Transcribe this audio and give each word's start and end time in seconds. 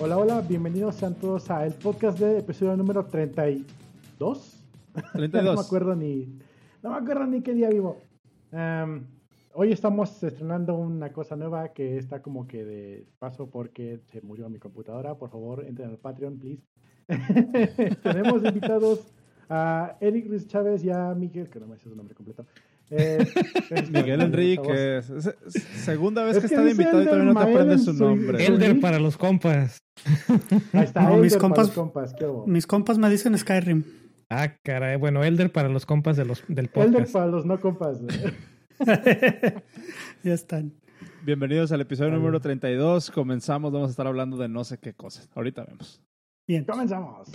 Hola, 0.00 0.18
hola, 0.18 0.40
bienvenidos 0.40 0.96
sean 0.96 1.14
todos 1.14 1.48
a 1.52 1.64
el 1.64 1.72
podcast 1.72 2.18
de 2.18 2.38
episodio 2.38 2.76
número 2.76 3.06
32. 3.06 4.60
32. 5.12 5.44
no 5.44 5.54
me 5.54 5.60
acuerdo 5.60 5.94
ni, 5.94 6.40
no 6.82 6.90
me 6.90 6.96
acuerdo 6.96 7.26
ni 7.26 7.42
qué 7.42 7.54
día 7.54 7.68
vivo. 7.70 8.02
Um, 8.50 9.04
hoy 9.52 9.70
estamos 9.70 10.20
estrenando 10.20 10.74
una 10.74 11.12
cosa 11.12 11.36
nueva 11.36 11.68
que 11.68 11.96
está 11.96 12.20
como 12.22 12.48
que 12.48 12.64
de 12.64 13.06
paso 13.20 13.48
porque 13.48 14.00
se 14.10 14.20
murió 14.20 14.48
mi 14.48 14.58
computadora. 14.58 15.14
Por 15.14 15.30
favor, 15.30 15.64
entren 15.64 15.90
al 15.90 15.98
Patreon, 15.98 16.40
please. 16.40 16.62
Tenemos 18.02 18.44
invitados 18.44 19.14
a 19.48 19.96
Eric 20.00 20.26
Ruiz 20.26 20.48
Chávez 20.48 20.84
y 20.84 20.90
a 20.90 21.14
Miguel, 21.14 21.48
que 21.48 21.60
no 21.60 21.68
me 21.68 21.76
sé 21.76 21.84
su 21.84 21.94
nombre 21.94 22.16
completo. 22.16 22.44
Eh, 22.90 23.26
Miguel 23.92 24.20
Enrique. 24.20 25.00
Segunda 25.76 26.22
vez 26.24 26.36
Es 26.36 26.42
que 26.42 26.48
que 26.48 26.54
está 26.54 26.68
invitado 26.70 27.02
y 27.02 27.04
todavía 27.06 27.24
no 27.24 27.34
te 27.34 27.40
Elder 27.40 27.54
aprendes 27.56 27.84
su 27.84 27.92
nombre. 27.94 28.44
El- 28.46 28.54
Elder 28.54 28.80
para 28.80 28.98
los 28.98 29.16
compas. 29.16 29.78
Ahí 30.72 30.84
está, 30.84 31.02
No, 31.02 31.16
mis 31.16 31.32
Elder 31.34 31.38
para 31.38 31.54
compas- 31.54 31.66
los 31.66 31.70
compas, 31.74 32.14
¿qué? 32.14 32.26
Mis 32.46 32.66
compas 32.66 32.98
me 32.98 33.08
dicen 33.10 33.36
Skyrim. 33.38 33.84
Ah, 34.30 34.48
caray. 34.62 34.96
Bueno, 34.96 35.22
Elder 35.24 35.50
para 35.52 35.68
los 35.68 35.86
compas 35.86 36.16
de 36.16 36.24
los, 36.24 36.42
del 36.48 36.70
Elder 36.74 36.90
podcast. 36.92 37.12
para 37.12 37.26
los 37.26 37.46
no 37.46 37.60
compas. 37.60 38.00
ya 40.22 40.34
están. 40.34 40.72
Bienvenidos 41.24 41.72
al 41.72 41.80
episodio 41.80 42.10
número 42.12 42.40
32. 42.40 43.10
Comenzamos, 43.10 43.72
vamos 43.72 43.88
a 43.88 43.90
estar 43.90 44.06
hablando 44.06 44.36
de 44.36 44.48
no 44.48 44.64
sé 44.64 44.78
qué 44.78 44.92
cosas. 44.94 45.28
Ahorita 45.34 45.64
vemos. 45.64 46.02
Bien. 46.46 46.64
Comenzamos. 46.64 47.28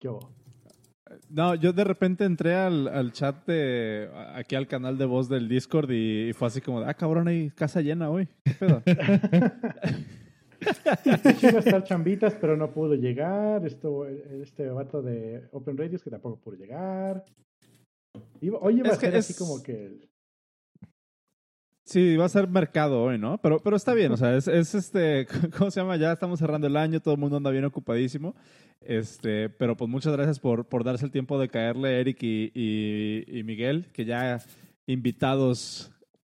¿Qué 0.00 0.08
hubo? 0.08 0.30
No, 1.30 1.54
yo 1.54 1.72
de 1.72 1.84
repente 1.84 2.24
entré 2.24 2.54
al, 2.54 2.86
al 2.88 3.12
chat 3.12 3.46
de 3.46 4.10
aquí 4.34 4.54
al 4.56 4.66
canal 4.68 4.98
de 4.98 5.06
voz 5.06 5.28
del 5.28 5.48
Discord 5.48 5.90
y, 5.90 6.28
y 6.28 6.32
fue 6.34 6.48
así 6.48 6.60
como, 6.60 6.80
de, 6.80 6.86
ah, 6.90 6.94
cabrón, 6.94 7.28
hay 7.28 7.50
casa 7.50 7.80
llena 7.80 8.10
hoy. 8.10 8.28
¿Qué 8.44 8.54
pedo? 8.54 8.82
Iba 11.42 11.58
a 11.58 11.60
estar 11.60 11.84
chambitas, 11.84 12.34
pero 12.40 12.56
no 12.56 12.72
pudo 12.72 12.94
llegar. 12.94 13.64
Esto, 13.66 14.06
este 14.06 14.68
vato 14.68 15.00
de 15.02 15.48
Open 15.52 15.76
Radios 15.78 16.02
que 16.02 16.10
tampoco 16.10 16.40
pudo 16.40 16.56
llegar. 16.56 17.24
Iba, 18.40 18.58
hoy 18.60 18.78
iba 18.78 18.88
Es 18.88 18.96
a 18.96 19.00
que 19.00 19.06
ser 19.06 19.16
así 19.16 19.32
es- 19.32 19.38
como 19.38 19.62
que. 19.62 20.08
Sí, 21.88 22.18
va 22.18 22.26
a 22.26 22.28
ser 22.28 22.48
mercado 22.48 23.02
hoy, 23.02 23.18
¿no? 23.18 23.38
Pero, 23.38 23.60
pero 23.60 23.74
está 23.74 23.94
bien, 23.94 24.12
o 24.12 24.18
sea, 24.18 24.36
es, 24.36 24.46
es 24.46 24.74
este, 24.74 25.26
¿cómo 25.56 25.70
se 25.70 25.80
llama? 25.80 25.96
Ya 25.96 26.12
estamos 26.12 26.38
cerrando 26.38 26.66
el 26.66 26.76
año, 26.76 27.00
todo 27.00 27.14
el 27.14 27.20
mundo 27.20 27.38
anda 27.38 27.50
bien 27.50 27.64
ocupadísimo. 27.64 28.34
Este, 28.82 29.48
pero 29.48 29.74
pues 29.74 29.90
muchas 29.90 30.12
gracias 30.12 30.38
por, 30.38 30.66
por 30.66 30.84
darse 30.84 31.06
el 31.06 31.10
tiempo 31.10 31.40
de 31.40 31.48
caerle, 31.48 31.98
Eric 31.98 32.22
y, 32.22 32.52
y, 32.54 33.24
y 33.26 33.42
Miguel, 33.42 33.86
que 33.94 34.04
ya 34.04 34.38
invitados 34.86 35.90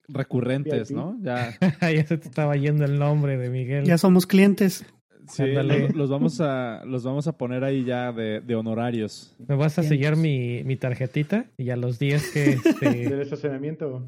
recurrentes. 0.07 0.89
¿no? 0.89 1.17
Ya, 1.21 1.57
ya 1.81 2.05
se 2.05 2.17
te 2.17 2.29
estaba 2.29 2.55
yendo 2.55 2.85
el 2.85 2.97
nombre 2.97 3.37
de 3.37 3.49
Miguel. 3.49 3.83
Ya 3.83 3.97
somos 3.97 4.27
clientes. 4.27 4.85
sí, 5.27 5.43
los, 5.47 5.93
los 5.93 6.09
vamos 6.09 6.39
a, 6.39 6.85
los 6.85 7.03
vamos 7.03 7.27
a 7.27 7.37
poner 7.37 7.65
ahí 7.65 7.83
ya 7.83 8.13
de, 8.13 8.39
de 8.39 8.55
honorarios. 8.55 9.35
Me 9.49 9.55
vas 9.55 9.77
a 9.77 9.83
sellar 9.83 10.15
mi, 10.15 10.63
mi 10.63 10.77
tarjetita 10.77 11.47
y 11.57 11.71
a 11.71 11.75
los 11.75 11.99
10 11.99 12.31
que... 12.31 12.51
Este... 12.65 13.09
Del 13.09 13.19
estacionamiento. 13.19 14.05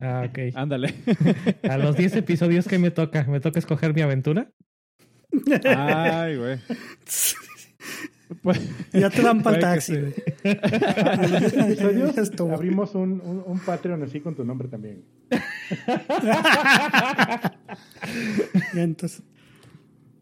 Ah, 0.00 0.26
ok. 0.28 0.38
Ándale. 0.54 0.94
A 1.68 1.78
los 1.78 1.96
10 1.96 2.16
episodios 2.16 2.66
que 2.66 2.78
me 2.78 2.90
toca. 2.90 3.24
¿Me 3.24 3.40
toca 3.40 3.58
escoger 3.58 3.94
mi 3.94 4.02
aventura? 4.02 4.50
Ay, 5.64 6.36
güey. 6.36 6.58
Pues, 8.42 8.60
Ya 8.92 9.08
te 9.08 9.22
dan 9.22 9.40
para 9.40 9.56
el 9.56 9.62
taxi. 9.62 9.94
sí. 9.94 10.48
abrimos 12.52 12.96
un, 12.96 13.20
un, 13.24 13.44
un 13.46 13.60
Patreon 13.60 14.02
así 14.02 14.20
con 14.20 14.34
tu 14.34 14.44
nombre 14.44 14.66
también. 14.66 15.04
Entonces, 18.74 19.22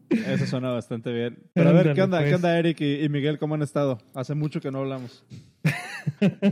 Eso 0.09 0.45
suena 0.45 0.69
bastante 0.69 1.11
bien. 1.11 1.39
Pero 1.53 1.69
a 1.69 1.73
ver, 1.73 1.93
¿qué 1.93 2.01
onda? 2.03 2.19
pues. 2.19 2.29
¿Qué 2.29 2.35
onda, 2.35 2.59
Eric 2.59 2.81
y, 2.81 3.03
y 3.03 3.09
Miguel? 3.09 3.39
¿Cómo 3.39 3.55
han 3.55 3.63
estado? 3.63 3.97
Hace 4.13 4.35
mucho 4.35 4.61
que 4.61 4.69
no 4.71 4.79
hablamos. 4.79 5.25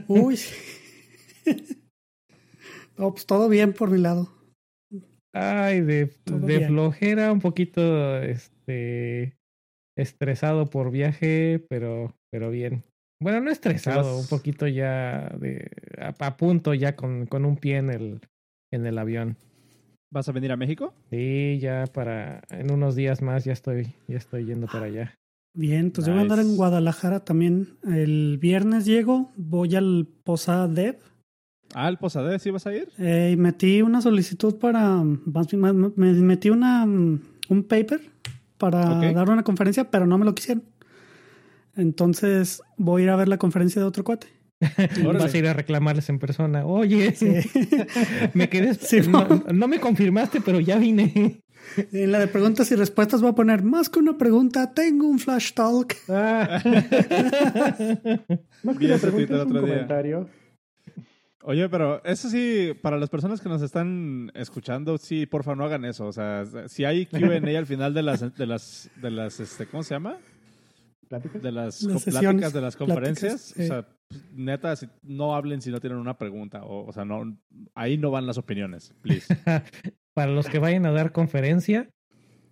Uy. 0.07 0.39
No, 2.97 3.11
pues 3.11 3.25
todo 3.25 3.49
bien 3.49 3.73
por 3.73 3.89
mi 3.89 3.99
lado. 3.99 4.29
Ay, 5.33 5.81
de, 5.81 6.07
flojera, 6.07 7.31
un 7.31 7.39
poquito 7.39 8.17
este 8.21 9.35
estresado 9.97 10.69
por 10.69 10.91
viaje, 10.91 11.65
pero, 11.69 12.15
pero 12.31 12.51
bien. 12.51 12.83
Bueno, 13.19 13.41
no 13.41 13.51
estresado, 13.51 14.19
un 14.19 14.27
poquito 14.27 14.67
ya 14.67 15.29
de 15.39 15.71
a, 15.97 16.13
a 16.19 16.37
punto 16.37 16.73
ya 16.73 16.95
con, 16.95 17.25
con 17.25 17.45
un 17.45 17.57
pie 17.57 17.77
en 17.77 17.89
el, 17.89 18.21
en 18.71 18.85
el 18.85 18.97
avión. 18.97 19.37
¿Vas 20.11 20.29
a 20.29 20.31
venir 20.31 20.51
a 20.51 20.57
México? 20.57 20.93
Sí, 21.09 21.57
ya 21.59 21.85
para 21.91 22.43
en 22.51 22.71
unos 22.71 22.95
días 22.95 23.23
más 23.23 23.45
ya 23.45 23.53
estoy, 23.53 23.95
ya 24.07 24.17
estoy 24.17 24.45
yendo 24.45 24.67
para 24.67 24.85
allá. 24.85 25.15
Bien, 25.55 25.79
entonces 25.79 26.07
yo 26.07 26.13
voy 26.13 26.19
a 26.19 26.23
andar 26.23 26.39
en 26.39 26.45
Nice. 26.45 26.57
Guadalajara 26.57 27.23
también. 27.25 27.77
El 27.83 28.37
viernes 28.39 28.85
llego, 28.85 29.31
voy 29.37 29.75
al 29.75 30.07
Posada 30.23 30.67
Dev. 30.67 30.97
Ah, 31.75 31.89
el 31.89 31.97
Posadé, 31.97 32.39
¿sí 32.39 32.49
vas 32.51 32.65
a 32.67 32.73
ir? 32.75 32.89
Eh, 32.99 33.31
y 33.33 33.37
metí 33.37 33.81
una 33.81 34.01
solicitud 34.01 34.55
para. 34.59 35.01
más 35.03 35.47
bien, 35.47 35.61
más- 35.61 35.73
Me 35.95 36.13
metí 36.13 36.49
una, 36.49 36.83
un 36.85 37.63
paper 37.67 38.01
para 38.57 39.11
dar 39.11 39.29
una 39.29 39.43
conferencia, 39.43 39.89
pero 39.91 40.05
no 40.07 40.17
me 40.17 40.25
lo 40.25 40.33
quisieron. 40.35 40.63
Entonces 41.75 42.61
voy 42.77 43.01
a 43.01 43.05
ir 43.05 43.09
a 43.11 43.15
ver 43.15 43.27
la 43.27 43.37
conferencia 43.37 43.81
de 43.81 43.87
otro 43.87 44.03
cuate. 44.03 44.27
Vas 45.03 45.33
a 45.33 45.37
ir 45.37 45.47
a 45.47 45.53
reclamarles 45.53 46.07
en 46.09 46.19
persona. 46.19 46.65
Oye, 46.65 47.13
Sí. 47.15 47.33
me 48.33 48.47
quedé. 48.49 48.75
Sí, 48.75 49.01
no, 49.09 49.27
no 49.51 49.67
me 49.67 49.79
confirmaste, 49.79 50.39
pero 50.41 50.59
ya 50.59 50.77
vine. 50.77 51.39
En 51.93 52.11
la 52.11 52.19
de 52.19 52.27
preguntas 52.27 52.69
y 52.73 52.75
respuestas 52.75 53.21
voy 53.21 53.29
a 53.31 53.35
poner 53.35 53.63
más 53.63 53.87
que 53.87 53.97
una 53.97 54.17
pregunta, 54.17 54.73
tengo 54.73 55.07
un 55.07 55.17
flash 55.17 55.53
talk. 55.53 55.95
Ah. 56.09 56.61
Más 58.63 58.77
que 58.77 58.85
una 58.85 58.97
pregunta, 58.97 59.35
es 59.37 59.45
un 59.45 59.51
comentario. 59.61 60.29
Oye, 61.45 61.67
pero 61.67 62.01
eso 62.05 62.29
sí, 62.29 62.71
para 62.81 62.97
las 62.97 63.09
personas 63.09 63.41
que 63.41 63.49
nos 63.49 63.61
están 63.61 64.31
escuchando, 64.33 64.97
sí, 64.97 65.25
porfa, 65.25 65.55
no 65.55 65.65
hagan 65.65 65.83
eso. 65.83 66.07
O 66.07 66.13
sea, 66.13 66.45
si 66.67 66.85
hay 66.85 67.05
Q&A 67.05 67.57
al 67.57 67.65
final 67.65 67.93
de 67.93 68.01
las, 68.01 68.35
de 68.35 68.45
las, 68.45 68.89
de 69.01 69.11
las, 69.11 69.39
este, 69.41 69.65
¿cómo 69.67 69.83
se 69.83 69.93
llama? 69.93 70.17
¿Pláticas? 71.09 71.41
De 71.41 71.51
las, 71.51 71.85
pláticas 72.05 72.53
de 72.53 72.61
las 72.61 72.77
conferencias. 72.77 73.51
O 73.59 73.61
sea, 73.61 73.87
pues, 74.07 74.21
neta, 74.33 74.75
si- 74.77 74.87
no 75.01 75.35
hablen 75.35 75.61
si 75.61 75.69
no 75.69 75.81
tienen 75.81 75.99
una 75.99 76.17
pregunta. 76.17 76.63
O, 76.63 76.87
o 76.87 76.93
sea, 76.93 77.03
no, 77.03 77.37
ahí 77.75 77.97
no 77.97 78.09
van 78.09 78.25
las 78.25 78.37
opiniones, 78.37 78.93
please. 79.01 79.27
Para 80.13 80.31
los 80.31 80.47
que 80.47 80.59
vayan 80.59 80.85
a 80.85 80.91
dar 80.91 81.11
conferencia, 81.11 81.89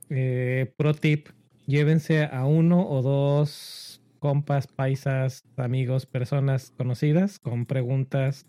eh, 0.10 0.74
pro 0.76 0.94
tip, 0.94 1.30
llévense 1.66 2.26
a 2.26 2.46
uno 2.46 2.90
o 2.90 3.02
dos 3.02 4.02
compas, 4.20 4.68
paisas, 4.68 5.44
amigos, 5.56 6.06
personas 6.06 6.74
conocidas 6.76 7.40
con 7.40 7.66
preguntas 7.66 8.46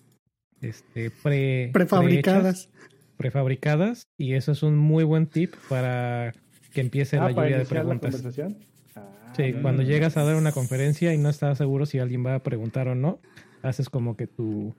este, 0.62 1.10
pre, 1.10 1.70
Prefabricadas. 1.72 2.68
prehechas, 2.68 2.68
prefabricadas. 3.16 4.02
Y 4.18 4.34
eso 4.34 4.52
es 4.52 4.62
un 4.62 4.76
muy 4.78 5.04
buen 5.04 5.26
tip 5.26 5.54
para 5.68 6.32
que 6.72 6.80
empiece 6.80 7.18
Ah, 7.18 7.24
la 7.24 7.30
lluvia 7.32 7.58
de 7.58 7.64
preguntas. 7.66 8.14
conversación. 8.14 8.56
Ah, 8.96 9.08
Sí, 9.36 9.52
cuando 9.62 9.82
llegas 9.82 10.16
a 10.16 10.24
dar 10.24 10.36
una 10.36 10.52
conferencia 10.52 11.12
y 11.14 11.18
no 11.18 11.28
estás 11.28 11.58
seguro 11.58 11.86
si 11.86 11.98
alguien 11.98 12.24
va 12.24 12.34
a 12.36 12.42
preguntar 12.42 12.88
o 12.88 12.94
no, 12.94 13.18
haces 13.62 13.88
como 13.88 14.16
que 14.16 14.26
tu, 14.26 14.74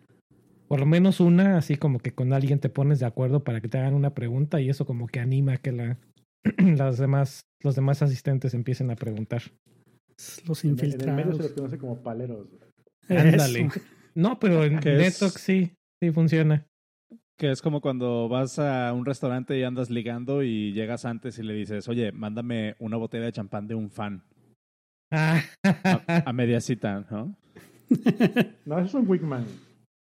por 0.68 0.80
lo 0.80 0.86
menos 0.86 1.20
una, 1.20 1.58
así 1.58 1.76
como 1.76 2.00
que 2.00 2.12
con 2.12 2.34
alguien 2.34 2.60
te 2.60 2.70
pones 2.70 3.00
de 3.00 3.06
acuerdo 3.06 3.44
para 3.44 3.62
que 3.62 3.68
te 3.68 3.78
hagan 3.78 3.94
una 3.94 4.14
pregunta 4.14 4.60
y 4.62 4.70
eso 4.70 4.86
como 4.86 5.08
que 5.08 5.20
anima 5.20 5.54
a 5.54 5.58
que 5.58 5.72
la, 5.72 5.98
las 6.58 6.98
demás, 6.98 7.42
los 7.64 7.76
demás 7.76 8.02
asistentes 8.02 8.54
empiecen 8.54 8.92
a 8.92 8.96
preguntar. 8.96 9.42
Los 10.48 10.64
en 10.64 10.78
el- 10.80 10.80
En 10.80 11.02
el 11.02 11.16
medio 11.16 11.32
infiltrados. 11.32 11.38
se 11.38 11.44
les 11.44 11.52
conoce 11.54 11.78
como 11.78 11.98
paleros. 12.04 12.48
Ándale. 13.10 13.70
No, 14.16 14.40
pero 14.40 14.64
en. 14.64 14.76
Netox 14.76 15.34
sí, 15.42 15.72
sí 16.02 16.12
funciona. 16.12 16.66
Que 17.38 17.50
es 17.52 17.62
como 17.62 17.82
cuando 17.82 18.30
vas 18.30 18.60
a 18.60 18.94
un 18.94 19.06
restaurante 19.06 19.58
y 19.58 19.64
andas 19.64 19.90
ligando 19.90 20.44
y 20.44 20.72
llegas 20.74 21.04
antes 21.06 21.40
y 21.40 21.44
le 21.44 21.54
dices, 21.56 21.88
oye, 21.88 22.12
mándame 22.12 22.76
una 22.80 22.96
botella 22.98 23.26
de 23.26 23.32
champán 23.32 23.68
de 23.68 23.74
un 23.76 23.90
fan 23.90 24.24
Ah, 25.12 25.42
a, 25.64 26.24
a 26.30 26.34
media 26.34 26.60
cita, 26.62 27.06
¿no? 27.10 27.36
No, 28.66 28.78
eso 28.80 28.86
es 28.88 28.94
un 28.94 29.08
Wigman. 29.10 29.46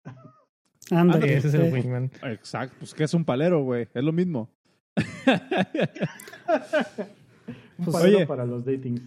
Ándale. 0.91 1.29
sí, 1.29 1.33
ese 1.35 1.49
es 1.49 1.55
el 1.55 1.67
sí. 1.67 1.73
wingman. 1.73 2.11
Exacto, 2.23 2.77
pues 2.79 2.93
que 2.95 3.05
es 3.05 3.15
un 3.15 3.25
palero, 3.25 3.63
güey, 3.63 3.89
es 3.95 4.05
lo 4.05 4.13
mismo. 4.13 4.51
Un 7.77 7.85
Pues, 7.87 7.97
palero 7.97 8.19
oye. 8.19 8.27
para 8.27 8.45
los 8.47 8.65
datings. 8.65 9.03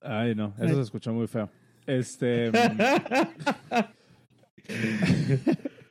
Ay, 0.00 0.34
no, 0.34 0.52
eso 0.58 0.74
se 0.74 0.80
escuchó 0.80 1.12
muy 1.12 1.26
feo. 1.26 1.48
Este, 1.86 2.50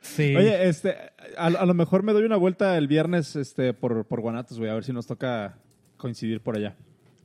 Sí. 0.00 0.36
oye, 0.36 0.68
este, 0.68 0.96
a, 1.36 1.46
a 1.46 1.66
lo 1.66 1.74
mejor 1.74 2.02
me 2.02 2.12
doy 2.12 2.24
una 2.24 2.36
vuelta 2.36 2.76
el 2.78 2.88
viernes, 2.88 3.36
este, 3.36 3.72
por, 3.74 4.06
por 4.06 4.20
Guanatos, 4.20 4.58
güey, 4.58 4.70
a 4.70 4.74
ver 4.74 4.84
si 4.84 4.92
nos 4.92 5.06
toca 5.06 5.58
coincidir 5.96 6.40
por 6.40 6.56
allá 6.56 6.76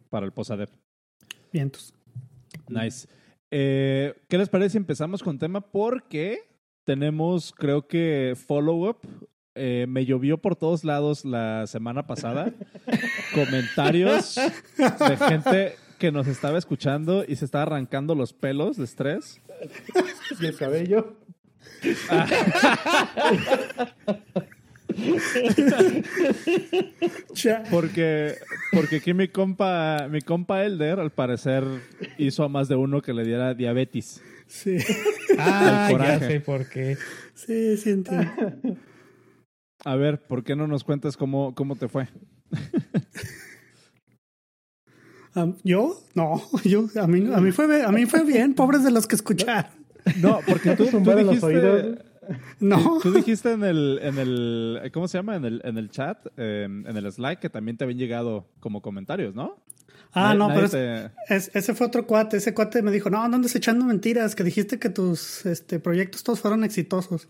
para 0.09 0.25
el 0.25 0.31
posader. 0.31 0.69
Vientos. 1.51 1.93
Nice. 2.67 3.07
Eh, 3.51 4.13
¿Qué 4.27 4.37
les 4.37 4.49
parece 4.49 4.71
si 4.71 4.77
empezamos 4.77 5.23
con 5.23 5.39
tema? 5.39 5.61
Porque 5.61 6.39
tenemos, 6.85 7.53
creo 7.55 7.87
que, 7.87 8.35
follow-up. 8.47 8.97
Eh, 9.55 9.87
me 9.89 10.05
llovió 10.05 10.37
por 10.37 10.55
todos 10.55 10.83
lados 10.83 11.25
la 11.25 11.67
semana 11.67 12.07
pasada. 12.07 12.53
Comentarios 13.33 14.35
de 14.77 15.17
gente 15.17 15.75
que 15.97 16.11
nos 16.11 16.27
estaba 16.27 16.57
escuchando 16.57 17.25
y 17.27 17.35
se 17.35 17.45
estaba 17.45 17.63
arrancando 17.63 18.15
los 18.15 18.33
pelos 18.33 18.77
de 18.77 18.85
estrés. 18.85 19.41
Y 20.39 20.45
el 20.45 20.55
cabello. 20.55 21.17
Porque, 27.71 28.35
porque 28.71 28.97
aquí 28.97 29.13
mi 29.13 29.27
compa, 29.27 30.07
mi 30.09 30.21
compa 30.21 30.63
Elder, 30.63 30.99
al 30.99 31.11
parecer, 31.11 31.63
hizo 32.17 32.43
a 32.43 32.49
más 32.49 32.67
de 32.67 32.75
uno 32.75 33.01
que 33.01 33.13
le 33.13 33.23
diera 33.23 33.53
diabetes. 33.53 34.21
Sí, 34.47 34.77
Ah, 35.37 35.87
ya 35.89 35.91
coraje. 35.97 36.27
sé 36.27 36.39
por 36.41 36.67
qué. 36.67 36.97
sí, 37.35 37.77
sí 37.77 37.91
entiendo. 37.91 38.77
A 39.85 39.95
ver, 39.95 40.19
¿por 40.21 40.43
qué 40.43 40.55
no 40.55 40.67
nos 40.67 40.83
cuentas 40.83 41.15
cómo, 41.15 41.53
cómo 41.55 41.75
te 41.75 41.87
fue? 41.87 42.07
¿Yo? 45.63 46.01
No, 46.15 46.41
yo, 46.65 46.87
a 46.99 47.07
mí, 47.07 47.31
a 47.33 47.39
mí 47.39 47.51
fue, 47.51 47.83
a 47.83 47.91
mí 47.91 48.05
fue 48.05 48.25
bien, 48.25 48.55
pobres 48.55 48.83
de 48.83 48.91
los 48.91 49.07
que 49.07 49.15
escucharon. 49.15 49.71
No, 50.21 50.39
porque 50.47 50.75
tú, 50.75 50.85
tú 50.87 50.97
en 50.97 51.05
los 51.05 51.17
dijiste, 51.41 51.45
oídos. 51.45 51.97
No, 52.59 52.99
tú 53.01 53.11
dijiste 53.11 53.51
en 53.53 53.63
el, 53.63 53.99
en 54.03 54.17
el, 54.19 54.91
¿cómo 54.93 55.07
se 55.07 55.17
llama? 55.17 55.35
En 55.35 55.45
el, 55.45 55.61
en 55.63 55.77
el 55.77 55.89
chat, 55.89 56.27
eh, 56.37 56.65
en 56.65 56.95
el 56.95 57.11
Slack, 57.11 57.39
que 57.39 57.49
también 57.49 57.75
te 57.77 57.83
habían 57.85 57.97
llegado 57.99 58.47
como 58.59 58.81
comentarios, 58.81 59.33
¿no? 59.35 59.63
ah, 60.13 60.33
Nadie- 60.35 60.37
no, 60.37 60.47
pero 60.53 60.69
te- 60.69 61.11
es- 61.33 61.49
ese 61.55 61.73
fue 61.73 61.87
otro 61.87 62.05
cuate. 62.05 62.37
Ese 62.37 62.53
cuate 62.53 62.81
me 62.83 62.91
dijo, 62.91 63.09
no, 63.09 63.27
no 63.27 63.35
andes 63.35 63.55
echando 63.55 63.83
mentiras, 63.85 64.35
que 64.35 64.43
dijiste 64.43 64.77
que 64.79 64.89
tus 64.89 65.45
este, 65.47 65.79
proyectos 65.79 66.23
todos 66.23 66.39
fueron 66.39 66.63
exitosos. 66.63 67.27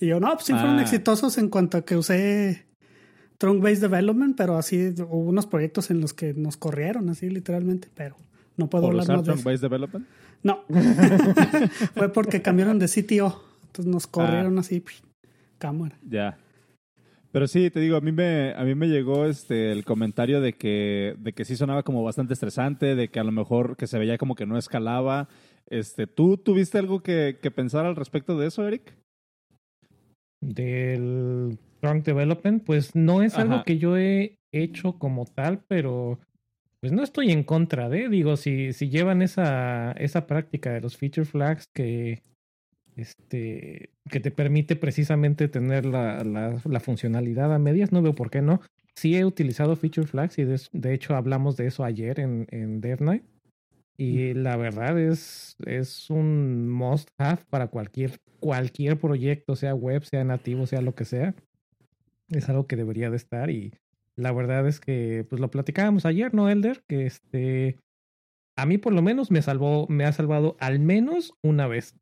Y 0.00 0.06
yo, 0.06 0.18
no, 0.20 0.32
pues 0.34 0.44
sí 0.46 0.52
fueron 0.52 0.78
Ah. 0.78 0.82
exitosos 0.82 1.36
en 1.38 1.48
cuanto 1.50 1.76
a 1.78 1.84
que 1.84 1.96
usé 1.96 2.66
Trunk 3.36 3.62
Based 3.62 3.80
Development, 3.82 4.36
pero 4.36 4.56
así 4.56 4.94
hubo 4.98 5.18
unos 5.28 5.46
proyectos 5.46 5.90
en 5.90 6.00
los 6.00 6.14
que 6.14 6.32
nos 6.34 6.56
corrieron, 6.56 7.08
así 7.10 7.28
literalmente, 7.28 7.88
pero 7.94 8.16
no 8.56 8.68
puedo 8.70 8.82
por 8.84 8.90
hablar 8.92 9.04
usar 9.04 9.16
más 9.18 9.26
de 9.26 9.32
eso. 9.34 9.42
Based 9.44 9.60
Development. 9.62 10.06
No, 10.42 10.64
fue 11.94 12.12
porque 12.12 12.42
cambiaron 12.42 12.78
de 12.78 12.86
CTO, 12.86 13.42
entonces 13.66 13.86
nos 13.86 14.06
corrieron 14.06 14.56
Ah. 14.56 14.60
así, 14.60 14.80
psh, 14.80 15.02
cámara. 15.58 15.98
Ya. 16.08 16.38
Pero 17.30 17.46
sí, 17.46 17.70
te 17.70 17.80
digo, 17.80 17.96
a 17.96 18.00
mí 18.00 18.10
me, 18.10 18.54
a 18.54 18.64
mí 18.64 18.74
me 18.74 18.88
llegó 18.88 19.26
este 19.26 19.70
el 19.72 19.84
comentario 19.84 20.40
de 20.40 20.54
que, 20.54 21.14
de 21.18 21.32
que 21.34 21.44
sí 21.44 21.56
sonaba 21.56 21.82
como 21.82 22.02
bastante 22.02 22.32
estresante, 22.32 22.94
de 22.94 23.08
que 23.08 23.20
a 23.20 23.24
lo 23.24 23.32
mejor 23.32 23.76
que 23.76 23.86
se 23.86 23.98
veía 23.98 24.16
como 24.16 24.34
que 24.34 24.46
no 24.46 24.56
escalaba. 24.56 25.28
Este, 25.68 26.06
¿tú 26.06 26.38
tuviste 26.38 26.78
algo 26.78 27.02
que, 27.02 27.38
que 27.42 27.50
pensar 27.50 27.84
al 27.84 27.96
respecto 27.96 28.38
de 28.38 28.46
eso, 28.46 28.66
Eric? 28.66 28.94
Del 30.40 31.58
Trunk 31.80 32.04
Development, 32.04 32.64
pues 32.64 32.94
no 32.94 33.22
es 33.22 33.34
Ajá. 33.34 33.42
algo 33.42 33.64
que 33.64 33.78
yo 33.78 33.96
he 33.98 34.36
hecho 34.52 34.94
como 34.98 35.24
tal, 35.26 35.60
pero 35.68 36.18
pues 36.80 36.92
no 36.92 37.02
estoy 37.02 37.32
en 37.32 37.42
contra 37.42 37.88
de, 37.88 38.08
digo, 38.08 38.36
si, 38.36 38.72
si 38.72 38.88
llevan 38.88 39.22
esa, 39.22 39.92
esa 39.92 40.26
práctica 40.26 40.72
de 40.72 40.80
los 40.80 40.96
feature 40.96 41.24
flags 41.24 41.66
que, 41.74 42.22
este, 42.96 43.90
que 44.10 44.20
te 44.20 44.30
permite 44.30 44.76
precisamente 44.76 45.48
tener 45.48 45.86
la, 45.86 46.22
la, 46.24 46.60
la 46.64 46.80
funcionalidad 46.80 47.52
a 47.52 47.58
medias, 47.58 47.92
no 47.92 48.02
veo 48.02 48.14
por 48.14 48.30
qué 48.30 48.42
no. 48.42 48.60
Sí 48.94 49.16
he 49.16 49.24
utilizado 49.24 49.76
feature 49.76 50.06
flags 50.06 50.38
y 50.38 50.44
de, 50.44 50.60
de 50.72 50.94
hecho 50.94 51.14
hablamos 51.14 51.56
de 51.56 51.66
eso 51.66 51.84
ayer 51.84 52.20
en, 52.20 52.46
en 52.50 52.80
Dev 52.80 53.00
Night. 53.00 53.24
Y 53.96 54.32
la 54.34 54.56
verdad 54.56 54.96
es, 54.96 55.56
es 55.66 56.08
un 56.08 56.70
must 56.70 57.08
have 57.18 57.42
para 57.50 57.66
cualquier, 57.66 58.20
cualquier 58.38 58.96
proyecto, 58.96 59.56
sea 59.56 59.74
web, 59.74 60.04
sea 60.04 60.22
nativo, 60.22 60.66
sea 60.66 60.82
lo 60.82 60.94
que 60.94 61.04
sea. 61.04 61.34
Es 62.28 62.48
algo 62.48 62.68
que 62.68 62.76
debería 62.76 63.10
de 63.10 63.16
estar 63.16 63.50
y 63.50 63.72
la 64.18 64.32
verdad 64.32 64.66
es 64.66 64.80
que 64.80 65.24
pues 65.28 65.40
lo 65.40 65.50
platicábamos 65.50 66.04
ayer, 66.04 66.34
¿no, 66.34 66.48
Elder? 66.48 66.82
Que 66.88 67.06
este 67.06 67.78
a 68.56 68.66
mí 68.66 68.76
por 68.76 68.92
lo 68.92 69.00
menos 69.00 69.30
me 69.30 69.40
salvó, 69.40 69.86
me 69.88 70.04
ha 70.04 70.12
salvado 70.12 70.56
al 70.58 70.80
menos 70.80 71.34
una 71.42 71.68
vez 71.68 71.94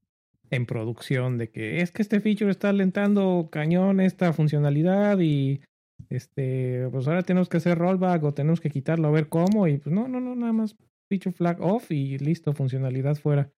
en 0.51 0.65
producción 0.65 1.37
de 1.37 1.51
que 1.51 1.83
es 1.83 1.91
que 1.91 2.01
este 2.01 2.21
feature 2.21 2.51
está 2.51 2.71
alentando 2.71 3.49
cañón 3.53 4.01
esta 4.01 4.33
funcionalidad 4.33 5.19
y 5.19 5.61
este 6.09 6.89
pues 6.91 7.07
ahora 7.07 7.23
tenemos 7.23 7.51
que 7.51 7.59
hacer 7.59 7.77
rollback 7.77 8.25
o 8.25 8.33
tenemos 8.33 8.61
que 8.61 8.71
quitarlo 8.71 9.09
a 9.09 9.11
ver 9.11 9.29
cómo 9.29 9.69
y 9.69 9.77
pues 9.77 9.95
no, 9.95 10.09
no, 10.09 10.19
no, 10.19 10.35
nada 10.35 10.55
más 10.55 10.75
feature 11.11 11.33
flag 11.33 11.61
off 11.61 11.91
y 11.91 12.17
listo, 12.19 12.55
funcionalidad 12.55 13.17
fuera. 13.17 13.51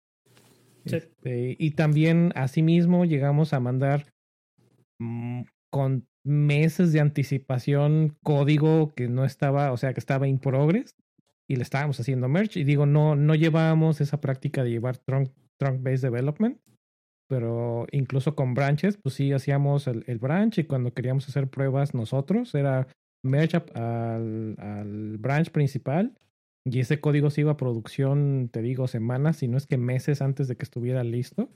Sí. 0.84 0.96
Este, 0.96 1.56
y 1.58 1.70
también 1.72 2.32
asimismo 2.34 3.04
llegamos 3.04 3.52
a 3.52 3.61
mandar 3.61 4.06
mm, 4.99 5.43
con 5.70 6.08
meses 6.28 6.92
de 6.92 7.00
anticipación 7.00 8.16
código 8.22 8.94
que 8.94 9.08
no 9.08 9.25
estaba, 9.25 9.72
o 9.72 9.76
sea, 9.76 9.92
que 9.94 10.00
estaba 10.00 10.28
in 10.28 10.38
progress 10.38 10.94
y 11.48 11.56
le 11.56 11.62
estábamos 11.62 11.98
haciendo 11.98 12.28
merge. 12.28 12.60
Y 12.60 12.64
digo, 12.64 12.86
no, 12.86 13.16
no 13.16 13.34
llevábamos 13.34 14.00
esa 14.00 14.20
práctica 14.20 14.62
de 14.62 14.70
llevar 14.70 14.98
trunk, 14.98 15.30
trunk 15.58 15.82
based 15.82 16.02
development, 16.02 16.58
pero 17.28 17.86
incluso 17.90 18.34
con 18.34 18.54
branches, 18.54 18.96
pues 18.96 19.14
sí 19.14 19.32
hacíamos 19.32 19.86
el, 19.86 20.04
el 20.06 20.19
branch 20.19 20.58
y 20.58 20.64
cuando 20.64 20.94
queríamos 20.94 21.28
hacer 21.28 21.48
pruebas 21.48 21.94
nosotros 21.94 22.54
era 22.54 22.86
up 23.25 23.72
al, 23.75 24.54
al 24.58 25.19
branch 25.19 25.50
principal 25.50 26.14
y 26.64 26.80
ese 26.80 27.00
código 27.00 27.30
se 27.30 27.42
iba 27.42 27.52
a 27.52 27.56
producción, 27.56 28.50
te 28.52 28.62
digo, 28.62 28.88
semanas, 28.88 29.38
si 29.38 29.48
no 29.48 29.56
es 29.56 29.66
que 29.66 29.78
meses 29.78 30.20
antes 30.22 30.48
de 30.48 30.56
que 30.56 30.64
estuviera 30.64 31.02
listo. 31.04 31.50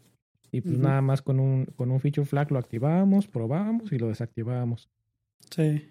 Y 0.55 0.61
pues 0.61 0.79
nada 0.79 1.01
más 1.01 1.23
con 1.23 1.41
un, 1.41 1.65
con 1.77 1.91
un 1.91 1.99
feature 1.99 2.27
flag 2.27 2.53
lo 2.53 2.59
activábamos, 2.59 3.27
probábamos 3.27 3.91
y 3.91 3.99
lo 3.99 4.09
desactivábamos. 4.09 4.91
Sí. 5.51 5.83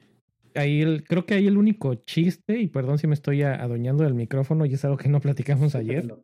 Ahí 0.54 0.82
el, 0.82 1.04
creo 1.04 1.26
que 1.26 1.34
ahí 1.34 1.48
el 1.48 1.58
único 1.58 1.96
chiste, 1.96 2.60
y 2.60 2.68
perdón 2.68 3.00
si 3.00 3.08
me 3.08 3.16
estoy 3.16 3.42
adueñando 3.42 4.04
del 4.04 4.14
micrófono 4.14 4.68
y 4.68 4.74
es 4.76 4.86
algo 4.86 4.98
que 4.98 5.10
no 5.10 5.20
platicamos 5.20 5.74
ayer. 5.74 6.16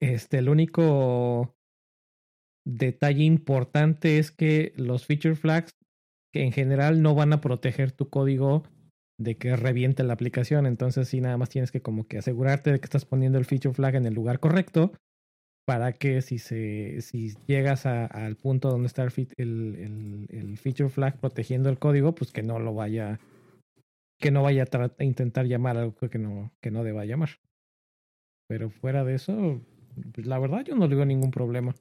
Este, 0.00 0.38
el 0.38 0.48
único 0.48 1.54
detalle 2.64 3.22
importante 3.22 4.18
es 4.18 4.32
que 4.32 4.72
los 4.76 5.06
feature 5.06 5.36
flags 5.36 5.70
que 6.32 6.42
en 6.42 6.50
general 6.50 7.00
no 7.00 7.14
van 7.14 7.32
a 7.32 7.40
proteger 7.40 7.92
tu 7.92 8.10
código 8.10 8.64
de 9.18 9.36
que 9.36 9.54
reviente 9.54 10.02
la 10.02 10.14
aplicación. 10.14 10.66
Entonces 10.66 11.06
sí, 11.06 11.20
nada 11.20 11.36
más 11.36 11.48
tienes 11.48 11.70
que 11.70 11.80
como 11.80 12.08
que 12.08 12.18
asegurarte 12.18 12.72
de 12.72 12.80
que 12.80 12.86
estás 12.86 13.04
poniendo 13.04 13.38
el 13.38 13.44
feature 13.44 13.72
flag 13.72 13.94
en 13.94 14.06
el 14.06 14.14
lugar 14.14 14.40
correcto 14.40 14.92
para 15.66 15.92
que 15.92 16.22
si 16.22 16.38
se 16.38 17.00
si 17.02 17.34
llegas 17.46 17.84
a- 17.86 18.06
al 18.06 18.36
punto 18.36 18.70
donde 18.70 18.86
está 18.86 19.02
el, 19.02 19.12
el, 19.36 19.74
el- 19.74 20.26
el 20.30 20.58
feature 20.58 20.88
flag 20.88 21.18
protegiendo 21.18 21.68
el 21.68 21.78
código, 21.78 22.14
pues 22.14 22.32
que 22.32 22.42
no 22.42 22.58
lo 22.58 22.72
vaya 22.72 23.18
que 24.18 24.30
no 24.30 24.42
vaya 24.42 24.64
a, 24.72 25.02
intentar 25.04 25.44
llamar 25.46 25.76
algo 25.76 25.94
que 26.08 26.18
no 26.18 26.52
que 26.62 26.70
no 26.70 26.84
deba 26.84 27.04
llamar. 27.04 27.30
Pero 28.48 28.70
fuera 28.70 29.04
de 29.04 29.14
eso, 29.16 29.60
pues 30.14 30.26
la 30.26 30.38
verdad 30.38 30.64
yo 30.64 30.76
no 30.76 30.86
le 30.86 30.94
veo 30.94 31.04
ningún 31.04 31.32
problema. 31.32 31.74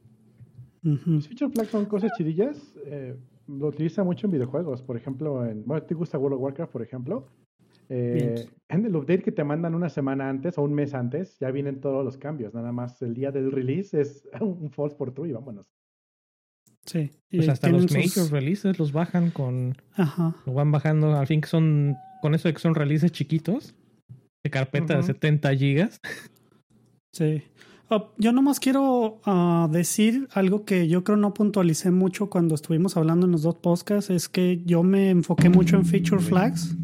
Los 0.82 1.27
feature 1.27 1.51
flags 1.51 1.70
son 1.70 1.86
cosas 1.86 2.12
chidillas. 2.18 2.75
eh, 2.86 3.15
lo 3.48 3.68
utiliza 3.68 4.04
mucho 4.04 4.25
en 4.25 4.32
videojuegos. 4.32 4.82
Por 4.82 4.98
ejemplo, 4.98 5.46
en, 5.46 5.63
bueno, 5.65 5.84
¿te 5.86 5.94
gusta 5.94 6.18
World 6.18 6.36
of 6.38 6.42
Warcraft, 6.42 6.72
por 6.72 6.82
ejemplo? 6.82 7.27
Eh, 7.89 8.48
en 8.70 8.86
el 8.86 8.96
update 8.96 9.22
que 9.22 9.32
te 9.32 9.44
mandan 9.44 9.75
una 9.75 9.89
semana 9.89 10.30
antes 10.30 10.58
o 10.58 10.63
un 10.63 10.74
mes 10.74 10.94
antes, 10.94 11.38
ya 11.39 11.51
vienen 11.51 11.80
todos 11.82 12.04
los 12.04 12.18
cambios. 12.18 12.54
Nada 12.54 12.72
más 12.72 13.01
el 13.01 13.13
día 13.13 13.32
del 13.32 13.51
release 13.51 14.00
es 14.00 14.27
un 14.42 14.72
false 14.72 14.96
por 14.96 15.13
true 15.13 15.30
y 15.30 15.34
vámonos. 15.34 15.68
Sí. 16.86 17.12
Y 17.32 17.38
Pues 17.38 17.50
hasta 17.50 17.70
los 17.70 17.84
sus- 17.84 17.94
major 17.94 18.32
releases 18.32 18.77
los 18.77 18.92
bajan 18.92 19.32
con 19.32 19.75
Ajá. 19.96 20.36
lo 20.46 20.54
van 20.54 20.72
bajando 20.72 21.15
al 21.18 21.25
fin 21.27 21.42
que 21.42 21.48
son 21.48 21.96
con 22.22 22.36
eso 22.36 22.48
de 22.48 22.54
que 22.54 22.60
son 22.60 22.75
releases 22.75 23.12
chiquitos 23.12 23.74
de 24.44 24.51
carpeta 24.51 24.94
de 24.94 25.00
Ujú. 25.00 25.08
70 25.08 25.56
gigas. 25.56 26.00
Sí. 27.13 27.42
Ah, 27.89 28.10
yo 28.18 28.32
nomás 28.32 28.60
quiero 28.60 29.20
ah, 29.25 29.68
decir 29.72 30.27
algo 30.34 30.65
que 30.65 30.88
yo 30.88 31.04
creo 31.04 31.18
no 31.18 31.34
puntualicé 31.34 31.92
mucho 31.92 32.30
cuando 32.30 32.54
estuvimos 32.56 32.98
hablando 32.98 33.25
en 33.25 33.32
los 33.32 33.44
dos 33.44 33.56
podcasts, 33.56 34.10
es 34.10 34.27
que 34.30 34.62
yo 34.65 34.84
me 34.84 35.10
enfoqué 35.12 35.50
mucho 35.50 35.75
en 35.77 35.86
feature 35.86 36.22
flags. 36.22 36.75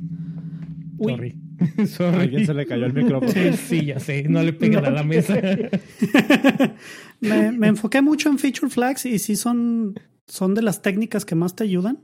Uy, 1.02 1.14
Sorry. 1.14 1.36
A 1.78 1.86
Sorry. 1.88 2.18
alguien 2.22 2.46
se 2.46 2.54
le 2.54 2.66
cayó 2.66 2.86
el 2.86 2.94
micrófono. 2.94 3.32
Sí, 3.32 3.54
sí, 3.68 3.86
ya 3.86 4.00
sé, 4.00 4.24
no 4.24 4.42
le 4.44 4.54
peguen 4.54 4.86
a 4.86 4.92
la 4.92 5.04
mesa. 5.04 5.36
me, 7.20 7.52
me 7.52 7.68
enfoqué 7.68 8.02
mucho 8.02 8.30
en 8.30 8.38
feature 8.40 8.70
flags 8.70 9.06
y 9.06 9.20
sí 9.20 9.36
son, 9.36 9.96
son 10.28 10.54
de 10.54 10.62
las 10.62 10.82
técnicas 10.82 11.26
que 11.26 11.36
más 11.36 11.56
te 11.56 11.64
ayudan, 11.64 12.00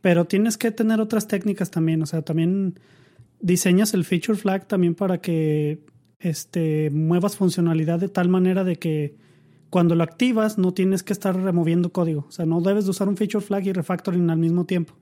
pero 0.00 0.26
tienes 0.26 0.58
que 0.58 0.70
tener 0.70 1.00
otras 1.00 1.26
técnicas 1.26 1.70
también. 1.70 2.02
O 2.02 2.06
sea, 2.06 2.22
también 2.22 2.78
diseñas 3.40 3.94
el 3.94 4.04
feature 4.04 4.38
flag 4.38 4.66
también 4.66 4.94
para 4.94 5.20
que 5.20 5.80
este, 6.20 6.90
muevas 6.90 7.36
funcionalidad 7.36 8.00
de 8.00 8.08
tal 8.08 8.28
manera 8.28 8.64
de 8.64 8.76
que 8.76 9.16
cuando 9.70 9.94
lo 9.94 10.02
activas 10.02 10.58
no 10.58 10.72
tienes 10.72 11.02
que 11.02 11.12
estar 11.12 11.36
removiendo 11.40 11.92
código. 11.92 12.26
O 12.28 12.32
sea, 12.32 12.46
no 12.46 12.60
debes 12.60 12.84
de 12.84 12.90
usar 12.90 13.08
un 13.08 13.16
feature 13.16 13.44
flag 13.44 13.66
y 13.66 13.72
refactoring 13.72 14.28
al 14.30 14.38
mismo 14.38 14.64
tiempo. 14.64 14.94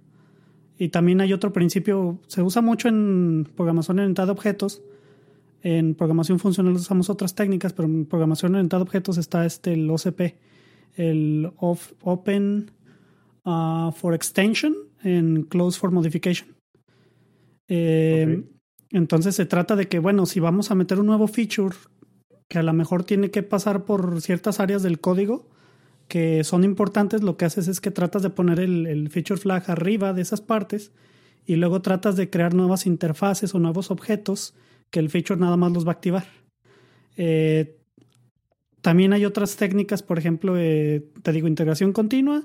Y 0.78 0.88
también 0.90 1.20
hay 1.20 1.32
otro 1.32 1.52
principio, 1.52 2.18
se 2.26 2.42
usa 2.42 2.60
mucho 2.62 2.88
en 2.88 3.48
programación 3.56 3.98
orientada 3.98 4.28
a 4.30 4.32
objetos, 4.32 4.82
En 5.62 5.94
programación 5.94 6.38
funcional 6.38 6.74
usamos 6.74 7.08
otras 7.10 7.34
técnicas, 7.34 7.72
pero 7.72 7.88
en 7.88 8.04
programación 8.06 8.54
orientada 8.54 8.80
a 8.82 8.84
objetos 8.84 9.16
está 9.18 9.44
este 9.46 9.72
el 9.72 9.90
OCP, 9.90 10.36
el 10.94 11.50
of- 11.56 11.92
Open 12.02 12.70
uh, 13.44 13.90
for 13.92 14.14
Extension 14.14 14.74
en 15.02 15.42
Close 15.44 15.78
for 15.80 15.90
Modification. 15.90 16.48
Eh, 17.68 18.38
Ok. 18.44 18.44
Entonces 18.92 19.34
se 19.34 19.46
trata 19.46 19.74
de 19.74 19.88
que, 19.88 19.98
bueno, 19.98 20.26
si 20.26 20.38
vamos 20.38 20.70
a 20.70 20.76
meter 20.76 21.00
un 21.00 21.06
nuevo 21.06 21.26
feature 21.26 21.74
que 22.48 22.58
a 22.60 22.62
lo 22.62 22.72
mejor 22.72 23.02
tiene 23.02 23.30
que 23.32 23.42
pasar 23.42 23.84
por 23.84 24.20
ciertas 24.22 24.60
áreas 24.60 24.82
del 24.84 25.00
código 25.00 25.48
que 26.08 26.44
son 26.44 26.64
importantes, 26.64 27.22
lo 27.22 27.36
que 27.36 27.44
haces 27.44 27.68
es 27.68 27.80
que 27.80 27.90
tratas 27.90 28.22
de 28.22 28.30
poner 28.30 28.60
el, 28.60 29.08
feature 29.10 29.40
flag 29.40 29.64
arriba 29.70 30.12
de 30.12 30.22
esas 30.22 30.40
partes 30.40 30.92
y 31.44 31.56
luego 31.56 31.82
tratas 31.82 32.16
de 32.16 32.30
crear 32.30 32.54
nuevas 32.54 32.86
interfaces 32.86 33.54
o 33.54 33.58
nuevos 33.58 33.90
objetos 33.90 34.54
que 34.90 35.00
el 35.00 35.10
feature 35.10 35.40
nada 35.40 35.56
más 35.56 35.72
los 35.72 35.84
va 35.84 35.90
a 35.90 35.94
activar. 35.94 36.26
Eh, 37.16 37.76
también 38.82 39.12
hay 39.12 39.24
otras 39.24 39.56
técnicas, 39.56 40.02
por 40.02 40.18
ejemplo, 40.18 40.56
eh, 40.56 41.08
te 41.22 41.32
digo, 41.32 41.48
integración 41.48 41.92
continua. 41.92 42.44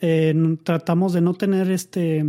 Eh, 0.00 0.34
tratamos 0.64 1.12
de 1.12 1.20
no 1.20 1.34
tener 1.34 1.70
este 1.70 2.24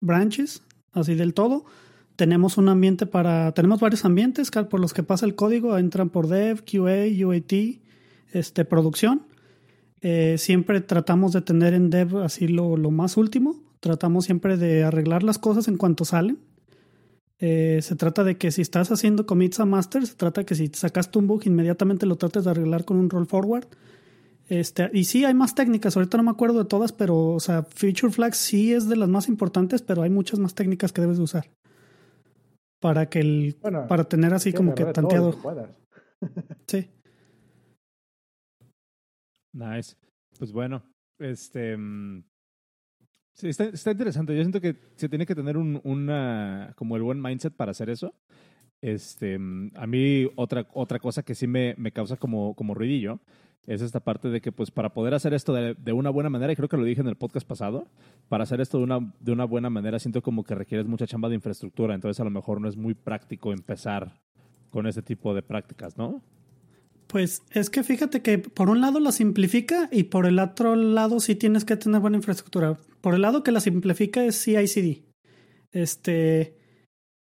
branches 0.00 0.62
así 0.92 1.14
del 1.14 1.34
todo. 1.34 1.64
Tenemos 2.16 2.58
un 2.58 2.68
ambiente 2.68 3.06
para, 3.06 3.52
tenemos 3.52 3.80
varios 3.80 4.04
ambientes 4.04 4.50
por 4.50 4.80
los 4.80 4.92
que 4.92 5.02
pasa 5.02 5.24
el 5.24 5.34
código, 5.34 5.78
entran 5.78 6.10
por 6.10 6.26
dev, 6.26 6.64
QA, 6.64 7.06
UAT, 7.26 7.52
este, 8.32 8.64
producción. 8.64 9.26
Eh, 10.00 10.36
siempre 10.38 10.80
tratamos 10.80 11.32
de 11.32 11.42
tener 11.42 11.74
en 11.74 11.90
dev 11.90 12.18
así 12.18 12.48
lo, 12.48 12.76
lo 12.76 12.90
más 12.90 13.16
último. 13.16 13.56
Tratamos 13.80 14.24
siempre 14.24 14.56
de 14.56 14.84
arreglar 14.84 15.22
las 15.22 15.38
cosas 15.38 15.68
en 15.68 15.76
cuanto 15.76 16.04
salen. 16.04 16.38
Eh, 17.40 17.78
se 17.82 17.94
trata 17.94 18.24
de 18.24 18.36
que 18.36 18.50
si 18.50 18.62
estás 18.62 18.90
haciendo 18.90 19.24
commits 19.24 19.60
a 19.60 19.64
master, 19.64 20.04
se 20.06 20.16
trata 20.16 20.40
de 20.40 20.44
que 20.44 20.56
si 20.56 20.66
sacaste 20.68 21.18
un 21.18 21.28
bug, 21.28 21.42
inmediatamente 21.46 22.06
lo 22.06 22.16
trates 22.16 22.44
de 22.44 22.50
arreglar 22.50 22.84
con 22.84 22.96
un 22.96 23.10
roll 23.10 23.26
forward. 23.26 23.66
Este, 24.48 24.90
y 24.92 25.04
sí, 25.04 25.24
hay 25.24 25.34
más 25.34 25.54
técnicas. 25.54 25.96
Ahorita 25.96 26.16
no 26.16 26.24
me 26.24 26.30
acuerdo 26.30 26.58
de 26.58 26.64
todas, 26.64 26.92
pero, 26.92 27.34
o 27.34 27.40
sea, 27.40 27.62
Feature 27.62 28.12
Flag 28.12 28.34
sí 28.34 28.72
es 28.72 28.88
de 28.88 28.96
las 28.96 29.08
más 29.08 29.28
importantes, 29.28 29.82
pero 29.82 30.02
hay 30.02 30.10
muchas 30.10 30.38
más 30.40 30.54
técnicas 30.54 30.92
que 30.92 31.00
debes 31.00 31.18
de 31.18 31.24
usar. 31.24 31.50
Para 32.80 33.08
que 33.08 33.20
el, 33.20 33.56
Bueno, 33.60 33.86
para 33.86 34.04
tener 34.04 34.32
así 34.34 34.50
sí, 34.50 34.56
como 34.56 34.74
que 34.74 34.84
tanteado. 34.86 35.34
Sí. 36.66 36.88
Nice. 39.52 39.96
Pues 40.38 40.52
bueno, 40.52 40.82
este. 41.18 41.76
mm, 41.76 42.24
Sí, 43.34 43.48
está, 43.48 43.64
está 43.66 43.92
interesante. 43.92 44.34
Yo 44.34 44.42
siento 44.42 44.60
que 44.60 44.76
se 44.96 45.08
tiene 45.08 45.24
que 45.24 45.34
tener 45.34 45.56
un, 45.56 45.80
una. 45.84 46.72
como 46.76 46.96
el 46.96 47.02
buen 47.02 47.20
mindset 47.22 47.54
para 47.54 47.70
hacer 47.70 47.90
eso. 47.90 48.14
Este. 48.80 49.38
mm, 49.38 49.72
A 49.76 49.86
mí, 49.86 50.28
otra, 50.36 50.66
otra 50.74 50.98
cosa 50.98 51.22
que 51.22 51.34
sí 51.34 51.46
me, 51.46 51.74
me 51.78 51.92
causa 51.92 52.16
como, 52.16 52.54
como 52.54 52.74
ruidillo 52.74 53.20
es 53.66 53.82
esta 53.82 54.00
parte 54.00 54.30
de 54.30 54.40
que, 54.40 54.50
pues, 54.50 54.70
para 54.70 54.94
poder 54.94 55.12
hacer 55.12 55.34
esto 55.34 55.52
de, 55.52 55.74
de 55.74 55.92
una 55.92 56.08
buena 56.08 56.30
manera, 56.30 56.50
y 56.50 56.56
creo 56.56 56.70
que 56.70 56.78
lo 56.78 56.84
dije 56.84 57.02
en 57.02 57.06
el 57.08 57.16
podcast 57.16 57.46
pasado, 57.46 57.86
para 58.30 58.44
hacer 58.44 58.62
esto 58.62 58.78
de 58.78 58.84
una, 58.84 59.12
de 59.20 59.30
una 59.32 59.44
buena 59.44 59.68
manera, 59.68 59.98
siento 59.98 60.22
como 60.22 60.42
que 60.42 60.54
requieres 60.54 60.86
mucha 60.86 61.06
chamba 61.06 61.28
de 61.28 61.34
infraestructura. 61.34 61.94
Entonces, 61.94 62.18
a 62.18 62.24
lo 62.24 62.30
mejor 62.30 62.62
no 62.62 62.68
es 62.68 62.78
muy 62.78 62.94
práctico 62.94 63.52
empezar 63.52 64.22
con 64.70 64.86
ese 64.86 65.02
tipo 65.02 65.34
de 65.34 65.42
prácticas, 65.42 65.98
¿no? 65.98 66.22
Pues 67.08 67.42
es 67.50 67.70
que 67.70 67.82
fíjate 67.82 68.20
que 68.20 68.38
por 68.38 68.68
un 68.68 68.82
lado 68.82 69.00
la 69.00 69.12
simplifica 69.12 69.88
y 69.90 70.04
por 70.04 70.26
el 70.26 70.38
otro 70.38 70.76
lado 70.76 71.20
sí 71.20 71.34
tienes 71.34 71.64
que 71.64 71.76
tener 71.76 72.00
buena 72.00 72.18
infraestructura. 72.18 72.78
Por 73.00 73.14
el 73.14 73.22
lado 73.22 73.42
que 73.42 73.50
la 73.50 73.60
simplifica 73.60 74.24
es 74.24 74.36
CI/CD. 74.44 75.02
Este 75.72 76.54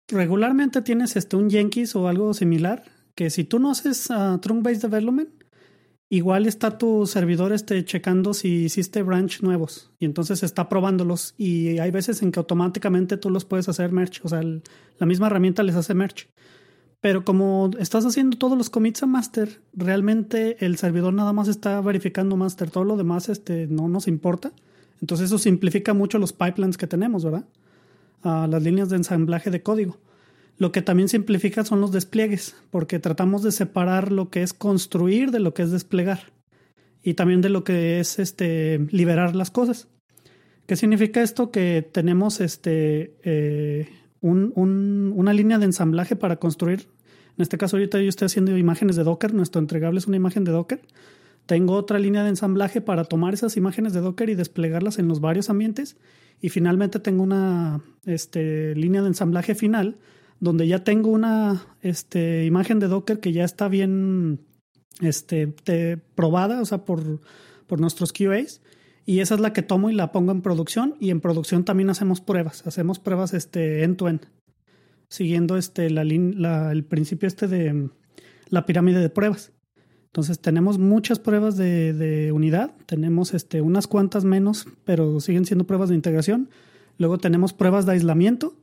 regularmente 0.10 0.82
tienes 0.82 1.16
este 1.16 1.38
un 1.38 1.50
Jenkins 1.50 1.96
o 1.96 2.10
algo 2.10 2.34
similar 2.34 2.84
que 3.16 3.30
si 3.30 3.46
tú 3.46 3.60
no 3.60 3.72
haces 3.72 4.10
uh, 4.10 4.40
trunk 4.40 4.62
based 4.62 4.82
development 4.82 5.30
igual 6.10 6.48
está 6.48 6.78
tu 6.78 7.08
servidor 7.08 7.54
este 7.54 7.86
checando 7.86 8.34
si 8.34 8.66
hiciste 8.66 9.01
branch 9.04 9.42
nuevos 9.42 9.90
y 10.00 10.06
entonces 10.06 10.44
está 10.44 10.68
probándolos 10.68 11.34
y 11.38 11.80
hay 11.80 11.92
veces 11.92 12.22
en 12.22 12.34
que 12.34 12.40
automáticamente 12.40 13.16
tú 13.16 13.30
los 13.30 13.46
puedes 13.46 13.70
hacer 13.70 13.94
merge, 13.94 14.20
o 14.24 14.28
sea, 14.28 14.42
la 14.42 15.06
misma 15.06 15.28
herramienta 15.28 15.63
les 15.63 15.75
hace 15.75 15.94
merge. 15.94 16.28
Pero 17.01 17.25
como 17.25 17.72
estás 17.79 18.05
haciendo 18.05 18.38
todos 18.38 18.58
los 18.58 18.70
commits 18.70 19.01
a 19.01 19.08
master, 19.08 19.60
realmente 19.74 20.63
el 20.63 20.77
servidor 20.77 21.13
nada 21.13 21.34
más 21.34 21.48
está 21.48 21.81
verificando 21.81 22.38
master, 22.38 22.70
todo 22.70 22.84
lo 22.84 22.96
demás 22.96 23.27
este, 23.27 23.65
no 23.67 23.89
nos 23.89 24.08
importa. 24.08 24.51
Entonces 25.01 25.25
eso 25.25 25.39
simplifica 25.39 25.96
mucho 25.96 26.20
los 26.20 26.31
pipelines 26.31 26.77
que 26.77 26.86
tenemos, 26.86 27.25
¿verdad? 27.25 27.46
Ah, 28.24 28.48
las 28.48 28.62
líneas 28.62 28.89
de 28.89 28.98
ensamblaje 28.98 29.50
de 29.50 29.63
código. 29.63 29.98
Lo 30.58 30.72
que 30.72 30.84
también 30.84 31.10
simplifica 31.10 31.65
son 31.65 31.81
los 31.81 31.91
despliegues, 31.91 32.55
porque 32.70 33.00
tratamos 33.00 33.41
de 33.41 33.51
separar 33.51 34.12
lo 34.12 34.29
que 34.29 34.43
es 34.43 34.53
construir 34.53 35.31
de 35.31 35.39
lo 35.39 35.55
que 35.55 35.63
es 35.63 35.72
desplegar 35.72 36.31
y 37.01 37.15
también 37.15 37.41
de 37.41 37.50
lo 37.50 37.63
que 37.63 38.00
es 38.00 38.20
este 38.20 38.77
liberar 38.91 39.36
las 39.36 39.50
cosas. 39.50 39.88
¿Qué 40.67 40.75
significa 40.75 41.24
esto? 41.24 41.50
Que 41.50 41.81
tenemos 41.91 42.39
este 42.41 43.15
eh, 43.24 43.89
un- 44.22 44.54
un- 44.56 45.12
una 45.16 45.34
línea 45.34 45.58
de 45.60 45.66
ensamblaje 45.66 46.16
para 46.16 46.38
construir. 46.38 46.88
En 47.38 47.42
este 47.42 47.58
caso, 47.58 47.78
ahorita 47.78 48.00
yo 48.01 48.10
estoy 48.10 48.28
haciendo 48.28 48.58
imágenes 48.58 48.96
de 48.96 49.04
Docker. 49.04 49.34
Nuestro 49.34 49.60
entregable 49.62 50.00
es 50.00 50.08
una 50.08 50.18
imagen 50.18 50.44
de 50.44 50.51
Docker. 50.51 50.82
Tengo 51.46 51.74
otra 51.74 51.98
línea 52.00 52.24
de 52.24 52.30
ensamblaje 52.30 52.82
para 52.82 53.04
tomar 53.06 53.34
esas 53.34 53.58
imágenes 53.58 53.94
de 53.94 54.01
Docker 54.01 54.30
y 54.30 54.36
desplegarlas 54.36 55.00
en 55.00 55.08
los 55.08 55.22
varios 55.22 55.50
ambientes. 55.50 55.98
Y 56.40 56.50
finalmente 56.50 57.00
tengo 57.00 57.24
una 57.24 57.82
este, 58.06 58.75
línea 58.75 59.01
de 59.01 59.08
ensamblaje 59.08 59.56
final 59.56 59.98
donde 60.40 60.68
ya 60.68 60.84
tengo 60.84 61.10
una 61.12 61.63
este, 61.82 62.46
imagen 62.46 62.80
de 62.80 62.88
Docker 62.88 63.20
que 63.20 63.32
ya 63.32 63.44
está 63.44 63.68
bien 63.68 64.40
este, 65.01 65.48
te- 65.48 65.98
probada, 65.98 66.62
o 66.62 66.66
sea, 66.66 66.84
por, 66.86 67.22
por 67.68 67.80
nuestros 67.80 68.12
QAs. 68.12 68.62
Y 69.12 69.20
esa 69.20 69.36
es 69.36 69.41
la 69.41 69.51
que 69.51 69.62
tomo 69.62 69.89
y 69.89 69.94
la 69.94 70.13
pongo 70.13 70.32
en 70.32 70.41
producción. 70.41 70.96
Y 71.01 71.10
en 71.10 71.20
producción 71.20 71.65
también 71.65 71.89
hacemos 71.89 72.22
pruebas. 72.22 72.65
Hacemos 72.65 72.98
pruebas 72.98 73.34
este, 73.34 73.84
end-to-end. 73.84 74.22
Siguiendo 75.10 75.58
este, 75.58 75.89
la, 75.89 76.06
la- 76.06 76.72
el 76.72 76.86
principio 76.86 77.27
este 77.27 77.50
de 77.50 77.89
la 78.48 78.65
pirámide 78.65 79.01
de 79.01 79.10
pruebas. 79.10 79.51
Entonces 80.06 80.39
tenemos 80.39 80.77
muchas 80.77 81.20
pruebas 81.20 81.58
de, 81.58 81.91
de 81.91 82.32
unidad. 82.32 82.74
Tenemos 82.86 83.34
este, 83.34 83.60
unas 83.60 83.86
cuantas 83.86 84.24
menos, 84.24 84.65
pero 84.86 85.20
siguen 85.20 85.44
siendo 85.46 85.68
pruebas 85.68 85.89
de 85.89 85.96
integración. 85.96 86.50
Luego 86.98 87.18
tenemos 87.18 87.51
pruebas 87.51 87.86
de 87.86 87.91
aislamiento, 87.91 88.56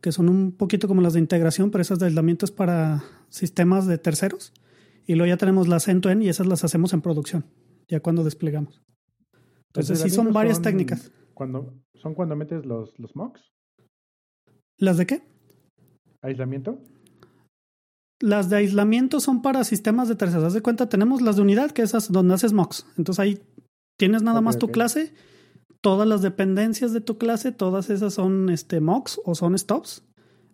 que 0.00 0.12
son 0.12 0.30
un 0.30 0.52
poquito 0.52 0.88
como 0.88 1.02
las 1.02 1.12
de 1.12 1.20
integración, 1.20 1.70
pero 1.70 1.82
esas 1.82 1.98
de 1.98 2.06
aislamiento 2.06 2.46
es 2.46 2.52
para 2.52 3.04
sistemas 3.28 3.86
de 3.86 3.98
terceros. 3.98 4.54
Y 5.06 5.14
luego 5.16 5.28
ya 5.28 5.36
tenemos 5.36 5.68
las 5.68 5.88
end-to-end 5.88 6.22
y 6.22 6.30
esas 6.30 6.46
las 6.46 6.64
hacemos 6.64 6.94
en 6.94 7.02
producción, 7.02 7.44
ya 7.86 8.00
cuando 8.00 8.24
desplegamos. 8.24 8.80
Entonces 9.70 10.00
sí 10.00 10.10
son 10.10 10.32
varias 10.32 10.60
técnicas. 10.60 11.12
Cuando, 11.34 11.74
¿Son 11.94 12.14
cuando 12.14 12.36
metes 12.36 12.66
los, 12.66 12.98
los 12.98 13.14
mocks? 13.14 13.40
¿Las 14.78 14.96
de 14.96 15.06
qué? 15.06 15.22
¿Aislamiento? 16.22 16.78
Las 18.20 18.50
de 18.50 18.56
aislamiento 18.56 19.20
son 19.20 19.40
para 19.40 19.64
sistemas 19.64 20.08
de 20.08 20.16
terceros. 20.16 20.44
Haz 20.44 20.54
de 20.54 20.62
cuenta, 20.62 20.88
tenemos 20.88 21.22
las 21.22 21.36
de 21.36 21.42
unidad, 21.42 21.70
que 21.70 21.82
esas 21.82 22.10
donde 22.10 22.34
haces 22.34 22.52
mocks. 22.52 22.86
Entonces 22.98 23.20
ahí 23.20 23.40
tienes 23.98 24.22
nada 24.22 24.40
más 24.40 24.58
tu 24.58 24.68
clase, 24.68 25.14
todas 25.80 26.08
las 26.08 26.20
dependencias 26.20 26.92
de 26.92 27.00
tu 27.00 27.16
clase, 27.16 27.52
todas 27.52 27.90
esas 27.90 28.14
son 28.14 28.50
este, 28.50 28.80
mocks 28.80 29.20
o 29.24 29.34
son 29.34 29.56
stops. 29.58 30.02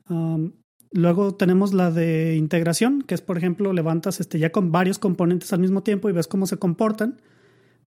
Um, 0.09 0.53
luego 0.93 1.35
tenemos 1.35 1.75
la 1.75 1.91
de 1.91 2.37
integración, 2.37 3.03
que 3.03 3.15
es, 3.15 3.23
por 3.23 3.39
ejemplo, 3.39 3.73
levantas 3.73 4.21
este, 4.21 4.39
ya 4.39 4.53
con 4.53 4.73
varios 4.73 4.99
componentes 4.99 5.53
al 5.53 5.61
mismo 5.61 5.83
tiempo 5.83 6.09
y 6.09 6.13
ves 6.13 6.29
cómo 6.29 6.47
se 6.47 6.59
comportan, 6.59 7.21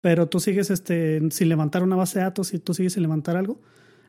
pero 0.01 0.27
tú 0.27 0.39
sigues 0.39 0.69
este, 0.69 1.21
sin 1.31 1.49
levantar 1.49 1.83
una 1.83 1.95
base 1.95 2.19
de 2.19 2.25
datos 2.25 2.53
y 2.53 2.59
tú 2.59 2.73
sigues 2.73 2.93
sin 2.93 3.03
levantar 3.03 3.35
algo. 3.35 3.61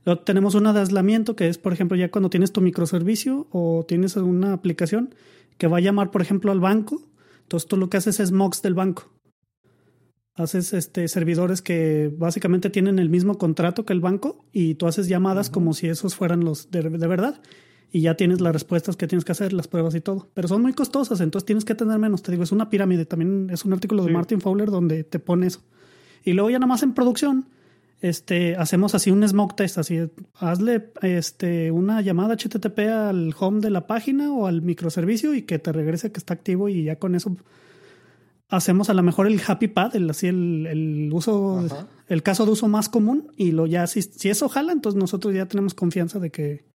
Luego 0.05 0.23
tenemos 0.23 0.55
una 0.55 0.73
de 0.73 0.81
aislamiento, 0.81 1.37
que 1.37 1.49
es, 1.49 1.59
por 1.59 1.73
ejemplo, 1.73 1.97
ya 1.97 2.11
cuando 2.11 2.31
tienes 2.31 2.53
tu 2.53 2.61
microservicio 2.61 3.49
o 3.51 3.85
tienes 3.87 4.17
una 4.17 4.53
aplicación 4.53 5.15
que 5.59 5.67
va 5.67 5.79
a 5.79 5.81
llamar, 5.81 6.11
por 6.11 6.23
ejemplo, 6.23 6.53
al 6.53 6.61
banco. 6.61 7.03
Entonces 7.43 7.69
tú 7.69 7.77
lo 7.77 7.91
que 7.91 7.99
haces 7.99 8.21
es 8.21 8.33
mocks 8.33 8.63
del 8.63 8.75
banco. 8.75 9.11
Haces 10.37 10.73
este, 10.73 11.07
servidores 11.09 11.61
que 11.61 12.11
básicamente 12.17 12.71
tienen 12.71 12.99
el 12.99 13.11
mismo 13.11 13.37
contrato 13.37 13.85
que 13.85 13.93
el 13.93 14.01
banco 14.01 14.47
y 14.53 14.77
tú 14.77 14.87
haces 14.87 15.09
llamadas 15.09 15.51
como 15.51 15.75
si 15.75 15.89
esos 15.89 16.15
fueran 16.15 16.45
los 16.45 16.71
de, 16.71 16.83
de 16.83 17.07
verdad 17.07 17.43
y 17.93 18.03
ya 18.03 18.17
tienes 18.17 18.41
las 18.41 18.53
respuestas 18.53 18.97
que 18.97 19.07
tienes 19.07 19.25
que 19.25 19.33
hacer, 19.33 19.53
las 19.53 19.69
pruebas 19.69 19.95
y 19.95 20.01
todo. 20.01 20.29
Pero 20.35 20.49
son 20.49 20.63
muy 20.63 20.73
costosas, 20.73 21.21
entonces 21.21 21.45
tienes 21.45 21.65
que 21.65 21.75
tener 21.75 21.99
menos. 21.99 22.23
Te 22.23 22.31
digo, 22.31 22.45
es 22.45 22.53
una 22.53 22.71
pirámide. 22.71 23.05
También 23.05 23.49
es 23.51 23.65
un 23.65 23.73
artículo 23.73 24.05
de. 24.05 24.13
Martin 24.13 24.41
Fowler 24.41 24.71
donde 24.71 25.05
te 25.05 25.19
pone 25.19 25.49
eso. 25.49 25.63
Y 26.25 26.33
luego 26.33 26.51
ya 26.51 26.59
nada 26.59 26.69
más 26.69 26.83
en 26.83 26.95
producción, 26.95 27.47
este, 28.01 28.57
hacemos 28.57 28.95
así 28.95 29.11
un 29.11 29.27
smoke 29.27 29.57
test, 29.57 29.79
así, 29.79 29.99
hazle 30.35 30.91
este, 31.03 31.71
una 31.71 32.01
llamada 32.01 32.37
HTTP 32.37 32.79
al 32.91 33.35
home 33.39 33.61
de 33.61 33.71
la 33.71 33.87
página 33.87 34.33
o 34.33 34.47
al 34.47 34.63
microservicio 34.63 35.35
y 35.35 35.43
que 35.43 35.59
te 35.59 35.73
regrese 35.73 36.13
que 36.13 36.19
está 36.19 36.35
activo 36.35 36.69
y 36.69 36.85
ya 36.85 36.97
con 36.97 37.15
eso 37.15 37.37
hacemos 38.49 38.91
a 38.91 38.95
lo 38.95 39.03
mejor 39.03 39.27
el 39.27 39.41
happy 39.47 39.69
path, 39.69 39.95
el, 39.95 40.11
así 40.11 40.27
el, 40.27 40.67
el 40.67 41.11
uso, 41.13 41.61
Ajá. 41.61 41.87
el 42.09 42.23
caso 42.23 42.45
de 42.47 42.53
uso 42.53 42.69
más 42.69 42.89
común 42.89 43.33
y 43.37 43.53
lo 43.53 43.67
ya, 43.67 43.87
si, 43.87 44.03
si 44.03 44.29
eso 44.29 44.49
jala, 44.49 44.73
entonces 44.73 44.99
nosotros 44.99 45.35
ya 45.35 45.47
tenemos 45.47 45.75
confianza 45.75 46.19
de 46.19 46.31
que, 46.31 46.71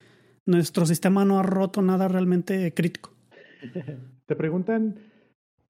nuestro 0.45 0.85
sistema 0.85 1.25
no 1.25 1.39
ha 1.39 1.43
roto 1.43 1.81
nada 1.81 2.07
realmente 2.07 2.73
crítico. 2.73 3.11
Te 4.25 4.35
preguntan 4.35 4.99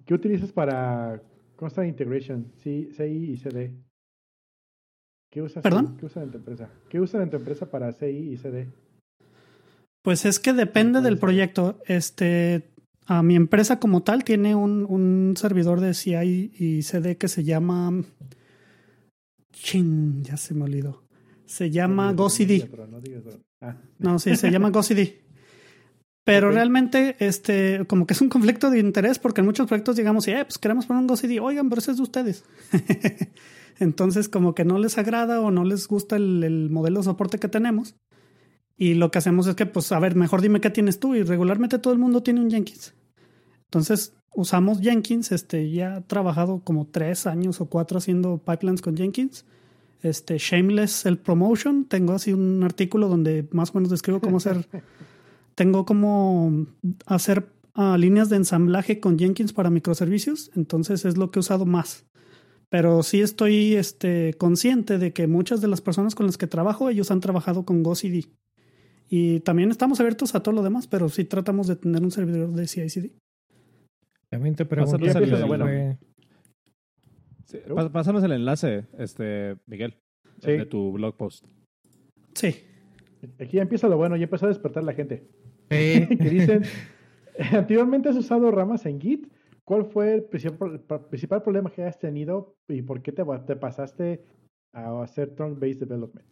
qué 0.06 0.14
utilizas 0.14 0.52
para 0.52 1.22
Constant 1.56 1.88
Integration, 1.88 2.52
CI 2.64 2.90
y 3.02 3.38
CD. 3.38 3.72
¿Qué 5.32 5.42
usas, 5.42 5.64
¿Perdón? 5.64 5.98
¿Qué 5.98 6.06
usan 6.06 6.24
en 6.24 6.32
tu 6.32 6.38
empresa? 6.38 6.70
¿Qué 6.90 7.00
usan 7.00 7.22
en 7.24 7.30
tu 7.30 7.38
empresa 7.38 7.70
para 7.70 7.92
CI 7.92 8.06
y 8.34 8.38
CD? 8.38 8.68
Pues 10.02 10.26
es 10.26 10.40
que 10.40 10.54
depende 10.54 11.02
del 11.02 11.18
proyecto. 11.18 11.80
Este, 11.88 12.70
a 13.06 13.24
mi 13.24 13.36
empresa 13.36 13.80
como 13.80 14.04
tal 14.04 14.24
tiene 14.24 14.56
un, 14.56 14.86
un 14.88 15.34
servidor 15.36 15.82
de 15.82 15.94
CI 15.94 16.52
y 16.58 16.82
CD 16.84 17.18
que 17.18 17.28
se 17.28 17.44
llama. 17.44 18.04
Chin, 19.52 20.24
ya 20.24 20.38
se 20.38 20.54
me 20.54 20.64
olvidó. 20.64 21.04
Se 21.46 21.70
llama 21.70 22.12
No 22.12 22.24
GoCD. 22.24 22.70
no. 22.90 23.32
Ah, 23.62 23.78
No, 24.00 24.20
sí, 24.20 24.36
se 24.36 24.52
llama 24.52 24.70
GoCD. 24.70 25.25
Pero 26.26 26.50
realmente, 26.50 27.16
este, 27.20 27.86
como 27.88 28.08
que 28.08 28.16
es 28.16 28.22
un 28.22 28.30
conflicto 28.30 28.72
de 28.72 28.80
interés, 28.80 29.20
porque 29.20 29.42
en 29.42 29.46
muchos 29.46 29.68
proyectos 29.68 29.96
digamos, 29.96 30.28
eh, 30.28 30.44
pues 30.44 30.58
queremos 30.58 30.88
poner 30.88 31.02
un 31.02 31.08
GoCD, 31.08 31.40
oigan, 31.40 31.70
pero 31.70 31.80
ese 31.80 31.92
es 31.92 31.98
de 31.98 32.04
ustedes. 32.04 32.44
Entonces, 33.80 34.28
como 34.28 34.56
que 34.56 34.66
no 34.66 34.80
les 34.80 34.98
agrada 34.98 35.40
o 35.40 35.52
no 35.52 35.64
les 35.64 35.88
gusta 35.88 36.16
el, 36.16 36.44
el 36.44 36.72
modelo 36.72 37.00
de 37.00 37.04
soporte 37.04 37.38
que 37.38 37.48
tenemos. 37.48 37.96
Y 38.76 38.96
lo 38.96 39.12
que 39.12 39.20
hacemos 39.20 39.46
es 39.46 39.56
que, 39.56 39.68
pues, 39.68 39.92
a 39.92 40.00
ver, 40.00 40.16
mejor 40.16 40.42
dime 40.42 40.62
qué 40.62 40.72
tienes 40.72 41.00
tú. 41.00 41.14
Y 41.14 41.22
regularmente 41.22 41.78
todo 41.78 41.94
el 41.94 42.00
mundo 42.00 42.24
tiene 42.24 42.42
un 42.42 42.50
Jenkins. 42.50 42.96
Entonces, 43.66 44.16
usamos 44.34 44.80
Jenkins. 44.82 45.32
Este, 45.32 45.70
ya 45.72 45.98
he 45.98 46.02
trabajado 46.02 46.62
como 46.64 46.88
tres 46.88 47.28
años 47.28 47.62
o 47.62 47.68
cuatro 47.68 48.00
haciendo 48.00 48.40
pipelines 48.40 48.82
con 48.82 48.98
Jenkins. 48.98 49.46
Este, 50.02 50.40
Shameless, 50.40 51.06
el 51.06 51.20
promotion. 51.20 51.86
Tengo 51.86 52.14
así 52.14 52.34
un 52.34 52.64
artículo 52.64 53.10
donde 53.10 53.48
más 53.52 53.70
o 53.70 53.74
menos 53.76 53.92
describo 53.92 54.20
cómo 54.20 54.38
hacer. 54.38 54.68
tengo 55.56 55.86
como 55.86 56.68
hacer 57.06 57.48
ah, 57.74 57.98
líneas 57.98 58.30
de 58.30 58.36
ensamblaje 58.38 59.00
con 59.00 59.18
Jenkins 59.18 59.54
para 59.54 59.70
microservicios. 59.70 60.52
Entonces, 60.56 61.06
es 61.06 61.18
lo 61.18 61.32
que 61.32 61.40
he 61.40 61.42
usado 61.42 61.66
más. 61.66 62.06
Pero 62.70 63.04
sí 63.04 63.22
estoy 63.22 63.76
este, 63.76 64.34
consciente 64.34 64.98
de 64.98 65.14
que 65.14 65.28
muchas 65.28 65.62
de 65.62 65.68
las 65.68 65.82
personas 65.82 66.16
con 66.16 66.26
las 66.26 66.38
que 66.38 66.48
trabajo, 66.48 66.90
ellos 66.90 67.12
han 67.12 67.20
trabajado 67.22 67.64
con 67.64 67.84
GoCD. 67.84 68.26
Y 69.08 69.40
también 69.42 69.70
estamos 69.70 70.00
abiertos 70.00 70.34
a 70.36 70.42
todo 70.42 70.56
lo 70.56 70.64
demás, 70.64 70.88
pero 70.88 71.10
sí 71.10 71.26
tratamos 71.26 71.68
de 71.68 71.76
tener 71.76 72.02
un 72.04 72.12
servidor 72.12 72.50
de 72.52 72.68
CI/CD. 72.68 73.12
También 74.30 74.56
te 74.56 74.66
pregunto 74.66 74.98
Pásanos 74.98 75.30
si 75.30 75.34
el- 75.36 75.46
bueno. 75.46 75.66
Pásanos 77.92 78.24
el 78.24 78.32
enlace, 78.32 78.86
este, 78.98 79.56
Miguel, 79.68 79.94
Sí. 80.42 80.52
de 80.52 80.66
tu 80.66 80.92
blog 80.94 81.16
post. 81.16 81.46
Sí. 82.34 82.56
Aquí 83.40 83.58
ya 83.58 83.62
empieza 83.64 83.88
lo 83.88 83.98
bueno, 83.98 84.16
ya 84.16 84.24
empezó 84.24 84.46
a 84.46 84.50
despertar 84.50 84.84
la 84.84 84.94
gente. 84.94 85.28
Sí. 85.70 86.08
que 86.18 86.30
dicen, 86.30 86.64
anteriormente 87.52 88.10
has 88.10 88.16
usado 88.16 88.52
ramas 88.52 88.86
en 88.86 89.00
Git. 89.00 89.28
¿Cuál 89.64 89.86
fue 89.86 90.14
el 90.14 90.24
principal, 90.24 90.80
principal 91.10 91.42
problema 91.42 91.72
que 91.72 91.84
has 91.84 91.98
tenido 91.98 92.56
y 92.68 92.84
por 92.84 93.02
qué 93.02 93.12
te, 93.12 93.24
te 93.48 93.56
pasaste 93.56 94.24
a 94.74 95.02
hacer 95.02 95.34
trunk-based 95.34 95.80
development? 95.80 96.28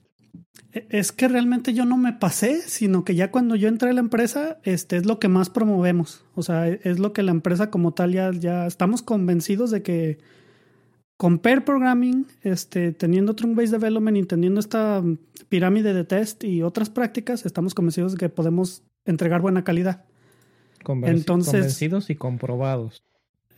E- 0.71 0.85
Es 0.89 1.11
que 1.11 1.27
realmente 1.27 1.73
yo 1.73 1.85
no 1.85 1.97
me 1.97 2.13
pasé, 2.13 2.61
sino 2.61 3.03
que 3.03 3.15
ya 3.15 3.31
cuando 3.31 3.55
yo 3.55 3.69
entré 3.69 3.89
a 3.89 3.93
la 3.93 4.01
empresa, 4.01 4.59
este 4.63 4.97
es 4.97 5.05
lo 5.07 5.17
que 5.17 5.29
más 5.29 5.49
promovemos. 5.49 6.25
O 6.35 6.43
sea, 6.43 6.69
e- 6.69 6.79
es 6.83 6.99
lo 6.99 7.11
que 7.11 7.23
la 7.23 7.31
empresa 7.31 7.71
como 7.71 7.93
tal 7.93 8.13
ya, 8.13 8.31
ya 8.31 8.67
estamos 8.67 9.01
convencidos 9.01 9.71
de 9.71 9.81
que 9.81 10.19
con 11.17 11.39
pair 11.39 11.63
programming, 11.63 12.25
este, 12.41 12.91
teniendo 12.91 13.35
trunk-based 13.35 13.71
development 13.71 14.17
y 14.17 14.23
teniendo 14.23 14.59
esta 14.59 15.01
pirámide 15.49 15.93
de 15.93 16.03
test 16.03 16.43
y 16.43 16.61
otras 16.63 16.89
prácticas, 16.89 17.45
estamos 17.45 17.73
convencidos 17.73 18.13
de 18.13 18.17
que 18.17 18.29
podemos 18.29 18.83
entregar 19.05 19.41
buena 19.41 19.63
calidad. 19.63 20.05
Convenci- 20.83 21.09
Entonces- 21.09 21.51
convencidos 21.53 22.09
y 22.09 22.15
comprobados. 22.15 23.03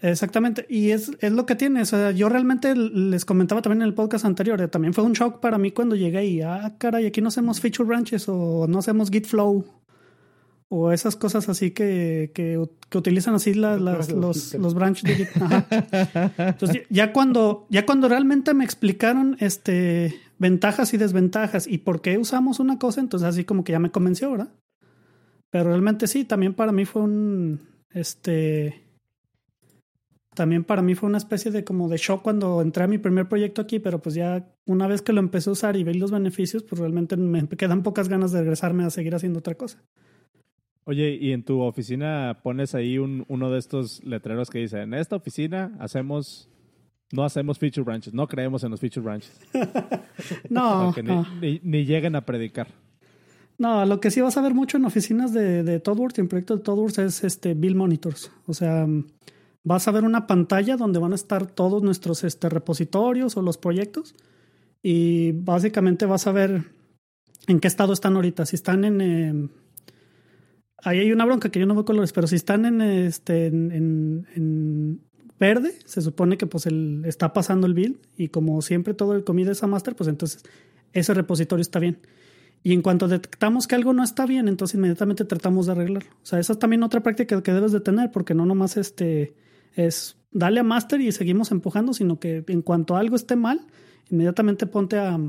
Exactamente, 0.02 0.68
y 0.70 0.92
es, 0.92 1.12
es 1.22 1.32
lo 1.32 1.46
que 1.48 1.56
tiene. 1.56 1.82
O 1.82 1.86
sea, 1.86 2.12
yo 2.12 2.30
realmente 2.30 2.76
les 2.76 3.26
comentaba 3.26 3.62
también 3.62 3.82
en 3.82 3.88
el 3.88 3.94
podcast 3.96 4.26
anterior, 4.26 4.62
eh, 4.62 4.68
también 4.68 4.94
fue 4.94 5.04
un 5.04 5.14
shock 5.14 5.40
para 5.40 5.58
mí 5.58 5.72
cuando 5.72 5.96
llegué 5.96 6.26
y, 6.26 6.42
ah, 6.42 6.76
caray, 6.78 7.08
aquí 7.08 7.22
no 7.22 7.30
hacemos 7.30 7.60
feature 7.62 7.88
branches 7.88 8.26
o 8.28 8.68
no 8.68 8.80
hacemos 8.80 9.10
git 9.10 9.26
flow 9.26 9.66
o 10.78 10.92
esas 10.92 11.16
cosas 11.16 11.48
así 11.50 11.72
que, 11.72 12.32
que, 12.34 12.58
utilizan 12.98 13.36
así 13.36 13.54
las- 13.54 13.80
los 13.82 14.10
los. 14.14 14.54
Ajá. 15.42 15.68
Entonces, 16.50 16.84
ya 16.90 17.12
cuando, 17.14 17.66
ya 17.70 17.86
cuando 17.86 18.08
realmente 18.10 18.54
me 18.54 18.64
explicaron 18.66 19.38
este, 19.40 20.16
ventajas 20.38 20.94
y 20.94 20.98
desventajas 20.98 21.68
y 21.68 21.78
por 21.80 22.02
qué 22.02 22.18
usamos 22.18 22.60
una 22.60 22.78
cosa, 22.80 23.02
entonces 23.02 23.28
así 23.28 23.44
como 23.44 23.64
que 23.64 23.72
ya 23.72 23.80
me 23.80 23.92
convenció, 23.92 24.32
¿verdad? 24.32 24.50
Pero 25.50 25.70
realmente 25.70 26.08
sí, 26.08 26.26
también 26.26 26.54
para 26.54 26.72
mí 26.72 26.86
fue 26.86 27.02
un, 27.04 27.62
este, 27.92 28.82
también 30.34 30.66
para 30.66 30.82
mí 30.82 30.96
fue 30.96 31.08
una 31.08 31.18
especie 31.18 31.50
de 31.52 31.64
como 31.64 31.88
de 31.88 31.98
shock 31.98 32.22
cuando 32.22 32.62
entré 32.62 32.84
a 32.84 32.88
mi 32.88 32.98
primer 32.98 33.30
proyecto 33.30 33.62
aquí, 33.62 33.80
pero 33.80 34.00
pues 34.02 34.16
ya 34.16 34.46
una 34.66 34.88
vez 34.88 35.02
que 35.02 35.14
lo 35.14 35.22
empecé 35.22 35.50
a 35.50 35.54
usar 35.54 35.78
y 35.78 35.84
vi 35.86 35.94
los 35.94 36.12
beneficios, 36.12 36.64
pues 36.64 36.80
realmente 36.80 37.16
me 37.16 37.48
quedan 37.48 37.84
pocas 37.84 38.10
ganas 38.10 38.32
de 38.34 38.40
regresarme 38.40 38.84
a 38.84 38.90
seguir 38.90 39.16
haciendo 39.16 39.40
otra 39.40 39.56
cosa. 39.56 39.82
Oye, 40.86 41.18
y 41.20 41.32
en 41.32 41.44
tu 41.44 41.62
oficina 41.62 42.40
pones 42.44 42.76
ahí 42.76 42.98
un, 43.00 43.26
uno 43.28 43.50
de 43.50 43.58
estos 43.60 44.04
letreros 44.04 44.50
que 44.50 44.60
dice, 44.60 44.82
en 44.82 44.94
esta 44.94 45.16
oficina 45.16 45.76
hacemos, 45.80 46.48
no 47.12 47.24
hacemos 47.24 47.58
feature 47.58 47.84
branches, 47.84 48.14
no 48.14 48.28
creemos 48.28 48.64
en 48.64 48.72
los 48.72 48.80
feature 48.80 49.04
branches. 49.04 49.40
No, 50.50 50.94
ni, 50.96 51.02
no. 51.04 51.28
ni- 51.42 51.60
ni 51.64 51.86
lleguen 51.86 52.16
a 52.16 52.26
predicar. 52.26 52.68
No, 53.58 53.86
lo 53.86 54.00
que 54.00 54.12
sí 54.12 54.22
vas 54.22 54.38
a 54.38 54.42
ver 54.42 54.54
mucho 54.54 54.78
en 54.78 54.86
oficinas 54.86 55.34
de, 55.34 55.64
de 55.64 55.80
ToddWorks 55.80 56.18
y 56.18 56.22
en 56.22 56.28
proyectos 56.28 56.60
de 56.60 56.64
ToddWorks 56.64 56.98
es 57.00 57.24
este 57.24 57.54
Bill 57.54 57.76
Monitors. 57.76 58.32
O 58.48 58.54
sea, 58.54 58.88
vas 59.64 59.88
a 59.88 59.92
ver 59.92 60.04
una 60.04 60.28
pantalla 60.28 60.78
donde 60.78 61.00
van 61.00 61.12
a 61.14 61.16
estar 61.16 61.48
todos 61.48 61.82
nuestros 61.84 62.24
este, 62.24 62.48
repositorios 62.50 63.36
o 63.38 63.42
los 63.42 63.58
proyectos 63.58 64.16
y 64.84 65.32
básicamente 65.32 66.06
vas 66.06 66.28
a 66.28 66.32
ver 66.32 66.64
en 67.48 67.60
qué 67.60 67.68
estado 67.68 67.92
están 67.94 68.16
ahorita. 68.16 68.46
Si 68.46 68.56
están 68.56 68.86
en... 68.86 69.02
eh, 69.02 69.50
ahí 70.84 71.00
hay 71.00 71.12
una 71.12 71.26
bronca 71.26 71.50
que 71.50 71.60
yo 71.60 71.66
no 71.66 71.74
veo 71.76 71.86
colores, 71.86 72.14
pero 72.14 72.28
si 72.28 72.36
están 72.36 72.66
en, 72.66 72.82
este, 72.82 73.48
en, 73.48 73.72
en- 74.36 75.02
verde, 75.38 75.74
se 75.86 76.02
supone 76.02 76.38
que 76.38 76.48
pues 76.48 76.66
el, 76.66 77.04
está 77.06 77.34
pasando 77.34 77.68
el 77.68 77.74
build 77.74 77.98
y 78.16 78.30
como 78.30 78.62
siempre 78.62 78.94
todo 78.94 79.14
el 79.16 79.26
comida 79.26 79.52
es 79.52 79.64
a 79.64 79.68
master, 79.68 79.94
pues 79.94 80.08
entonces 80.08 80.44
ese 80.94 81.14
repositorio 81.14 81.62
está 81.62 81.80
bien. 81.80 82.00
Y 82.64 82.72
en 82.72 82.82
cuanto 82.82 83.08
detectamos 83.10 83.68
que 83.68 83.76
algo 83.76 83.92
no 83.94 84.02
está 84.02 84.26
bien, 84.26 84.48
entonces 84.48 84.76
inmediatamente 84.76 85.26
tratamos 85.26 85.66
de 85.66 85.74
arreglarlo. 85.74 86.10
O 86.24 86.26
sea, 86.26 86.40
esa 86.40 86.54
es 86.54 86.60
también 86.60 86.84
otra 86.84 87.04
práctica 87.04 87.44
que 87.44 87.52
debes 87.54 87.74
de 87.74 87.82
tener, 87.82 88.12
porque 88.12 88.34
no 88.34 88.46
nomás 88.46 88.78
este 88.78 89.36
es 89.74 90.18
dale 90.32 90.62
a 90.62 90.64
master 90.64 91.02
y 91.02 91.12
seguimos 91.12 91.52
empujando, 91.52 91.94
sino 91.94 92.18
que 92.20 92.44
en 92.48 92.62
cuanto 92.62 92.96
algo 92.96 93.18
esté 93.18 93.36
mal, 93.36 93.60
inmediatamente 94.10 94.68
ponte 94.68 94.98
a, 94.98 95.20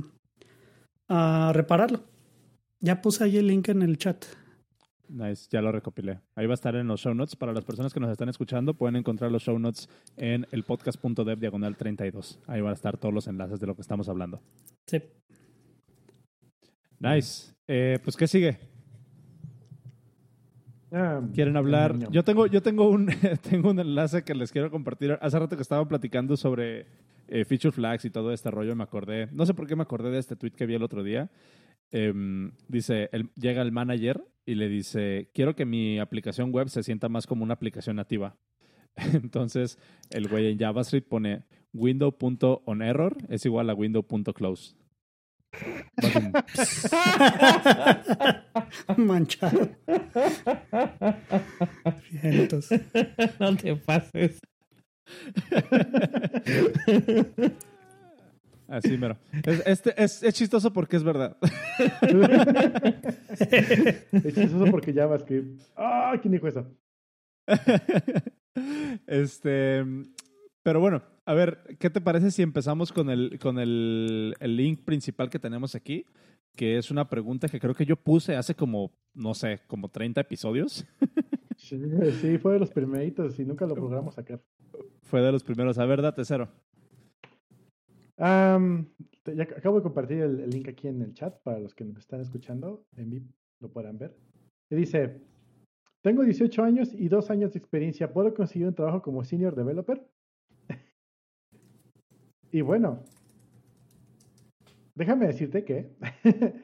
a 1.08 1.52
repararlo. 1.52 2.04
Ya 2.80 3.02
puse 3.02 3.24
ahí 3.24 3.36
el 3.38 3.48
link 3.48 3.68
en 3.68 3.82
el 3.82 3.98
chat. 3.98 4.24
Nice, 5.08 5.46
ya 5.50 5.62
lo 5.62 5.70
recopilé. 5.70 6.20
Ahí 6.34 6.46
va 6.46 6.52
a 6.52 6.54
estar 6.54 6.74
en 6.74 6.88
los 6.88 7.00
show 7.00 7.14
notes. 7.14 7.36
Para 7.36 7.52
las 7.52 7.64
personas 7.64 7.94
que 7.94 8.00
nos 8.00 8.10
están 8.10 8.28
escuchando, 8.28 8.74
pueden 8.74 8.96
encontrar 8.96 9.30
los 9.30 9.42
show 9.42 9.58
notes 9.58 9.88
en 10.16 10.46
el 10.50 10.64
podcast.dev 10.64 11.38
diagonal 11.38 11.76
32. 11.76 12.40
Ahí 12.46 12.60
van 12.60 12.70
a 12.70 12.74
estar 12.74 12.96
todos 12.96 13.14
los 13.14 13.28
enlaces 13.28 13.60
de 13.60 13.66
lo 13.66 13.74
que 13.76 13.82
estamos 13.82 14.08
hablando. 14.08 14.40
Sí. 14.86 15.00
Nice. 16.98 17.52
Eh, 17.68 17.98
pues, 18.02 18.16
¿qué 18.16 18.26
sigue? 18.26 18.58
Ah, 20.92 21.20
¿Quieren 21.34 21.56
hablar? 21.56 21.96
Yo 22.10 22.24
tengo, 22.24 22.46
yo 22.46 22.62
tengo 22.62 22.88
un, 22.88 23.06
tengo 23.48 23.70
un 23.70 23.78
enlace 23.80 24.24
que 24.24 24.34
les 24.34 24.50
quiero 24.50 24.70
compartir. 24.70 25.18
Hace 25.20 25.38
rato 25.38 25.56
que 25.56 25.62
estaba 25.62 25.86
platicando 25.86 26.36
sobre 26.36 26.86
eh, 27.28 27.44
feature 27.44 27.72
flags 27.72 28.04
y 28.04 28.10
todo 28.10 28.32
este 28.32 28.50
rollo, 28.50 28.74
me 28.74 28.84
acordé. 28.84 29.28
No 29.32 29.46
sé 29.46 29.54
por 29.54 29.66
qué 29.66 29.76
me 29.76 29.82
acordé 29.82 30.10
de 30.10 30.18
este 30.18 30.36
tweet 30.36 30.52
que 30.52 30.66
vi 30.66 30.74
el 30.74 30.82
otro 30.82 31.02
día. 31.02 31.30
Em, 31.90 32.52
dice, 32.68 33.08
el- 33.12 33.30
llega 33.34 33.62
el 33.62 33.72
manager 33.72 34.24
y 34.46 34.54
le 34.54 34.68
dice, 34.68 35.28
quiero 35.34 35.56
que 35.56 35.66
mi 35.66 35.98
aplicación 35.98 36.52
web 36.52 36.68
se 36.68 36.84
sienta 36.84 37.08
más 37.08 37.26
como 37.26 37.42
una 37.42 37.54
aplicación 37.54 37.96
nativa. 37.96 38.36
Entonces, 38.96 39.78
el 40.10 40.28
güey 40.28 40.46
en 40.46 40.58
JavaScript 40.58 41.08
pone 41.08 41.44
window.onError 41.74 43.16
es 43.28 43.44
igual 43.44 43.68
a 43.68 43.74
window.close. 43.74 44.76
Manchado. 48.96 49.68
No 53.40 53.56
te 53.56 53.74
pases. 53.76 54.38
Así 58.68 58.96
mero. 58.98 59.16
Es, 59.44 59.62
este, 59.66 60.02
es, 60.02 60.22
es 60.22 60.34
chistoso 60.34 60.72
porque 60.72 60.96
es 60.96 61.04
verdad. 61.04 61.36
Es 64.12 64.34
chistoso 64.34 64.64
porque 64.70 64.92
JavaScript. 64.92 65.62
¡Ah! 65.76 66.14
¿Quién 66.20 66.32
dijo 66.32 66.48
eso? 66.48 66.66
este, 69.06 69.84
pero 70.62 70.80
bueno, 70.80 71.02
a 71.24 71.34
ver, 71.34 71.76
¿qué 71.78 71.90
te 71.90 72.00
parece 72.00 72.30
si 72.30 72.42
empezamos 72.42 72.92
con 72.92 73.10
el, 73.10 73.38
con 73.38 73.58
el, 73.58 74.34
el 74.40 74.56
link 74.56 74.84
principal 74.84 75.30
que 75.30 75.38
tenemos 75.38 75.74
aquí? 75.74 76.06
que 76.56 76.78
es 76.78 76.90
una 76.90 77.08
pregunta 77.08 77.48
que 77.48 77.60
creo 77.60 77.74
que 77.74 77.84
yo 77.84 77.96
puse 77.96 78.34
hace 78.34 78.54
como, 78.54 78.90
no 79.14 79.34
sé, 79.34 79.60
como 79.68 79.88
30 79.88 80.22
episodios. 80.22 80.84
Sí, 81.56 81.80
sí, 82.20 82.38
fue 82.38 82.52
de 82.52 82.58
los 82.58 82.70
primeritos 82.70 83.38
y 83.40 83.44
nunca 83.44 83.66
lo 83.66 83.74
logramos 83.74 84.14
sacar. 84.14 84.40
Fue 85.02 85.22
de 85.22 85.32
los 85.32 85.42
primeros. 85.42 85.78
A 85.78 85.86
ver, 85.86 86.02
date 86.02 86.24
cero. 86.24 86.48
Ya 88.18 89.42
acabo 89.42 89.76
de 89.76 89.82
compartir 89.82 90.22
el, 90.22 90.48
link 90.50 90.68
aquí 90.68 90.88
en 90.88 91.02
el 91.02 91.12
chat 91.12 91.38
para 91.42 91.58
los 91.58 91.74
que 91.74 91.84
nos 91.84 91.98
están 91.98 92.20
escuchando 92.20 92.84
en 92.96 93.10
vivo 93.10 93.26
lo 93.60 93.70
puedan 93.70 93.98
ver. 93.98 94.14
Dice, 94.70 95.20
tengo 96.02 96.22
18 96.22 96.62
años 96.62 96.92
y 96.92 97.08
2 97.08 97.30
años 97.30 97.52
de 97.52 97.58
experiencia. 97.58 98.12
¿Puedo 98.12 98.34
conseguir 98.34 98.68
un 98.68 98.74
trabajo 98.74 99.02
como 99.02 99.24
senior 99.24 99.54
developer? 99.54 100.06
y 102.52 102.60
bueno, 102.60 103.02
déjame 104.94 105.26
decirte 105.26 105.64
que 105.64 105.90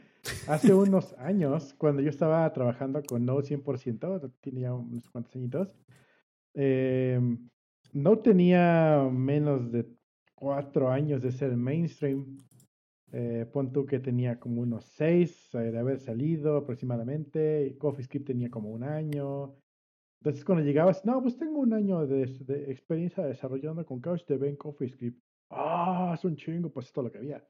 hace 0.49 0.75
unos 0.75 1.15
años, 1.19 1.75
cuando 1.75 2.03
yo 2.03 2.11
estaba 2.11 2.53
trabajando 2.53 3.03
con 3.03 3.25
Node 3.25 3.57
100%, 3.57 4.33
tenía 4.41 4.75
unos 4.75 5.09
cuantos 5.11 5.35
añitos, 5.37 5.77
eh, 6.55 7.21
no 7.93 8.19
tenía 8.19 9.09
menos 9.11 9.71
de 9.71 9.87
cuatro 10.43 10.91
años 10.91 11.23
de 11.23 11.31
ser 11.31 11.57
mainstream. 11.57 12.37
Eh, 13.13 13.47
pon 13.53 13.73
tú 13.73 13.87
que 13.87 14.01
tenía 14.01 14.41
como 14.41 14.63
unos 14.63 14.85
seis 14.87 15.55
eh, 15.55 15.71
de 15.71 15.79
haber 15.79 16.01
salido 16.01 16.57
aproximadamente. 16.57 17.65
y 17.69 17.79
CoffeeScript 17.79 18.27
tenía 18.27 18.51
como 18.51 18.71
un 18.71 18.83
año. 18.83 19.55
Entonces 20.21 20.45
cuando 20.45 20.65
llegabas, 20.65 21.05
no, 21.05 21.23
pues 21.23 21.37
tengo 21.37 21.61
un 21.61 21.73
año 21.73 22.07
de, 22.09 22.27
de 22.27 22.73
experiencia 22.73 23.25
desarrollando 23.25 23.87
con 23.87 24.01
CouchDB 24.01 24.43
en 24.45 24.57
CoffeeScript. 24.57 25.23
Ah, 25.51 26.13
es 26.15 26.25
un 26.25 26.35
chingo, 26.35 26.71
pues 26.71 26.87
es 26.87 26.93
todo 26.93 27.05
lo 27.05 27.13
que 27.13 27.19
había. 27.19 27.47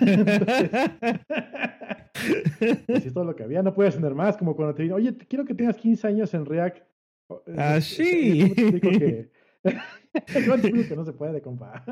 Entonces, 0.00 0.70
pues 2.86 3.06
es 3.06 3.12
todo 3.12 3.24
lo 3.24 3.36
que 3.36 3.42
había, 3.42 3.62
no 3.62 3.74
puedes 3.74 3.94
tener 3.94 4.14
más, 4.14 4.38
como 4.38 4.56
cuando 4.56 4.74
te 4.74 4.84
dicen, 4.84 4.96
oye, 4.96 5.14
quiero 5.28 5.44
que 5.44 5.54
tengas 5.54 5.76
15 5.76 6.06
años 6.06 6.32
en 6.32 6.46
React. 6.46 6.78
Eh, 7.46 7.54
Ah, 7.58 7.80
sí. 7.80 8.40
¿Cómo 8.40 8.54
te 8.54 8.62
explico 8.62 8.88
que, 8.90 9.30
¿Cómo 9.72 10.54
te 10.60 10.68
explico 10.68 10.88
que 10.88 10.96
no 10.96 11.04
se 11.04 11.12
puede, 11.12 11.40
compa? 11.42 11.84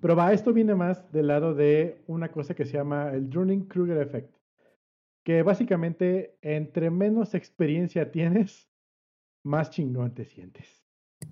Pero 0.00 0.16
va, 0.16 0.32
esto 0.32 0.52
viene 0.52 0.74
más 0.74 1.10
del 1.12 1.28
lado 1.28 1.54
de 1.54 2.02
una 2.06 2.30
cosa 2.32 2.54
que 2.54 2.64
se 2.64 2.72
llama 2.76 3.12
el 3.12 3.30
Dunning-Kruger 3.30 3.98
Effect. 3.98 4.34
Que 5.24 5.42
básicamente, 5.42 6.36
entre 6.42 6.90
menos 6.90 7.34
experiencia 7.34 8.10
tienes, 8.10 8.68
más 9.44 9.70
chingón 9.70 10.12
te 10.14 10.24
sientes. 10.24 10.82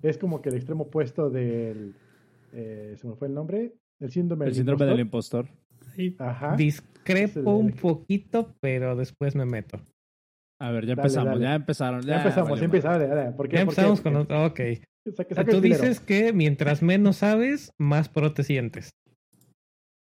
Es 0.01 0.17
como 0.17 0.41
que 0.41 0.49
el 0.49 0.55
extremo 0.55 0.85
opuesto 0.85 1.29
del. 1.29 1.95
eh, 2.53 2.95
¿Se 2.97 3.07
me 3.07 3.15
fue 3.15 3.27
el 3.27 3.33
nombre? 3.33 3.73
El 3.99 4.09
síndrome, 4.11 4.45
El 4.45 4.51
del 4.51 4.55
síndrome 4.55 4.85
del 4.85 4.99
impostor. 5.01 5.47
impostor. 5.47 6.01
Y 6.01 6.15
Ajá. 6.19 6.55
Discrepo 6.55 7.57
un 7.57 7.71
poquito, 7.73 8.55
pero 8.61 8.95
después 8.95 9.35
me 9.35 9.45
meto. 9.45 9.81
A 10.61 10.69
ver, 10.71 10.85
ya 10.85 10.95
Dale, 10.95 11.01
empezamos, 11.07 11.33
dale. 11.33 11.43
ya 11.43 11.55
empezaron. 11.55 12.01
Ya 12.03 12.17
empezamos, 12.17 12.49
valió 12.49 12.61
ya 12.61 12.65
empezamos. 12.65 12.99
Dale, 12.99 13.07
dale. 13.15 13.31
¿Por 13.31 13.49
qué? 13.49 13.55
Ya 13.57 13.65
¿Por 13.65 13.73
qué? 13.75 13.81
empezamos 13.81 14.01
¿Por 14.01 14.13
con... 14.13 14.27
qué? 14.27 14.33
Ok. 14.77 15.15
Saca- 15.15 15.35
saca 15.35 15.51
el 15.51 15.57
Tú 15.57 15.61
dices 15.61 15.99
que 15.99 16.33
mientras 16.33 16.83
menos 16.83 17.17
sabes, 17.17 17.71
más 17.79 18.09
pro 18.09 18.33
te 18.33 18.43
sientes. 18.43 18.91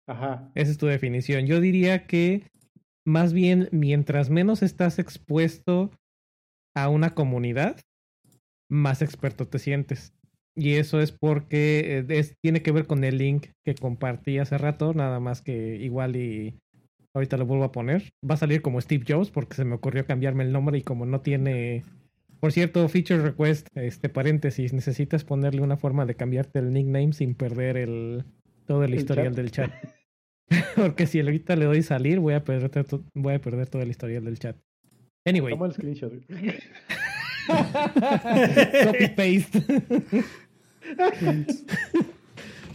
Ajá. 0.08 0.50
Esa 0.54 0.70
es 0.70 0.78
tu 0.78 0.86
definición. 0.86 1.46
Yo 1.46 1.60
diría 1.60 2.06
que 2.06 2.46
más 3.06 3.32
bien 3.32 3.68
mientras 3.72 4.30
menos 4.30 4.62
estás 4.62 4.98
expuesto 4.98 5.90
a 6.76 6.88
una 6.88 7.14
comunidad, 7.14 7.80
más 8.70 9.02
experto 9.02 9.48
te 9.48 9.58
sientes. 9.58 10.14
Y 10.56 10.74
eso 10.74 11.00
es 11.00 11.10
porque 11.10 11.98
eh, 11.98 12.06
es- 12.10 12.34
tiene 12.42 12.62
que 12.62 12.70
ver 12.70 12.86
con 12.86 13.02
el 13.02 13.18
link 13.18 13.46
que 13.66 13.74
compartí 13.74 14.38
hace 14.38 14.56
rato, 14.58 14.94
nada 14.94 15.18
más 15.18 15.42
que 15.42 15.76
igual 15.76 16.14
y 16.16 16.58
ahorita 17.14 17.36
lo 17.36 17.46
vuelvo 17.46 17.64
a 17.64 17.72
poner. 17.72 18.12
Va 18.28 18.34
a 18.34 18.38
salir 18.38 18.60
como 18.60 18.80
Steve 18.80 19.04
Jobs 19.08 19.30
porque 19.30 19.54
se 19.54 19.64
me 19.64 19.74
ocurrió 19.74 20.04
cambiarme 20.06 20.44
el 20.44 20.52
nombre 20.52 20.78
y 20.78 20.82
como 20.82 21.06
no 21.06 21.20
tiene... 21.20 21.84
Por 22.40 22.52
cierto, 22.52 22.86
feature 22.88 23.22
request, 23.22 23.68
este 23.74 24.10
paréntesis, 24.10 24.74
necesitas 24.74 25.24
ponerle 25.24 25.62
una 25.62 25.78
forma 25.78 26.04
de 26.04 26.14
cambiarte 26.14 26.58
el 26.58 26.74
nickname 26.74 27.14
sin 27.14 27.34
perder 27.34 27.78
el 27.78 28.24
todo 28.66 28.84
el, 28.84 28.92
El 28.92 29.00
historial 29.00 29.28
chat. 29.28 29.36
del 29.36 29.50
chat. 29.50 29.70
Porque 30.76 31.06
si 31.06 31.20
ahorita 31.20 31.56
le 31.56 31.64
doy 31.64 31.82
salir, 31.82 32.20
voy 32.20 32.34
a 32.34 32.44
perder, 32.44 32.84
voy 33.14 33.34
a 33.34 33.40
perder 33.40 33.68
todo 33.68 33.80
el 33.80 33.88
historial 33.88 34.24
del 34.24 34.38
chat. 34.38 34.56
Anyway, 35.24 35.54
Toma 35.54 35.66
el 35.66 35.72
screenshot. 35.72 36.12
copy 38.84 39.08
paste. 39.16 39.62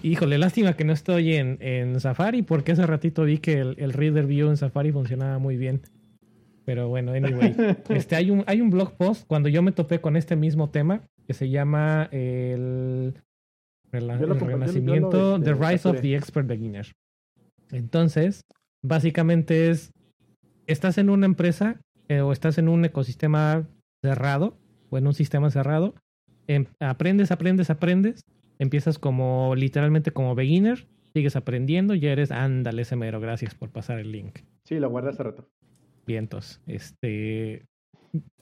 Híjole, 0.02 0.38
lástima 0.38 0.74
que 0.76 0.86
no 0.86 0.94
estoy 0.94 1.36
en, 1.36 1.58
en 1.62 2.00
Safari 2.00 2.42
porque 2.42 2.72
hace 2.72 2.86
ratito 2.86 3.24
vi 3.24 3.40
que 3.40 3.60
el, 3.60 3.76
el 3.80 3.94
Reader 3.94 4.26
View 4.26 4.50
en 4.50 4.58
Safari 4.58 4.92
funcionaba 4.92 5.40
muy 5.40 5.58
bien. 5.58 5.82
Pero 6.66 6.88
bueno, 6.88 7.12
anyway. 7.12 7.56
Este, 7.90 8.16
hay, 8.16 8.32
un, 8.32 8.44
hay 8.48 8.62
un 8.62 8.70
blog 8.70 8.96
post 8.96 9.26
cuando 9.28 9.50
yo 9.50 9.62
me 9.62 9.72
topé 9.72 10.00
con 10.00 10.16
este 10.16 10.36
mismo 10.36 10.70
tema 10.70 11.02
que 11.28 11.34
se 11.34 11.50
llama 11.50 12.08
el, 12.12 13.14
el 13.92 14.40
renacimiento, 14.40 15.36
este, 15.36 15.46
The 15.46 15.54
Rise 15.54 15.90
of 15.90 16.02
the 16.02 16.16
Expert 16.16 16.48
Beginner. 16.48 16.88
Entonces, 17.72 18.42
básicamente 18.84 19.70
es, 19.70 19.92
estás 20.66 20.98
en 20.98 21.10
una 21.10 21.26
empresa 21.26 21.82
eh, 22.08 22.22
o 22.22 22.32
estás 22.32 22.58
en 22.58 22.70
un 22.70 22.86
ecosistema 22.86 23.68
cerrado 24.04 24.58
o 24.90 24.98
en 24.98 25.08
un 25.08 25.14
sistema 25.14 25.52
cerrado, 25.52 25.94
em- 26.48 26.66
aprendes, 26.80 27.32
aprendes, 27.32 27.70
aprendes, 27.70 28.22
empiezas 28.60 29.00
como 29.00 29.56
literalmente 29.56 30.12
como 30.12 30.36
beginner, 30.36 30.88
sigues 31.14 31.36
aprendiendo, 31.36 31.96
ya 31.96 32.12
eres, 32.12 32.32
ándale, 32.32 32.84
ese 32.84 32.96
mero, 32.96 33.20
gracias 33.20 33.56
por 33.56 33.70
pasar 33.72 34.00
el 34.00 34.12
link. 34.12 34.40
Sí, 34.66 34.80
lo 34.80 34.90
guardé 34.90 35.10
hace 35.10 35.24
rato. 35.24 35.50
Vientos. 36.06 36.62
Este, 36.68 37.66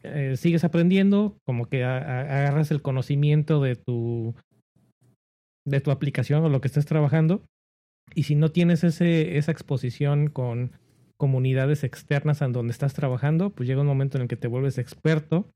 eh, 0.03 0.33
sigues 0.37 0.63
aprendiendo, 0.63 1.37
como 1.45 1.67
que 1.67 1.83
a- 1.83 1.97
a- 1.97 2.21
agarras 2.21 2.71
el 2.71 2.81
conocimiento 2.81 3.61
de 3.61 3.75
tu, 3.75 4.35
de 5.65 5.81
tu 5.81 5.91
aplicación 5.91 6.43
o 6.43 6.49
lo 6.49 6.61
que 6.61 6.67
estés 6.67 6.85
trabajando. 6.85 7.43
Y 8.15 8.23
si 8.23 8.35
no 8.35 8.49
tienes 8.51 8.83
ese, 8.83 9.37
esa 9.37 9.51
exposición 9.51 10.27
con 10.29 10.71
comunidades 11.17 11.83
externas 11.83 12.41
en 12.41 12.53
donde 12.53 12.71
estás 12.71 12.93
trabajando, 12.93 13.49
pues 13.49 13.67
llega 13.67 13.81
un 13.81 13.87
momento 13.87 14.17
en 14.17 14.23
el 14.23 14.27
que 14.27 14.37
te 14.37 14.47
vuelves 14.47 14.77
experto 14.77 15.49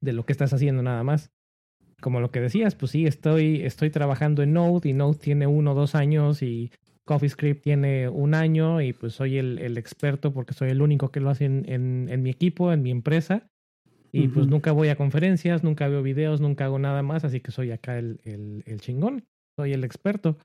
de 0.00 0.12
lo 0.12 0.24
que 0.24 0.32
estás 0.32 0.52
haciendo 0.52 0.82
nada 0.82 1.02
más. 1.02 1.30
Como 2.00 2.20
lo 2.20 2.30
que 2.30 2.40
decías, 2.40 2.74
pues 2.74 2.92
sí, 2.92 3.06
estoy, 3.06 3.62
estoy 3.62 3.90
trabajando 3.90 4.42
en 4.42 4.52
Node 4.54 4.88
y 4.88 4.92
Node 4.92 5.18
tiene 5.18 5.46
uno 5.46 5.72
o 5.72 5.74
dos 5.74 5.94
años 5.94 6.42
y 6.42 6.70
CoffeeScript 7.04 7.62
tiene 7.62 8.08
un 8.08 8.34
año 8.34 8.80
y 8.80 8.92
pues 8.92 9.14
soy 9.14 9.38
el, 9.38 9.58
el 9.58 9.76
experto 9.78 10.32
porque 10.32 10.54
soy 10.54 10.70
el 10.70 10.80
único 10.82 11.10
que 11.10 11.20
lo 11.20 11.30
hace 11.30 11.44
en, 11.46 11.64
en, 11.68 12.08
en 12.10 12.22
mi 12.22 12.30
equipo, 12.30 12.72
en 12.72 12.82
mi 12.82 12.90
empresa. 12.90 13.46
Y 14.12 14.26
pues 14.26 14.48
nunca 14.48 14.72
voy 14.72 14.88
a 14.88 14.96
conferencias, 14.96 15.62
nunca 15.62 15.86
veo 15.86 16.02
videos, 16.02 16.40
nunca 16.40 16.64
hago 16.64 16.80
nada 16.80 17.00
más, 17.02 17.24
así 17.24 17.38
que 17.40 17.52
soy 17.52 17.70
acá 17.70 17.96
el, 17.96 18.20
el, 18.24 18.64
el 18.66 18.80
chingón, 18.80 19.24
soy 19.56 19.72
el 19.72 19.84
experto. 19.84 20.36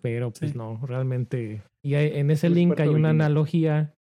Pero 0.00 0.30
pues 0.30 0.52
Sí. 0.52 0.56
no, 0.58 0.80
realmente. 0.86 1.62
Y 1.82 1.94
hay- 1.94 2.18
en 2.18 2.30
ese 2.30 2.48
link 2.50 2.78
hay 2.80 2.88
una 2.88 3.10
analogía 3.10 3.94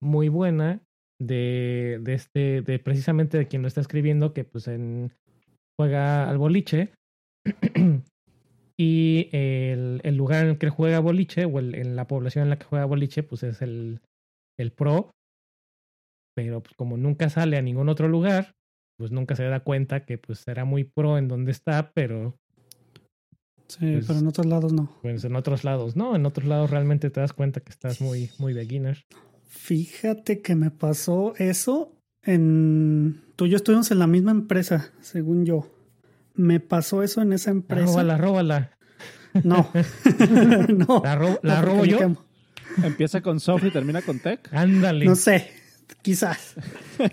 muy 0.00 0.28
buena 0.28 0.80
de, 1.18 1.98
de 2.02 2.14
este, 2.14 2.62
de 2.62 2.78
precisamente 2.78 3.38
de 3.38 3.46
quien 3.48 3.62
lo 3.62 3.68
está 3.68 3.80
escribiendo, 3.80 4.32
que 4.32 4.44
pues 4.44 4.68
en 4.68 5.12
juega 5.78 6.28
al 6.28 6.38
boliche. 6.38 6.92
y 8.78 9.28
el, 9.32 10.00
el 10.04 10.16
lugar 10.16 10.44
en 10.44 10.50
el 10.50 10.58
que 10.58 10.68
juega 10.70 10.98
boliche, 11.00 11.44
o 11.44 11.58
el- 11.58 11.74
en 11.74 11.96
la 11.96 12.06
población 12.06 12.44
en 12.44 12.50
la 12.50 12.58
que 12.58 12.66
juega 12.66 12.84
boliche, 12.84 13.22
pues 13.22 13.42
es 13.42 13.62
el, 13.62 14.00
el 14.58 14.72
pro. 14.72 15.10
Pero 16.36 16.62
pues, 16.62 16.74
como 16.76 16.96
nunca 16.96 17.30
sale 17.30 17.56
a 17.56 17.62
ningún 17.62 17.88
otro 17.88 18.08
lugar, 18.08 18.52
pues 18.98 19.10
nunca 19.10 19.36
se 19.36 19.44
da 19.44 19.60
cuenta 19.60 20.04
que 20.04 20.18
pues 20.18 20.40
será 20.40 20.64
muy 20.64 20.84
pro 20.84 21.18
en 21.18 21.28
donde 21.28 21.52
está, 21.52 21.90
pero 21.94 22.36
Sí, 23.68 23.78
Pues- 23.94 24.06
pero 24.06 24.20
en 24.20 24.26
otros 24.28 24.46
lados 24.46 24.72
no. 24.72 24.96
pues 25.02 25.24
en 25.24 25.34
otros 25.34 25.64
lados, 25.64 25.96
¿no? 25.96 26.14
En 26.14 26.24
otros 26.24 26.46
lados 26.46 26.70
realmente 26.70 27.10
te 27.10 27.18
das 27.20 27.32
cuenta 27.32 27.60
que 27.60 27.70
estás 27.70 28.00
muy, 28.00 28.30
muy 28.38 28.52
beginner. 28.52 29.02
Fíjate 29.48 30.40
que 30.40 30.54
me 30.54 30.70
pasó 30.70 31.34
eso 31.36 31.92
en... 32.22 33.22
Tú 33.36 33.46
y 33.46 33.50
yo 33.50 33.56
estuvimos 33.56 33.90
en 33.90 33.98
la 33.98 34.06
misma 34.06 34.30
empresa, 34.32 34.90
según 35.00 35.44
yo. 35.44 35.70
Me 36.34 36.60
pasó 36.60 37.02
eso 37.02 37.20
en 37.22 37.32
esa 37.32 37.50
empresa. 37.50 37.86
Róbala, 37.86 38.16
róbala. 38.18 38.70
No. 39.44 39.70
no. 40.88 41.02
La, 41.04 41.14
ro- 41.16 41.38
robo 41.62 41.84
yo. 41.84 41.98
quemo. 41.98 42.24
Empieza 42.82 43.20
con 43.20 43.40
soft 43.40 43.64
y 43.64 43.70
termina 43.70 44.02
con 44.02 44.18
tech. 44.20 44.48
Ándale. 44.52 45.04
No 45.04 45.14
sé. 45.14 45.50
Quizás. 46.02 46.54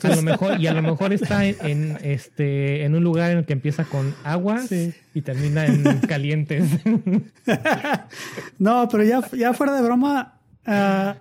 A 0.02 0.16
lo 0.16 0.22
mejor, 0.24 0.60
y 0.60 0.68
a 0.68 0.74
lo 0.74 0.82
mejor 0.82 1.14
está 1.14 1.46
en, 1.46 1.56
en, 1.62 1.98
este, 2.04 2.84
en 2.86 2.96
un 2.96 3.04
lugar 3.04 3.32
en 3.32 3.40
el 3.40 3.46
que 3.46 3.54
empieza 3.54 3.84
con 3.86 4.14
aguas 4.24 4.68
Sí. 4.68 4.94
y 5.14 5.22
termina 5.22 5.66
en 5.66 6.00
calientes. 6.08 6.70
no, 8.58 8.88
pero 8.90 9.04
ya, 9.04 9.22
ya 9.32 9.54
fuera 9.54 9.76
de 9.76 9.82
broma. 9.84 10.40
ah, 10.66 11.18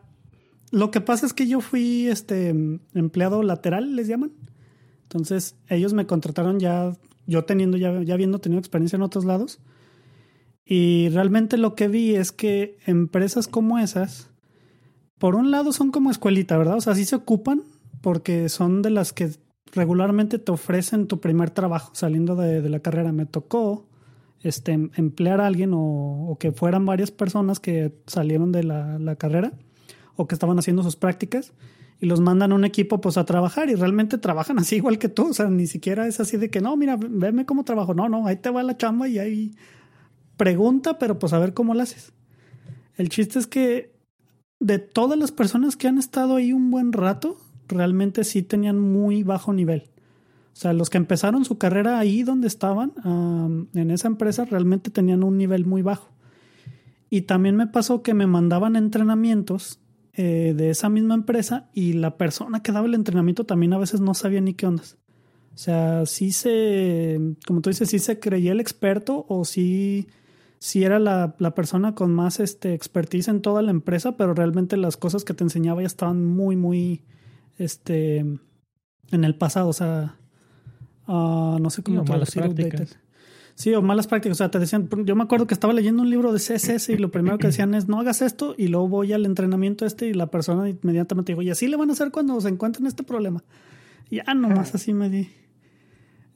lo 0.70 0.90
que 0.90 1.00
pasa 1.02 1.26
es 1.26 1.34
que 1.34 1.46
yo 1.46 1.60
fui 1.60 2.08
este 2.08 2.54
empleado 2.94 3.42
lateral, 3.42 3.94
les 3.96 4.08
llaman. 4.08 4.32
Entonces, 5.12 5.56
ellos 5.68 5.92
me 5.92 6.06
contrataron 6.06 6.58
ya, 6.58 6.92
yo 7.26 7.44
teniendo, 7.44 7.76
ya, 7.76 8.02
ya 8.02 8.14
habiendo 8.14 8.40
tenido 8.40 8.58
experiencia 8.58 8.96
en 8.96 9.02
otros 9.02 9.24
lados. 9.24 9.60
Y 10.64 11.08
realmente 11.10 11.58
lo 11.58 11.74
que 11.74 11.88
vi 11.88 12.14
es 12.14 12.32
que 12.32 12.78
empresas 12.86 13.46
como 13.48 13.78
esas 13.78 14.32
por 15.22 15.36
un 15.36 15.52
lado 15.52 15.72
son 15.72 15.92
como 15.92 16.10
escuelita, 16.10 16.58
¿verdad? 16.58 16.78
O 16.78 16.80
sea, 16.80 16.96
sí 16.96 17.04
se 17.04 17.14
ocupan 17.14 17.62
porque 18.00 18.48
son 18.48 18.82
de 18.82 18.90
las 18.90 19.12
que 19.12 19.30
regularmente 19.72 20.40
te 20.40 20.50
ofrecen 20.50 21.06
tu 21.06 21.20
primer 21.20 21.50
trabajo 21.50 21.92
saliendo 21.94 22.34
de, 22.34 22.68
la 22.68 22.80
carrera. 22.80 23.12
Me 23.12 23.24
tocó 23.24 23.86
este, 24.40 24.72
emplear 24.72 25.40
a 25.40 25.46
alguien 25.46 25.70
o, 25.74 26.36
que 26.40 26.50
fueran 26.50 26.84
varias 26.86 27.12
personas 27.12 27.60
que 27.60 27.94
salieron 28.08 28.50
de 28.50 28.64
la, 28.64 29.14
carrera 29.16 29.52
o 30.16 30.26
que 30.26 30.34
estaban 30.34 30.58
haciendo 30.58 30.82
sus 30.82 30.96
prácticas 30.96 31.52
y 32.02 32.06
los 32.06 32.20
mandan 32.20 32.50
a 32.50 32.56
un 32.56 32.64
equipo 32.64 33.00
pues 33.00 33.16
a 33.16 33.24
trabajar 33.24 33.70
y 33.70 33.76
realmente 33.76 34.18
trabajan 34.18 34.58
así 34.58 34.74
igual 34.74 34.98
que 34.98 35.08
tú. 35.08 35.28
O 35.28 35.32
sea, 35.32 35.48
ni 35.48 35.68
siquiera 35.68 36.08
es 36.08 36.18
así 36.18 36.36
de 36.36 36.50
que 36.50 36.60
no, 36.60 36.76
mira, 36.76 36.98
veme 36.98 37.46
cómo 37.46 37.62
trabajo. 37.62 37.94
No, 37.94 38.08
no, 38.08 38.26
ahí 38.26 38.34
te 38.34 38.50
va 38.50 38.64
la 38.64 38.76
chamba 38.76 39.06
y 39.06 39.20
ahí 39.20 39.54
pregunta, 40.36 40.98
pero 40.98 41.20
pues 41.20 41.32
a 41.32 41.38
ver 41.38 41.54
cómo 41.54 41.74
la 41.74 41.84
haces. 41.84 42.12
El 42.96 43.08
chiste 43.08 43.38
es 43.38 43.46
que 43.46 43.94
de 44.58 44.80
todas 44.80 45.16
las 45.16 45.30
personas 45.30 45.76
que 45.76 45.86
han 45.86 45.96
estado 45.96 46.34
ahí 46.34 46.52
un 46.52 46.72
buen 46.72 46.92
rato, 46.92 47.38
realmente 47.68 48.24
sí 48.24 48.42
tenían 48.42 48.80
muy 48.80 49.22
bajo 49.22 49.52
nivel. 49.52 49.84
O 50.54 50.56
sea, 50.56 50.72
los 50.72 50.90
que 50.90 50.98
empezaron 50.98 51.44
su 51.44 51.56
carrera 51.56 52.00
ahí 52.00 52.24
donde 52.24 52.48
estaban, 52.48 52.94
um, 53.04 53.68
en 53.78 53.92
esa 53.92 54.08
empresa, 54.08 54.44
realmente 54.44 54.90
tenían 54.90 55.22
un 55.22 55.38
nivel 55.38 55.66
muy 55.66 55.82
bajo. 55.82 56.08
Y 57.10 57.22
también 57.22 57.54
me 57.54 57.68
pasó 57.68 58.02
que 58.02 58.12
me 58.12 58.26
mandaban 58.26 58.74
entrenamientos 58.74 59.78
eh, 60.14 60.54
de 60.56 60.70
esa 60.70 60.88
misma 60.88 61.14
empresa 61.14 61.70
y 61.72 61.94
la 61.94 62.16
persona 62.16 62.62
que 62.62 62.72
daba 62.72 62.86
el 62.86 62.94
entrenamiento 62.94 63.44
también 63.44 63.72
a 63.72 63.78
veces 63.78 64.00
no 64.00 64.14
sabía 64.14 64.40
ni 64.40 64.54
qué 64.54 64.66
ondas. 64.66 64.98
O 65.54 65.58
sea, 65.58 66.06
sí 66.06 66.32
se, 66.32 67.18
como 67.46 67.60
tú 67.60 67.70
dices, 67.70 67.90
sí 67.90 67.98
se 67.98 68.18
creía 68.18 68.52
el 68.52 68.60
experto 68.60 69.26
o 69.28 69.44
sí, 69.44 70.08
sí 70.58 70.84
era 70.84 70.98
la, 70.98 71.34
la 71.38 71.54
persona 71.54 71.94
con 71.94 72.12
más 72.12 72.40
este, 72.40 72.72
expertise 72.74 73.28
en 73.28 73.42
toda 73.42 73.60
la 73.62 73.70
empresa, 73.70 74.16
pero 74.16 74.34
realmente 74.34 74.76
las 74.76 74.96
cosas 74.96 75.24
que 75.24 75.34
te 75.34 75.44
enseñaba 75.44 75.82
ya 75.82 75.86
estaban 75.86 76.24
muy, 76.24 76.56
muy, 76.56 77.02
este, 77.58 78.18
en 78.18 79.24
el 79.24 79.34
pasado. 79.34 79.68
O 79.68 79.74
sea, 79.74 80.16
Uh, 81.06 81.58
no 81.58 81.68
sé 81.70 81.82
cómo 81.82 82.04
malas 82.04 82.30
prácticas. 82.30 82.98
Sí, 83.54 83.74
o 83.74 83.82
malas 83.82 84.06
prácticas. 84.06 84.36
O 84.36 84.38
sea, 84.38 84.50
te 84.50 84.58
decían, 84.58 84.88
yo 85.04 85.14
me 85.14 85.22
acuerdo 85.22 85.46
que 85.46 85.54
estaba 85.54 85.72
leyendo 85.72 86.02
un 86.02 86.10
libro 86.10 86.32
de 86.32 86.38
CSS 86.38 86.88
y 86.90 86.96
lo 86.96 87.10
primero 87.10 87.38
que 87.38 87.48
decían 87.48 87.74
es 87.74 87.88
no 87.88 88.00
hagas 88.00 88.22
esto 88.22 88.54
y 88.56 88.68
luego 88.68 88.88
voy 88.88 89.12
al 89.12 89.26
entrenamiento 89.26 89.84
este 89.86 90.06
y 90.06 90.14
la 90.14 90.28
persona 90.28 90.68
inmediatamente 90.68 91.32
dijo, 91.32 91.42
y 91.42 91.50
así 91.50 91.68
le 91.68 91.76
van 91.76 91.90
a 91.90 91.92
hacer 91.92 92.10
cuando 92.10 92.40
se 92.40 92.48
encuentren 92.48 92.86
este 92.86 93.02
problema. 93.02 93.44
Y 94.10 94.16
ya 94.16 94.34
nomás 94.34 94.74
así 94.74 94.92
me 94.92 95.08
di 95.08 95.28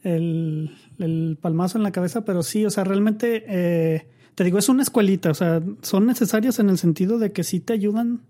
el, 0.03 0.71
el, 0.99 1.39
palmazo 1.41 1.79
en 1.79 1.85
la 1.85 1.91
cabeza, 1.91 2.25
pero 2.25 2.43
sí, 2.43 2.65
o 2.65 2.71
sea, 2.71 2.85
realmente, 2.85 3.45
eh, 3.49 4.07
te 4.35 4.45
digo, 4.45 4.59
es 4.59 4.69
una 4.69 4.83
escuelita, 4.83 5.31
o 5.31 5.35
sea, 5.35 5.63
son 5.83 6.07
necesarios 6.07 6.59
en 6.59 6.71
el 6.71 6.79
sentido 6.79 7.19
de 7.19 7.33
que 7.33 7.45
sí 7.45 7.61
te 7.61 7.73
ayudan 7.73 8.21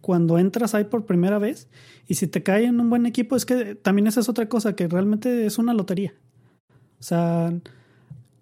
cuando 0.00 0.38
entras 0.38 0.74
ahí 0.74 0.84
por 0.84 1.04
primera 1.04 1.38
vez 1.38 1.68
y 2.06 2.14
si 2.14 2.28
te 2.28 2.42
cae 2.42 2.64
en 2.64 2.80
un 2.80 2.88
buen 2.88 3.04
equipo 3.04 3.36
es 3.36 3.44
que 3.44 3.74
también 3.74 4.06
esa 4.06 4.20
es 4.20 4.28
otra 4.28 4.48
cosa 4.48 4.74
que 4.74 4.88
realmente 4.88 5.44
es 5.44 5.58
una 5.58 5.74
lotería. 5.74 6.14
O 6.98 7.02
sea, 7.02 7.52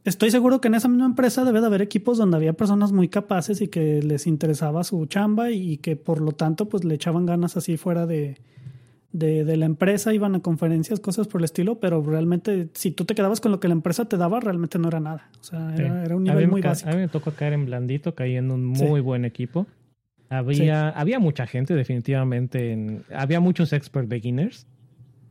estoy 0.07 0.31
seguro 0.31 0.61
que 0.61 0.69
en 0.69 0.75
esa 0.75 0.89
misma 0.89 1.07
empresa 1.07 1.45
debe 1.45 1.61
de 1.61 1.67
haber 1.67 1.83
equipos 1.83 2.17
donde 2.17 2.37
había 2.37 2.55
personas 2.55 2.93
muy 2.93 3.09
capaces 3.09 3.61
y 3.61 3.69
que 3.69 4.03
les 4.03 4.27
interesaba 4.27 4.85
su 4.85 5.05
chamba 5.07 5.51
y 5.51 5.79
que 5.79 5.97
por 5.97 6.21
lo 6.21 6.33
tanto 6.33 6.69
pues 6.69 6.85
le 6.85 6.95
echaban 6.95 7.27
ganas 7.27 7.57
así 7.57 7.77
fuera 7.77 8.07
de, 8.07 8.39
de, 9.13 9.45
de 9.45 9.57
la 9.57 9.67
empresa, 9.67 10.15
iban 10.15 10.35
a 10.35 10.41
conferencias, 10.41 11.01
cosas 11.01 11.27
por 11.27 11.41
el 11.41 11.47
estilo, 11.47 11.81
pero 11.81 12.03
realmente 12.03 12.69
si 12.75 12.93
tú 12.93 13.05
te 13.05 13.15
quedabas 13.15 13.41
con 13.41 13.51
lo 13.51 13.61
que 13.61 13.69
la 13.69 13.75
empresa 13.75 14.07
te 14.07 14.17
daba, 14.17 14.41
realmente 14.41 14.79
no 14.79 14.89
era 14.89 15.01
nada. 15.01 15.29
O 15.41 15.45
sea, 15.45 15.75
era, 15.75 16.05
era 16.05 16.17
un 16.17 16.25
nivel 16.25 16.49
muy 16.49 16.63
básico. 16.63 16.91
A 16.91 16.95
mí 16.95 17.01
me 17.01 17.09
tocó 17.09 17.33
caer 17.33 17.55
en 17.55 17.67
blandito, 17.67 18.15
caí 18.15 18.37
en 18.37 18.51
un 18.51 18.65
muy 18.65 18.99
sí. 18.99 19.01
buen 19.01 19.25
equipo. 19.25 19.67
Había, 20.29 20.91
sí. 20.91 20.95
había 20.97 21.19
mucha 21.19 21.47
gente, 21.47 21.75
definitivamente. 21.75 22.73
En, 22.73 23.05
había 23.15 23.41
muchos 23.41 23.73
expert 23.73 24.09
beginners, 24.09 24.67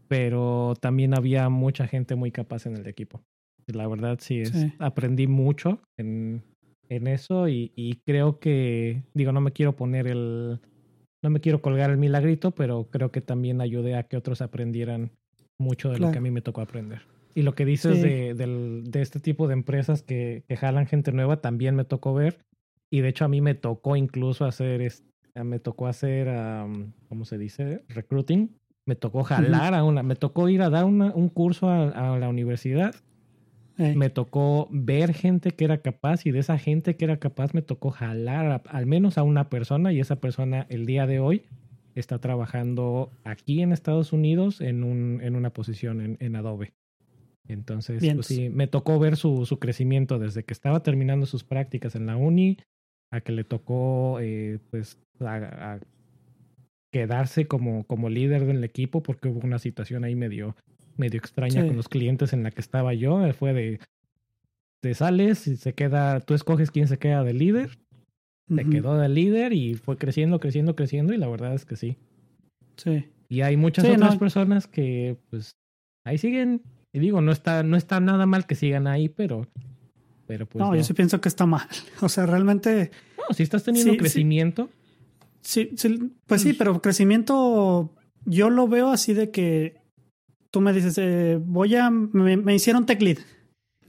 pero 0.08 0.74
también 0.80 1.14
había 1.14 1.50
mucha 1.50 1.88
gente 1.88 2.16
muy 2.16 2.32
capaz 2.32 2.66
en 2.66 2.76
el 2.76 2.88
equipo. 2.88 3.22
La 3.68 3.88
verdad, 3.88 4.20
sí, 4.22 4.42
es, 4.42 4.50
sí. 4.50 4.74
aprendí 4.80 5.28
mucho 5.28 5.80
en, 5.98 6.44
en 6.90 7.08
eso 7.08 7.48
y, 7.48 7.72
y, 7.76 7.96
creo 8.06 8.40
que, 8.40 9.04
digo, 9.14 9.32
no 9.32 9.42
me 9.42 9.52
quiero 9.52 9.76
poner 9.76 10.08
el, 10.08 10.60
no 11.24 11.30
me 11.30 11.40
quiero 11.40 11.62
colgar 11.62 11.90
el 11.90 11.98
milagrito, 11.98 12.52
pero 12.52 12.88
creo 12.92 13.12
que 13.12 13.22
también 13.22 13.62
ayudé 13.62 13.96
a 13.96 14.04
que 14.04 14.18
otros 14.18 14.42
aprendieran 14.42 15.12
mucho 15.60 15.90
de 15.90 15.98
claro. 15.98 16.10
lo 16.10 16.14
que 16.14 16.20
a 16.20 16.22
mí 16.22 16.32
me 16.32 16.42
tocó 16.42 16.62
aprender. 16.62 17.02
Y 17.34 17.42
lo 17.42 17.54
que 17.56 17.66
dices 17.66 17.98
sí. 17.98 18.02
de, 18.02 18.34
de, 18.34 18.82
de, 18.84 19.02
este 19.02 19.20
tipo 19.20 19.48
de 19.48 19.54
empresas 19.54 20.04
que, 20.04 20.44
que 20.48 20.56
jalan 20.56 20.86
gente 20.86 21.12
nueva, 21.12 21.42
también 21.42 21.76
me 21.76 21.84
tocó 21.84 22.14
ver 22.14 22.46
y 22.92 23.02
de 23.02 23.10
hecho 23.10 23.26
a 23.26 23.28
mí 23.28 23.42
me 23.42 23.56
tocó 23.56 23.96
incluso 23.96 24.46
hacer, 24.46 24.90
me 25.36 25.60
tocó 25.60 25.88
hacer, 25.88 26.28
um, 26.30 26.92
¿cómo 27.10 27.26
se 27.26 27.38
dice? 27.38 27.84
Recruiting. 27.90 28.56
Me 28.86 28.96
tocó 28.96 29.24
jalar 29.24 29.74
uh 29.74 29.76
-huh. 29.76 29.80
a 29.80 29.84
una, 29.84 30.04
me 30.04 30.16
tocó 30.16 30.48
ir 30.48 30.62
a 30.62 30.70
dar 30.70 30.86
una, 30.86 31.14
un 31.14 31.30
curso 31.30 31.68
a, 31.68 31.90
a 31.90 32.20
la 32.20 32.30
universidad. 32.30 32.96
Me 33.78 34.10
tocó 34.10 34.68
ver 34.72 35.14
gente 35.14 35.52
que 35.52 35.66
era 35.66 35.80
capaz 35.80 36.26
y 36.26 36.32
de 36.32 36.40
esa 36.40 36.58
gente 36.58 36.96
que 36.96 37.06
era 37.06 37.18
capaz 37.18 37.54
me 37.54 37.62
tocó 37.62 37.92
jalar 37.92 38.46
a, 38.46 38.56
al 38.70 38.86
menos 38.86 39.18
a 39.18 39.24
una 39.24 39.50
persona 39.50 39.92
y 39.92 40.00
esa 40.00 40.22
persona 40.22 40.66
el 40.70 40.86
día 40.86 41.08
de 41.08 41.20
hoy 41.20 41.44
está 41.94 42.20
trabajando 42.20 43.12
aquí 43.24 43.62
en 43.62 43.72
Estados 43.72 44.14
Unidos 44.14 44.62
en, 44.62 44.84
un, 44.84 45.20
en 45.22 45.36
una 45.36 45.52
posición 45.52 46.02
en, 46.02 46.18
en 46.20 46.36
Adobe. 46.36 46.74
Entonces, 47.48 48.04
pues 48.14 48.26
sí, 48.26 48.50
me 48.50 48.68
tocó 48.68 48.98
ver 48.98 49.18
su, 49.18 49.46
su, 49.46 49.60
crecimiento 49.60 50.20
desde 50.20 50.44
que 50.44 50.54
estaba 50.54 50.82
terminando 50.82 51.26
sus 51.26 51.44
prácticas 51.44 51.96
en 51.96 52.08
la 52.08 52.18
uni 52.18 52.58
a 53.12 53.22
que 53.22 53.32
le 53.32 53.44
tocó 53.44 54.20
eh, 54.20 54.60
pues 54.72 54.98
a, 55.20 55.74
a 55.74 55.80
quedarse 56.92 57.46
como, 57.46 57.84
como 57.84 58.10
líder 58.10 58.46
del 58.46 58.64
equipo 58.64 59.04
porque 59.04 59.28
hubo 59.28 59.42
una 59.42 59.60
situación 59.60 60.06
ahí 60.06 60.16
medio, 60.16 60.56
medio 60.98 61.20
extraña 61.20 61.62
sí. 61.62 61.68
con 61.68 61.76
los 61.76 61.90
clientes 61.90 62.34
en 62.34 62.44
la 62.44 62.52
que 62.52 62.62
estaba 62.62 62.94
yo. 62.94 63.32
Fue 63.34 63.54
de 63.54 63.80
te 64.82 64.94
sales 64.94 65.48
y 65.48 65.58
se 65.58 65.74
queda, 65.74 66.20
tú 66.20 66.34
escoges 66.34 66.72
quién 66.72 66.88
se 66.88 66.98
queda 66.98 67.24
de 67.24 67.34
líder. 67.34 67.78
Uh 68.48 68.56
-huh. 68.56 68.70
quedó 68.70 68.98
de 68.98 69.10
líder 69.10 69.54
y 69.54 69.74
fue 69.76 69.98
creciendo, 69.98 70.40
creciendo, 70.40 70.76
creciendo 70.76 71.14
y 71.14 71.18
la 71.18 71.28
verdad 71.28 71.54
es 71.54 71.66
que 71.66 71.76
sí. 71.76 71.98
Sí. 72.78 73.06
Y 73.28 73.42
hay 73.42 73.58
muchas 73.58 73.86
sí, 73.86 73.92
otras 73.92 74.14
no. 74.14 74.20
personas 74.20 74.68
que 74.68 75.18
pues 75.30 75.56
ahí 76.06 76.18
siguen. 76.18 76.62
Y 76.94 77.00
digo, 77.00 77.22
no 77.22 77.32
está, 77.32 77.64
no 77.64 77.76
está 77.76 78.00
nada 78.00 78.26
mal 78.26 78.46
que 78.46 78.56
sigan 78.56 78.88
ahí, 78.88 79.10
pero 79.10 79.48
pero 80.28 80.46
pues 80.46 80.60
no, 80.60 80.72
no, 80.72 80.76
yo 80.76 80.84
sí 80.84 80.94
pienso 80.94 81.22
que 81.22 81.30
está 81.30 81.46
mal. 81.46 81.68
O 82.02 82.10
sea, 82.10 82.26
realmente. 82.26 82.92
No, 83.18 83.34
si 83.34 83.44
estás 83.44 83.64
teniendo 83.64 83.94
sí, 83.94 83.98
crecimiento. 83.98 84.70
Sí, 85.42 85.72
sí, 85.76 86.12
pues 86.26 86.42
sí, 86.42 86.54
pero 86.54 86.82
crecimiento 86.82 87.92
yo 88.26 88.50
lo 88.50 88.68
veo 88.68 88.90
así 88.90 89.14
de 89.14 89.30
que 89.30 89.76
tú 90.56 90.62
me 90.62 90.72
dices, 90.72 90.98
eh, 90.98 91.38
voy 91.46 91.76
a. 91.76 91.90
Me, 91.90 92.38
me, 92.38 92.56
hicieron 92.56 92.86
tech 92.86 93.02
lead. 93.02 93.18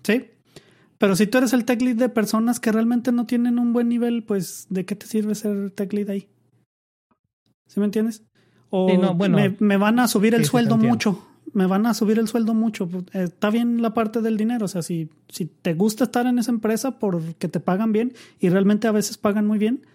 ¿Sí? 0.03 0.25
Pero 0.99 1.15
si 1.15 1.29
tú 1.29 1.39
eres 1.39 1.53
el 1.53 1.65
tech 1.65 1.81
lead 1.81 1.95
de 1.95 2.09
personas 2.09 2.59
que 2.59 2.73
realmente 2.73 3.13
no 3.13 3.25
tienen 3.25 3.61
un 3.61 3.73
buen 3.73 3.89
nivel, 3.89 4.25
pues 4.25 4.67
¿de 4.69 4.85
qué 4.85 4.97
te 4.97 5.07
sirve 5.07 5.37
ser 5.37 5.71
tech 5.71 5.93
lead 5.93 6.11
ahí? 6.11 6.27
¿Sí 7.69 7.79
me 7.79 7.87
entiendes? 7.87 8.25
O 8.71 8.89
sí, 8.91 8.99
no, 8.99 9.15
bueno, 9.15 9.37
me, 9.37 9.55
me, 9.61 9.77
van 9.77 10.01
a 10.01 10.09
subir 10.09 10.35
el 10.35 10.45
sueldo 10.45 10.77
mucho 10.77 11.25
me 11.53 11.67
van 11.67 11.87
a 11.87 11.95
subir 11.95 12.19
el 12.19 12.27
sueldo 12.27 12.53
mucho. 12.53 12.89
Está 13.13 13.49
bien 13.51 13.81
la 13.81 13.95
parte 13.95 14.21
del 14.21 14.37
dinero. 14.37 14.65
O 14.65 14.69
sea, 14.69 14.83
si, 14.83 15.09
si 15.29 15.47
te 15.47 15.73
gusta 15.73 16.05
estar 16.05 16.27
en 16.27 16.41
esa 16.41 16.51
empresa 16.51 16.99
porque 16.99 17.47
te 17.49 17.61
pagan 17.61 17.93
bien 17.93 18.13
y 18.41 18.49
realmente 18.49 18.89
a 18.89 18.93
veces 18.93 19.17
pagan 19.17 19.47
muy 19.47 19.59
bien, 19.59 19.87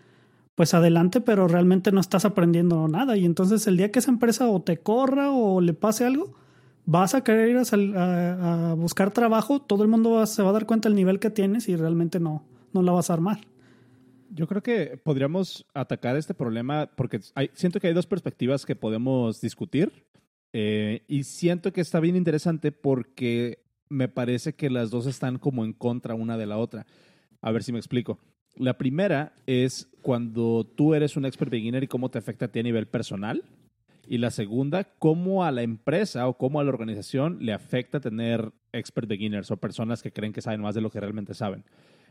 pues 0.56 0.74
adelante, 0.74 1.22
pero 1.22 1.48
realmente 1.48 1.92
no 1.92 2.00
estás 2.00 2.26
aprendiendo 2.26 2.88
nada. 2.88 3.18
Y 3.18 3.26
entonces 3.26 3.68
el 3.68 3.78
día 3.78 3.92
que 3.92 4.00
esa 4.00 4.10
empresa 4.10 4.48
o 4.48 4.62
te 4.62 4.78
corra 4.78 5.32
o 5.32 5.62
le 5.62 5.74
pase 5.74 6.06
algo, 6.06 6.34
vas 6.86 7.16
a 7.16 7.24
querer 7.24 7.50
ir 7.50 7.58
a, 7.58 7.62
a, 7.62 8.72
a 8.72 8.74
buscar 8.74 9.12
trabajo, 9.12 9.62
todo 9.62 9.84
el 9.84 9.90
mundo 9.90 10.12
va, 10.12 10.26
se 10.26 10.44
va 10.44 10.50
a 10.50 10.54
dar 10.54 10.66
cuenta 10.66 10.90
del 10.90 10.96
nivel 10.96 11.20
que 11.20 11.30
tienes 11.30 11.70
y 11.70 11.76
realmente 11.76 12.20
no, 12.20 12.44
no 12.74 12.82
la 12.82 12.92
vas 12.92 13.10
a 13.10 13.14
armar. 13.14 13.42
Yo 14.34 14.48
creo 14.48 14.64
que 14.64 14.98
podríamos 15.04 15.66
atacar 15.74 16.16
este 16.16 16.34
problema 16.34 16.90
porque 16.96 17.20
hay, 17.36 17.50
siento 17.54 17.80
que 17.80 17.88
hay 17.88 17.94
dos 17.94 18.08
perspectivas 18.08 18.66
que 18.66 18.76
podemos 18.76 19.42
discutir. 19.42 20.06
Eh, 20.54 21.04
y 21.08 21.24
siento 21.24 21.72
que 21.72 21.82
está 21.82 22.00
bien 22.00 22.16
interesante 22.16 22.72
porque 22.72 23.64
me 23.90 24.08
parece 24.08 24.54
que 24.54 24.70
las 24.70 24.90
dos 24.90 25.06
están 25.06 25.38
como 25.38 25.66
en 25.66 25.74
contra 25.74 26.16
una 26.16 26.38
de 26.38 26.46
la 26.46 26.58
otra. 26.58 26.86
A 27.42 27.52
ver 27.52 27.64
si 27.64 27.72
me 27.72 27.80
explico. 27.80 28.20
La 28.56 28.78
primera 28.78 29.34
es 29.46 29.90
cuando 30.02 30.66
tú 30.66 30.94
eres 30.94 31.16
un 31.18 31.26
expert 31.26 31.52
beginner 31.52 31.84
y 31.84 31.88
cómo 31.88 32.10
te 32.10 32.18
afecta 32.20 32.46
a 32.46 32.48
ti 32.50 32.60
a 32.60 32.64
nivel 32.64 32.88
personal. 32.88 33.44
Y 34.08 34.18
la 34.18 34.32
segunda, 34.32 34.86
cómo 35.00 35.44
a 35.44 35.52
la 35.52 35.62
empresa 35.62 36.28
o 36.28 36.38
cómo 36.38 36.60
a 36.60 36.64
la 36.64 36.70
organización 36.70 37.38
le 37.42 37.54
afecta 37.54 38.00
tener 38.00 38.52
expert 38.72 39.08
beginners 39.08 39.52
o 39.52 39.58
personas 39.58 40.02
que 40.02 40.12
creen 40.12 40.34
que 40.34 40.42
saben 40.42 40.62
más 40.62 40.76
de 40.76 40.82
lo 40.82 40.90
que 40.90 41.00
realmente 41.00 41.34
saben. 41.34 41.66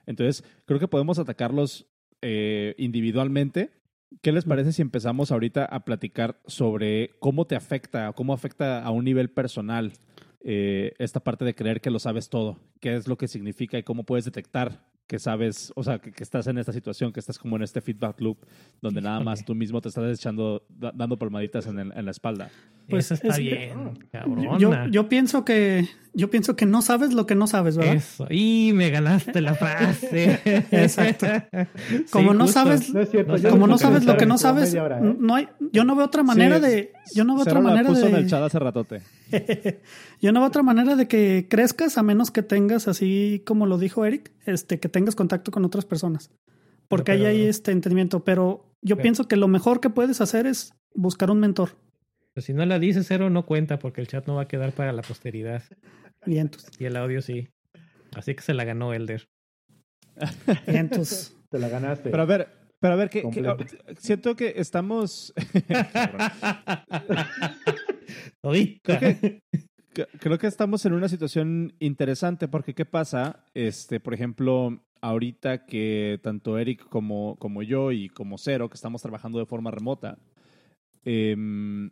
Entonces, 0.07 0.45
creo 0.67 0.79
que 0.79 0.89
podemos 0.89 1.19
atacarlos 1.19 1.87
eh, 2.23 2.75
individualmente 2.79 3.71
¿Qué 4.23 4.33
les 4.33 4.45
parece 4.45 4.73
si 4.73 4.83
empezamos 4.83 5.31
ahorita 5.31 5.65
a 5.65 5.85
platicar 5.85 6.41
sobre 6.47 7.11
cómo 7.21 7.47
te 7.47 7.55
afecta, 7.55 8.13
cómo 8.13 8.33
afecta 8.33 8.83
a 8.83 8.91
un 8.91 9.05
nivel 9.05 9.31
personal 9.31 9.93
eh, 10.41 10.95
esta 10.99 11.21
parte 11.21 11.45
de 11.45 11.55
creer 11.55 11.81
que 11.81 11.91
lo 11.91 12.01
sabes 12.01 12.29
todo? 12.29 12.59
¿Qué 12.81 12.97
es 12.97 13.07
lo 13.07 13.17
que 13.17 13.29
significa 13.29 13.79
y 13.79 13.85
cómo 13.85 14.03
puedes 14.05 14.25
detectar 14.25 14.90
que 15.11 15.19
sabes, 15.19 15.73
o 15.75 15.83
sea, 15.83 15.99
que, 15.99 16.13
que 16.13 16.23
estás 16.23 16.47
en 16.47 16.57
esta 16.57 16.73
situación, 16.73 17.13
que 17.13 17.19
estás 17.19 17.37
como 17.37 17.57
en 17.57 17.63
este 17.63 17.81
feedback 17.81 18.21
loop, 18.21 18.39
donde 18.81 19.01
nada 19.01 19.19
más 19.19 19.45
tú 19.45 19.57
mismo 19.57 19.81
te 19.81 19.89
estás 19.89 20.17
echando, 20.17 20.63
da- 20.69 20.93
dando 20.95 21.19
palmaditas 21.19 21.67
en, 21.67 21.81
el- 21.81 21.93
en 21.97 22.05
la 22.05 22.13
espalda. 22.13 22.49
Pues 22.91 23.07
Eso 23.07 23.15
está 23.15 23.29
es- 23.29 23.39
bien, 23.39 23.99
cabrona. 24.13 24.89
yo 24.91 25.09
pienso 25.09 25.45
que 25.45 25.89
yo 26.13 26.29
pienso 26.29 26.57
que 26.57 26.67
no 26.67 26.83
sabes 26.83 27.15
lo 27.15 27.25
que 27.25 27.37
no 27.37 27.47
sabes, 27.47 27.77
¿verdad? 27.77 27.95
Eso. 27.95 28.27
Y 28.31 28.73
me 28.75 28.91
ganaste 28.91 29.41
la 29.41 29.55
frase. 29.55 30.41
Exacto. 30.73 31.27
Sí, 31.89 32.05
Como 32.11 32.35
no 32.35 32.47
justo. 32.47 32.61
sabes, 32.61 32.93
No 32.93 33.01
es 33.01 33.11
cierto. 33.11 33.33
No 33.33 33.37
yo 33.39 33.43
sabes 33.43 33.53
como 33.53 33.67
no 33.69 33.73
lo 33.75 33.79
que 33.79 33.83
sabes 33.85 34.05
lo 34.05 34.13
no 34.15 34.19
que 34.19 34.27
no 34.27 34.37
sabes, 34.39 34.75
hora, 34.75 34.99
¿eh? 34.99 35.17
no 35.19 35.35
hay, 35.37 35.49
yo 35.73 35.85
no 35.85 35.95
veo 35.95 36.07
otra 36.07 36.25
manera 36.25 36.57
Sí, 36.57 36.63
de, 36.67 36.93
yo 37.15 37.23
no 37.25 37.35
veo 37.35 37.43
otra 37.43 37.61
manera 37.61 37.89
puso 37.89 38.09
en 38.09 38.15
el 38.17 38.25
de, 38.25 38.29
chat 38.31 38.43
hace 38.43 38.59
ratote. 38.59 39.03
yo 40.21 40.33
no 40.33 40.41
veo 40.41 40.49
otra 40.49 40.63
manera 40.65 40.97
de 40.97 41.07
que 41.07 41.47
crezcas 41.49 41.97
a 41.99 42.03
menos 42.03 42.31
que 42.31 42.43
tengas 42.43 42.89
así 42.89 43.43
como 43.47 43.67
lo 43.67 43.79
dijo 43.79 44.05
Eric, 44.05 44.33
este, 44.47 44.81
que 44.81 44.89
tengas 44.89 45.15
contacto 45.15 45.51
con 45.53 45.65
otras 45.65 45.85
personas, 45.85 46.31
porque 46.89 47.13
Pero- 47.13 47.27
ahí 47.29 47.37
hay 47.37 47.47
este 47.47 47.71
entendimiento. 47.71 48.25
Pero 48.25 48.67
yo 48.83 48.97
Pero- 48.97 49.03
pienso 49.03 49.29
que 49.29 49.37
lo 49.37 49.47
mejor 49.47 49.81
que 49.81 49.91
puedes 49.91 50.21
hacer 50.21 50.47
es 50.47 50.75
buscar 50.95 51.31
un 51.31 51.39
mentor. 51.39 51.71
Pues 52.35 52.47
si 52.47 52.55
no 52.55 52.65
la 52.65 52.79
dices 52.79 53.07
cero, 53.09 53.29
no 53.31 53.45
cuenta 53.45 53.79
porque 53.79 54.01
el 54.01 54.07
chat 54.07 54.27
no 54.27 54.37
va 54.37 54.43
a 54.43 54.49
quedar 54.49 54.73
para 54.73 54.93
la 54.93 55.03
posteridad. 55.03 55.63
Vientos, 56.27 56.69
Y 56.79 56.85
el 56.85 56.97
audio 56.97 57.23
sí. 57.23 57.49
Así 58.15 58.35
que 58.35 58.43
se 58.43 58.55
la 58.55 58.65
ganó 58.65 58.93
Elder. 58.95 59.29
vientos. 60.67 61.37
Te 61.51 61.59
la 61.59 61.69
ganaste. 61.69 62.11
Pero 62.11 62.23
a 62.23 62.27
ver, 62.27 62.49
pero 62.81 62.95
a 62.95 62.97
ver, 62.97 63.11
que, 63.11 63.23
siento 63.99 64.37
que 64.37 64.55
estamos... 64.57 65.35
Todita. 68.43 68.99
Que- 68.99 69.41
Creo 70.21 70.39
que 70.39 70.47
estamos 70.47 70.87
en 70.87 70.93
una 70.93 71.09
situación 71.09 71.75
interesante 71.81 72.47
porque 72.47 72.75
¿qué 72.75 72.85
pasa? 72.85 73.45
Este, 73.55 73.99
por 73.99 74.15
ejemplo, 74.15 74.81
ahorita 75.03 75.67
que 75.67 76.21
tanto 76.23 76.59
Eric 76.59 76.89
como, 76.89 77.35
como 77.41 77.65
yo 77.65 77.91
y 77.91 78.09
como 78.09 78.39
Cero, 78.39 78.69
que 78.69 78.77
estamos 78.77 79.03
trabajando 79.03 79.41
de 79.41 79.47
forma 79.47 79.73
remota, 79.73 80.17
em, 81.05 81.91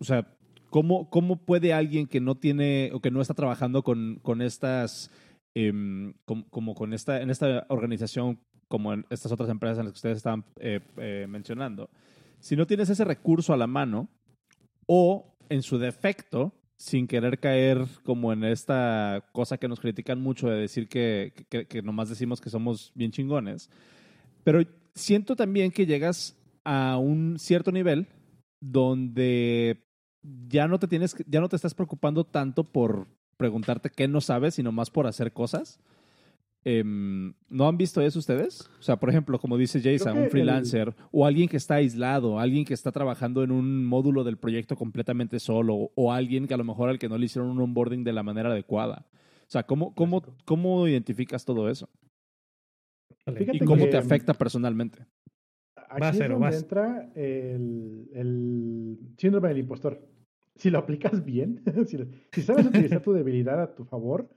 o 0.00 0.04
sea, 0.04 0.26
¿cómo, 0.70 1.08
¿cómo 1.10 1.36
puede 1.36 1.72
alguien 1.72 2.06
que 2.06 2.20
no 2.20 2.36
tiene 2.36 2.90
o 2.92 3.00
que 3.00 3.10
no 3.10 3.20
está 3.20 3.34
trabajando 3.34 3.82
con, 3.82 4.18
con 4.22 4.42
estas, 4.42 5.10
em, 5.54 6.14
com- 6.24 6.44
como 6.50 6.74
con 6.74 6.92
esta, 6.92 7.20
en 7.22 7.30
esta 7.30 7.66
organización, 7.68 8.38
como 8.68 8.92
en 8.92 9.06
estas 9.10 9.32
otras 9.32 9.48
empresas 9.48 9.78
en 9.78 9.84
las 9.86 9.92
que 9.94 9.98
ustedes 9.98 10.16
estaban 10.18 10.44
eh, 10.60 10.80
eh, 10.98 11.26
mencionando, 11.28 11.88
si 12.40 12.54
no 12.56 12.66
tienes 12.66 12.90
ese 12.90 13.04
recurso 13.04 13.52
a 13.52 13.56
la 13.56 13.66
mano 13.66 14.08
o 14.86 15.34
en 15.48 15.62
su 15.62 15.78
defecto, 15.78 16.52
sin 16.78 17.08
querer 17.08 17.40
caer 17.40 17.86
como 18.04 18.32
en 18.32 18.44
esta 18.44 19.24
cosa 19.32 19.58
que 19.58 19.66
nos 19.66 19.80
critican 19.80 20.20
mucho 20.20 20.48
de 20.48 20.60
decir 20.60 20.88
que, 20.88 21.32
que, 21.48 21.66
que 21.66 21.82
nomás 21.82 22.08
decimos 22.08 22.40
que 22.40 22.50
somos 22.50 22.92
bien 22.94 23.10
chingones, 23.10 23.68
pero 24.44 24.62
siento 24.94 25.34
también 25.34 25.72
que 25.72 25.86
llegas 25.86 26.36
a 26.64 26.98
un 26.98 27.38
cierto 27.38 27.72
nivel 27.72 28.06
donde 28.60 29.87
ya 30.48 30.66
no 30.68 30.78
te 30.78 30.88
tienes, 30.88 31.14
que- 31.14 31.24
ya 31.28 31.40
no 31.40 31.48
te 31.48 31.56
estás 31.56 31.74
preocupando 31.74 32.24
tanto 32.24 32.64
por 32.64 33.06
preguntarte 33.36 33.90
qué 33.90 34.08
no 34.08 34.20
sabes, 34.20 34.54
sino 34.54 34.72
más 34.72 34.90
por 34.90 35.06
hacer 35.06 35.32
cosas. 35.32 35.78
Em, 36.64 37.34
¿No 37.48 37.68
han 37.68 37.76
visto 37.78 38.00
eso 38.02 38.18
ustedes? 38.18 38.68
O 38.80 38.82
sea, 38.82 38.96
por 38.96 39.08
ejemplo, 39.10 39.38
como 39.38 39.56
dice 39.56 39.80
Jason, 39.80 40.18
un 40.18 40.24
el- 40.24 40.30
freelancer 40.30 40.94
o 41.12 41.24
alguien 41.24 41.48
que 41.48 41.56
está 41.56 41.76
aislado, 41.76 42.40
alguien 42.40 42.64
que 42.64 42.74
está 42.74 42.90
trabajando 42.90 43.42
en 43.44 43.52
un 43.52 43.86
módulo 43.86 44.24
del 44.24 44.36
proyecto 44.38 44.74
completamente 44.76 45.38
solo 45.38 45.90
o 45.94 46.12
alguien 46.12 46.46
que 46.48 46.54
a 46.54 46.58
lo 46.58 46.64
mejor 46.64 46.88
al 46.90 46.98
que 46.98 47.08
no 47.08 47.16
le 47.16 47.26
hicieron 47.26 47.50
un 47.50 47.60
onboarding 47.60 48.02
de 48.04 48.12
la 48.12 48.22
manera 48.24 48.50
adecuada. 48.50 49.06
O 49.46 49.50
sea, 49.50 49.62
¿cómo, 49.62 49.94
cómo, 49.94 50.22
cómo 50.44 50.86
identificas 50.88 51.44
todo 51.44 51.70
eso? 51.70 51.88
Fíjate 53.24 53.56
¿Y 53.56 53.60
cómo 53.60 53.84
que- 53.84 53.90
te 53.92 53.96
afecta 53.96 54.34
personalmente? 54.34 55.06
Aquí 55.76 56.00
Vas, 56.00 56.10
es 56.14 56.18
Cero, 56.18 56.34
donde 56.34 56.46
vas. 56.48 56.62
entra 56.62 57.10
el, 57.14 58.08
el 58.12 58.98
síndrome 59.16 59.48
del 59.48 59.58
impostor. 59.58 60.02
Si 60.58 60.70
lo 60.70 60.78
aplicas 60.78 61.24
bien, 61.24 61.62
si, 62.32 62.42
sabes 62.42 62.66
utilizar 62.66 63.00
tu 63.00 63.12
debilidad 63.12 63.60
a 63.62 63.74
tu 63.74 63.84
favor, 63.84 64.28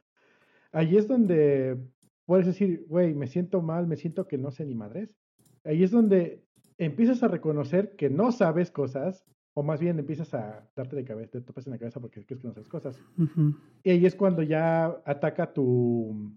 ahí 0.72 0.96
es 0.96 1.08
donde 1.08 1.78
puedes 2.26 2.46
decir, 2.46 2.86
güey, 2.88 3.14
me 3.14 3.28
siento 3.28 3.62
mal, 3.62 3.88
me 3.88 3.98
siento 3.98 4.28
que 4.28 4.38
no 4.38 4.52
sé 4.52 4.66
ni 4.66 4.76
madres. 4.76 5.18
Ahí 5.64 5.84
es 5.84 5.92
donde 5.92 6.44
empiezas 6.78 7.24
a 7.24 7.28
reconocer 7.28 7.96
que 7.96 8.10
no 8.10 8.32
sabes 8.32 8.72
cosas, 8.72 9.26
o 9.54 9.64
más 9.64 9.82
bien 9.82 10.00
empiezas 10.00 10.34
a 10.34 10.70
darte 10.76 10.96
de 10.96 11.04
cabeza, 11.04 11.32
te 11.32 11.42
topas 11.42 11.68
en 11.68 11.72
la 11.72 11.80
cabeza 11.80 12.00
porque 12.00 12.26
crees 12.26 12.42
que 12.42 12.48
no 12.48 12.54
sabes 12.54 12.70
cosas. 12.70 13.04
Ujú. 13.18 13.56
Y 13.84 13.90
ahí 13.90 14.06
es 14.06 14.16
cuando 14.16 14.44
ya 14.44 15.02
ataca 15.06 15.52
tu, 15.52 16.32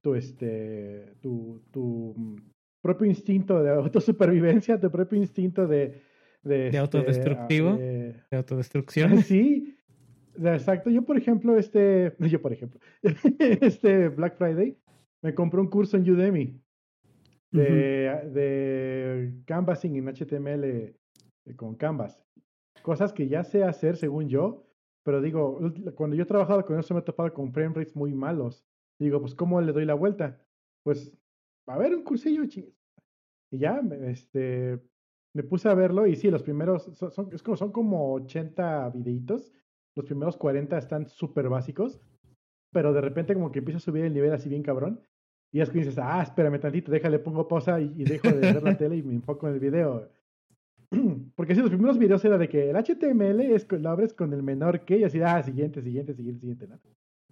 tu, 0.00 0.14
este, 0.14 1.14
tu, 1.20 1.62
tu 1.72 2.14
propio 2.80 3.06
instinto 3.06 3.62
de 3.62 3.70
autosupervivencia, 3.70 4.78
tu 4.78 4.90
propio 4.90 5.18
instinto 5.18 5.66
de... 5.66 6.02
De, 6.46 6.66
este, 6.66 6.78
autodestructivo? 6.78 7.70
ah, 7.70 7.76
de- 7.76 8.22
De 8.30 8.36
autodestrucción. 8.36 9.18
sí, 9.22 9.76
de- 10.36 10.54
exacto. 10.54 10.90
Yo, 10.90 11.02
por 11.02 11.16
ejemplo, 11.18 11.56
este, 11.56 12.14
yo, 12.38 12.40
por 12.40 12.52
ejemplo, 12.52 12.80
este 13.38 14.08
Black 14.08 14.36
Friday, 14.36 14.76
me 15.22 15.34
compré 15.34 15.60
un 15.60 15.68
curso 15.68 15.96
en 15.96 16.08
Udemy 16.10 16.60
de, 17.50 18.30
de 18.32 19.32
canvassing 19.46 19.96
en 19.96 20.08
HTML 20.08 20.64
eh, 20.64 20.96
con 21.56 21.74
Canvas. 21.74 22.22
Cosas 22.82 23.12
que 23.12 23.26
ya 23.28 23.42
sé 23.44 23.64
hacer 23.64 23.96
según 23.96 24.28
yo, 24.28 24.66
pero 25.02 25.20
digo, 25.20 25.58
cuando 25.94 26.14
yo 26.16 26.22
he 26.24 26.26
trabajado 26.26 26.64
con 26.64 26.78
eso 26.78 26.94
me 26.94 27.00
he 27.00 27.02
topado 27.02 27.32
con 27.32 27.52
frame 27.52 27.74
rates 27.74 27.96
muy 27.96 28.12
malos. 28.14 28.64
Digo, 29.00 29.20
pues, 29.20 29.34
¿cómo 29.34 29.60
le 29.60 29.72
doy 29.72 29.84
la 29.84 29.94
vuelta? 29.94 30.38
Pues, 30.84 31.16
a 31.66 31.76
ver, 31.78 31.94
un 31.94 32.02
cursillo, 32.04 32.44
ching- 32.44 32.72
Y 33.50 33.58
ya, 33.58 33.80
este, 34.04 34.78
me 35.36 35.42
puse 35.42 35.68
a 35.68 35.74
verlo 35.74 36.06
y 36.06 36.16
sí, 36.16 36.30
los 36.30 36.42
primeros, 36.42 36.90
son, 36.94 37.12
son- 37.12 37.28
es 37.32 37.42
como, 37.42 37.56
son 37.58 37.70
como 37.70 38.14
80 38.14 38.88
videitos. 38.90 39.52
Los 39.94 40.06
primeros 40.06 40.36
40 40.36 40.78
están 40.78 41.06
súper 41.08 41.48
básicos, 41.48 42.00
pero 42.72 42.92
de 42.92 43.00
repente 43.02 43.34
como 43.34 43.52
que 43.52 43.58
empieza 43.60 43.76
a 43.78 43.80
subir 43.80 44.04
el 44.04 44.14
nivel 44.14 44.32
así 44.32 44.48
bien 44.48 44.62
cabrón. 44.62 45.00
Y 45.52 45.60
es 45.60 45.70
que 45.70 45.78
dices, 45.78 45.98
ah, 45.98 46.22
espérame 46.22 46.58
tantito, 46.58 46.90
déjale, 46.90 47.18
pongo 47.18 47.46
pausa 47.46 47.80
y, 47.80 47.92
y 47.96 48.04
dejo 48.04 48.28
de 48.30 48.52
ver 48.52 48.62
la 48.62 48.76
tele 48.78 48.96
y 48.96 49.02
me 49.02 49.14
enfoco 49.14 49.46
en 49.46 49.54
el 49.54 49.60
video. 49.60 50.08
Porque 51.36 51.54
si 51.54 51.60
los 51.60 51.70
primeros 51.70 51.98
videos 51.98 52.24
era 52.24 52.38
de 52.38 52.48
que 52.48 52.70
el 52.70 52.76
HTML 52.76 53.40
es, 53.54 53.70
lo 53.70 53.90
abres 53.90 54.14
con 54.14 54.32
el 54.32 54.42
menor 54.42 54.84
que 54.84 54.98
y 54.98 55.04
así, 55.04 55.20
ah, 55.22 55.42
siguiente, 55.42 55.82
siguiente, 55.82 56.14
siguiente, 56.14 56.40
siguiente. 56.40 56.66
¿no? 56.66 56.78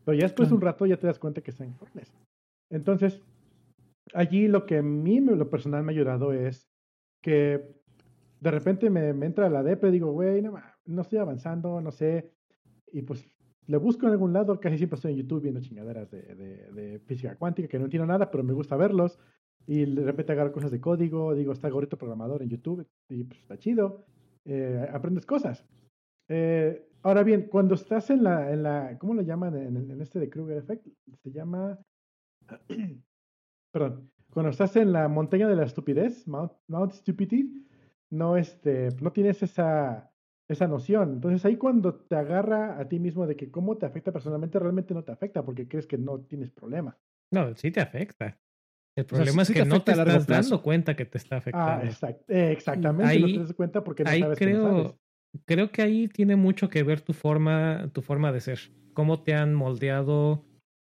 Pero 0.05 0.17
ya 0.19 0.25
después 0.25 0.49
de 0.49 0.55
un 0.55 0.61
rato 0.61 0.87
ya 0.87 0.99
te 0.99 1.07
das 1.07 1.19
cuenta 1.19 1.41
que 1.41 1.51
están 1.51 1.69
informes. 1.69 2.13
Entonces, 2.71 3.23
allí 4.13 4.49
lo 4.49 4.67
que 4.67 4.79
a 4.79 4.83
mí, 4.83 5.21
lo 5.21 5.49
personal, 5.51 5.83
me 5.83 5.93
ha 5.93 5.95
ayudado 5.95 6.33
es 6.33 6.69
que 7.23 7.75
de 8.45 8.51
repente 8.51 8.91
me, 8.91 9.09
entra 9.09 9.49
la 9.49 9.63
depre, 9.63 9.91
digo, 9.91 10.13
güey, 10.13 10.43
no, 10.43 11.01
estoy 11.01 11.19
avanzando, 11.19 11.81
no 11.81 11.91
sé. 11.91 12.31
Y 12.93 13.01
pues 13.01 13.25
le 13.67 13.79
busco 13.79 14.05
en 14.05 14.13
algún 14.13 14.35
lado, 14.35 14.61
casi 14.61 14.77
siempre 14.77 14.97
estoy 14.97 15.13
en 15.13 15.19
YouTube 15.21 15.45
viendo 15.45 15.63
chingaderas 15.63 16.11
de, 16.11 16.21
de, 16.35 16.73
de 16.73 16.99
física 17.01 17.37
cuántica, 17.37 17.69
que 17.69 17.79
no 17.79 17.87
entiendo 17.87 18.07
nada, 18.07 18.31
pero 18.31 18.45
me 18.45 18.53
gusta 18.53 18.77
verlos. 18.77 19.19
Y 19.67 19.87
de 19.87 20.05
repente 20.05 20.33
agarro 20.33 20.53
cosas 20.53 20.71
de 20.71 20.79
código, 20.79 21.35
digo, 21.35 21.55
está 21.55 21.71
gorrito 21.71 21.97
programador 21.97 22.43
en 22.43 22.51
YouTube, 22.51 22.87
y 23.09 23.25
pues 23.25 23.41
está 23.41 23.57
chido. 23.57 24.05
eh, 24.45 24.87
aprendes 24.93 25.25
cosas. 25.25 25.65
Eh, 26.29 26.87
ahora 27.03 27.23
bien, 27.23 27.49
cuando 27.49 27.75
estás 27.75 28.11
en 28.11 28.25
la, 28.25 28.53
en 28.53 28.63
la 28.63 28.99
¿cómo 28.99 29.15
lo 29.15 29.23
llaman 29.23 29.57
en, 29.57 29.91
en 29.91 30.01
este 30.03 30.19
de 30.19 30.29
Kruger 30.29 30.59
Effect? 30.59 30.87
Se 31.23 31.33
llama, 31.33 31.79
perdón, 33.73 34.11
cuando 34.29 34.51
estás 34.51 34.77
en 34.77 34.93
la 34.93 35.09
montaña 35.09 35.49
de 35.49 35.57
la 35.57 35.65
estupidez, 35.65 36.29
Mount, 36.29 36.53
Mount 36.69 36.93
Stupidity, 36.93 37.65
no, 38.11 38.37
este, 38.37 38.89
no 39.01 39.13
tienes 39.13 39.43
esa, 39.43 40.13
esa 40.49 40.69
noción. 40.69 41.15
Entonces 41.15 41.45
ahí 41.45 41.57
cuando 41.57 41.95
te 41.95 42.17
agarra 42.17 42.79
a 42.79 42.89
ti 42.89 42.99
mismo 42.99 43.27
de 43.27 43.37
que 43.37 43.51
cómo 43.51 43.77
te 43.79 43.87
afecta 43.87 44.13
personalmente, 44.13 44.59
realmente 44.59 44.95
no 44.95 45.05
te 45.05 45.13
afecta 45.13 45.45
porque 45.45 45.69
crees 45.69 45.87
que 45.87 45.99
no 45.99 46.21
tienes 46.21 46.51
problema. 46.51 46.99
No, 47.31 47.55
sí 47.57 47.71
te 47.71 47.81
afecta. 47.81 48.39
El 48.97 49.05
O 49.05 49.09
sea, 49.09 49.17
problema 49.17 49.45
sí 49.45 49.53
es 49.53 49.59
que 49.59 49.65
no 49.65 49.83
te 49.83 49.93
estás 49.93 50.27
dando 50.27 50.63
cuenta 50.63 50.95
que 50.95 51.05
te 51.05 51.19
está 51.19 51.37
Ah, 51.37 51.39
afectando. 51.39 51.85
exact- 51.91 52.25
eh, 52.29 52.53
exactamente, 52.53 53.19
no 53.19 53.27
Ahí- 53.27 53.35
te 53.35 53.41
das 53.41 53.53
cuenta 53.55 53.83
porque 53.85 54.05
no 54.05 54.11
ahí 54.11 54.21
sabes 54.21 54.39
que 54.39 54.51
no 54.51 54.57
creo, 54.57 54.75
sabes. 54.75 55.01
creo 55.47 55.71
que 55.73 55.83
ahí 55.83 56.09
tiene 56.09 56.37
mucho 56.37 56.69
que 56.69 56.83
ver 56.83 57.01
tu 57.01 57.13
forma, 57.13 57.91
tu 57.93 58.03
forma 58.03 58.33
de 58.33 58.41
ser. 58.41 58.59
Cómo 58.93 59.23
te 59.25 59.35
han 59.35 59.55
moldeado, 59.55 60.45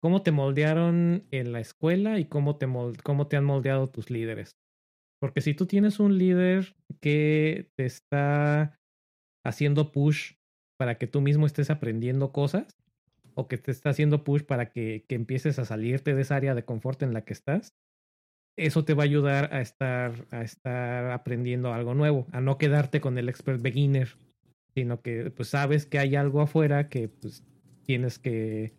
cómo 0.00 0.22
te 0.22 0.32
moldearon 0.32 1.24
en 1.30 1.52
la 1.52 1.60
escuela 1.60 2.18
y 2.18 2.26
cómo 2.26 2.56
te, 2.58 2.66
cómo 3.02 3.28
te 3.28 3.36
han 3.36 3.44
moldeado 3.44 3.88
tus 3.88 4.10
líderes. 4.10 4.58
Porque 5.20 5.40
si 5.40 5.54
tú 5.54 5.66
tienes 5.66 5.98
un 5.98 6.18
líder 6.18 6.76
que 7.00 7.70
te 7.76 7.86
está 7.86 8.78
haciendo 9.44 9.92
push 9.92 10.34
para 10.78 10.98
que 10.98 11.06
tú 11.06 11.20
mismo 11.20 11.46
estés 11.46 11.70
aprendiendo 11.70 12.32
cosas, 12.32 12.76
o 13.34 13.48
que 13.48 13.58
te 13.58 13.70
está 13.70 13.90
haciendo 13.90 14.24
push 14.24 14.42
para 14.42 14.70
que, 14.70 15.04
que 15.08 15.14
empieces 15.14 15.58
a 15.58 15.64
salirte 15.64 16.14
de 16.14 16.22
esa 16.22 16.36
área 16.36 16.54
de 16.54 16.64
confort 16.64 17.02
en 17.02 17.12
la 17.12 17.24
que 17.24 17.32
estás, 17.32 17.74
eso 18.58 18.84
te 18.84 18.94
va 18.94 19.02
a 19.02 19.04
ayudar 19.04 19.52
a 19.52 19.60
estar, 19.60 20.26
a 20.30 20.42
estar 20.42 21.10
aprendiendo 21.10 21.72
algo 21.72 21.94
nuevo, 21.94 22.26
a 22.32 22.40
no 22.40 22.56
quedarte 22.56 23.00
con 23.00 23.18
el 23.18 23.28
expert 23.28 23.60
beginner, 23.60 24.16
sino 24.74 25.02
que 25.02 25.30
pues 25.30 25.50
sabes 25.50 25.86
que 25.86 25.98
hay 25.98 26.16
algo 26.16 26.40
afuera 26.40 26.88
que 26.88 27.08
pues 27.08 27.44
tienes 27.84 28.18
que 28.18 28.74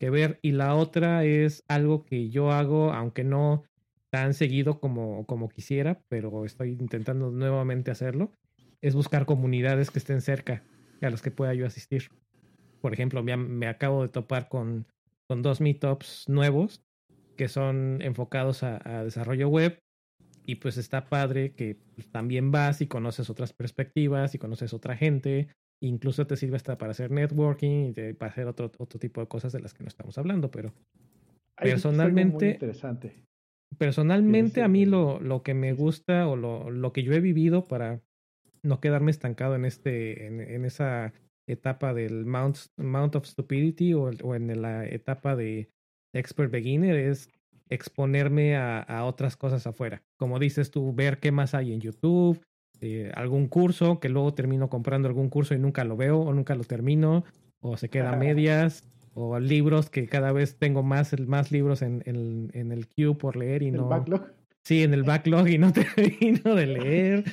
que 0.00 0.10
ver. 0.10 0.40
Y 0.42 0.52
la 0.52 0.74
otra 0.74 1.24
es 1.24 1.62
algo 1.68 2.04
que 2.04 2.30
yo 2.30 2.50
hago, 2.50 2.92
aunque 2.92 3.22
no 3.22 3.62
tan 4.10 4.34
seguido 4.34 4.80
como, 4.80 5.24
como 5.26 5.48
quisiera, 5.48 6.02
pero 6.08 6.44
estoy 6.44 6.70
intentando 6.70 7.30
nuevamente 7.30 7.90
hacerlo, 7.90 8.32
es 8.80 8.94
buscar 8.94 9.24
comunidades 9.26 9.90
que 9.90 9.98
estén 9.98 10.20
cerca 10.20 10.64
a 11.00 11.10
las 11.10 11.22
que 11.22 11.30
pueda 11.30 11.54
yo 11.54 11.66
asistir. 11.66 12.08
Por 12.80 12.92
ejemplo, 12.92 13.22
me, 13.22 13.36
me 13.36 13.66
acabo 13.68 14.02
de 14.02 14.08
topar 14.08 14.48
con, 14.48 14.86
con 15.28 15.42
dos 15.42 15.60
meetups 15.60 16.28
nuevos 16.28 16.82
que 17.36 17.48
son 17.48 18.02
enfocados 18.02 18.62
a, 18.62 18.80
a 18.84 19.04
desarrollo 19.04 19.48
web 19.48 19.78
y 20.44 20.56
pues 20.56 20.76
está 20.76 21.08
padre 21.08 21.52
que 21.52 21.78
pues, 21.94 22.10
también 22.10 22.50
vas 22.50 22.80
y 22.80 22.86
conoces 22.86 23.30
otras 23.30 23.52
perspectivas 23.52 24.34
y 24.34 24.38
conoces 24.38 24.74
otra 24.74 24.96
gente. 24.96 25.48
Incluso 25.82 26.26
te 26.26 26.36
sirve 26.36 26.56
hasta 26.56 26.76
para 26.76 26.90
hacer 26.90 27.10
networking 27.10 27.92
y 27.96 28.12
para 28.14 28.32
hacer 28.32 28.46
otro, 28.46 28.70
otro 28.78 28.98
tipo 28.98 29.20
de 29.20 29.28
cosas 29.28 29.52
de 29.52 29.60
las 29.60 29.72
que 29.72 29.84
no 29.84 29.88
estamos 29.88 30.18
hablando, 30.18 30.50
pero 30.50 30.74
personalmente... 31.56 32.50
interesante. 32.50 33.29
Personalmente 33.78 34.62
a 34.62 34.68
mí 34.68 34.84
lo, 34.84 35.20
lo 35.20 35.42
que 35.42 35.54
me 35.54 35.72
gusta 35.72 36.28
o 36.28 36.36
lo, 36.36 36.70
lo, 36.70 36.92
que 36.92 37.02
yo 37.02 37.12
he 37.12 37.20
vivido 37.20 37.68
para 37.68 38.00
no 38.62 38.80
quedarme 38.80 39.10
estancado 39.10 39.54
en, 39.54 39.64
este, 39.64 40.26
en, 40.26 40.40
en 40.40 40.64
esa 40.64 41.12
etapa 41.46 41.94
del 41.94 42.26
Mount, 42.26 42.58
Mount 42.76 43.16
of 43.16 43.26
Stupidity 43.26 43.94
o, 43.94 44.10
o 44.22 44.34
en 44.34 44.60
la 44.60 44.84
etapa 44.86 45.36
de 45.36 45.70
Expert 46.12 46.50
Beginner 46.50 46.96
es 46.96 47.30
exponerme 47.68 48.56
a, 48.56 48.80
a, 48.80 49.04
otras 49.04 49.36
cosas 49.36 49.66
afuera. 49.66 50.02
Como 50.16 50.38
dices 50.38 50.70
tú, 50.70 50.92
ver 50.92 51.18
qué 51.18 51.30
más 51.30 51.54
hay 51.54 51.72
en 51.72 51.80
YouTube, 51.80 52.40
eh, 52.80 53.12
algún 53.14 53.46
curso 53.46 54.00
que 54.00 54.08
luego 54.08 54.34
termino 54.34 54.68
comprando 54.68 55.06
algún 55.06 55.28
curso 55.28 55.54
y 55.54 55.58
nunca 55.58 55.84
lo 55.84 55.96
veo 55.96 56.20
o 56.20 56.32
nunca 56.32 56.54
lo 56.54 56.64
termino, 56.64 57.24
o 57.60 57.76
se 57.76 57.88
queda 57.90 58.12
a 58.12 58.16
medias, 58.16 58.84
o 59.14 59.38
libros 59.38 59.90
que 59.90 60.06
cada 60.06 60.32
vez 60.32 60.58
tengo 60.58 60.82
más, 60.82 61.18
más 61.20 61.50
libros 61.52 61.82
en, 61.82 62.02
en, 62.06 62.50
en 62.54 62.72
el 62.72 62.86
queue 62.88 63.16
por 63.16 63.36
leer 63.36 63.62
y 63.62 63.68
¿El 63.68 63.76
no... 63.76 63.88
backlog? 63.88 64.32
Sí, 64.64 64.82
en 64.82 64.94
el 64.94 65.02
backlog 65.02 65.48
y 65.48 65.58
no 65.58 65.72
termino 65.72 66.54
de 66.54 66.66
leer. 66.66 67.24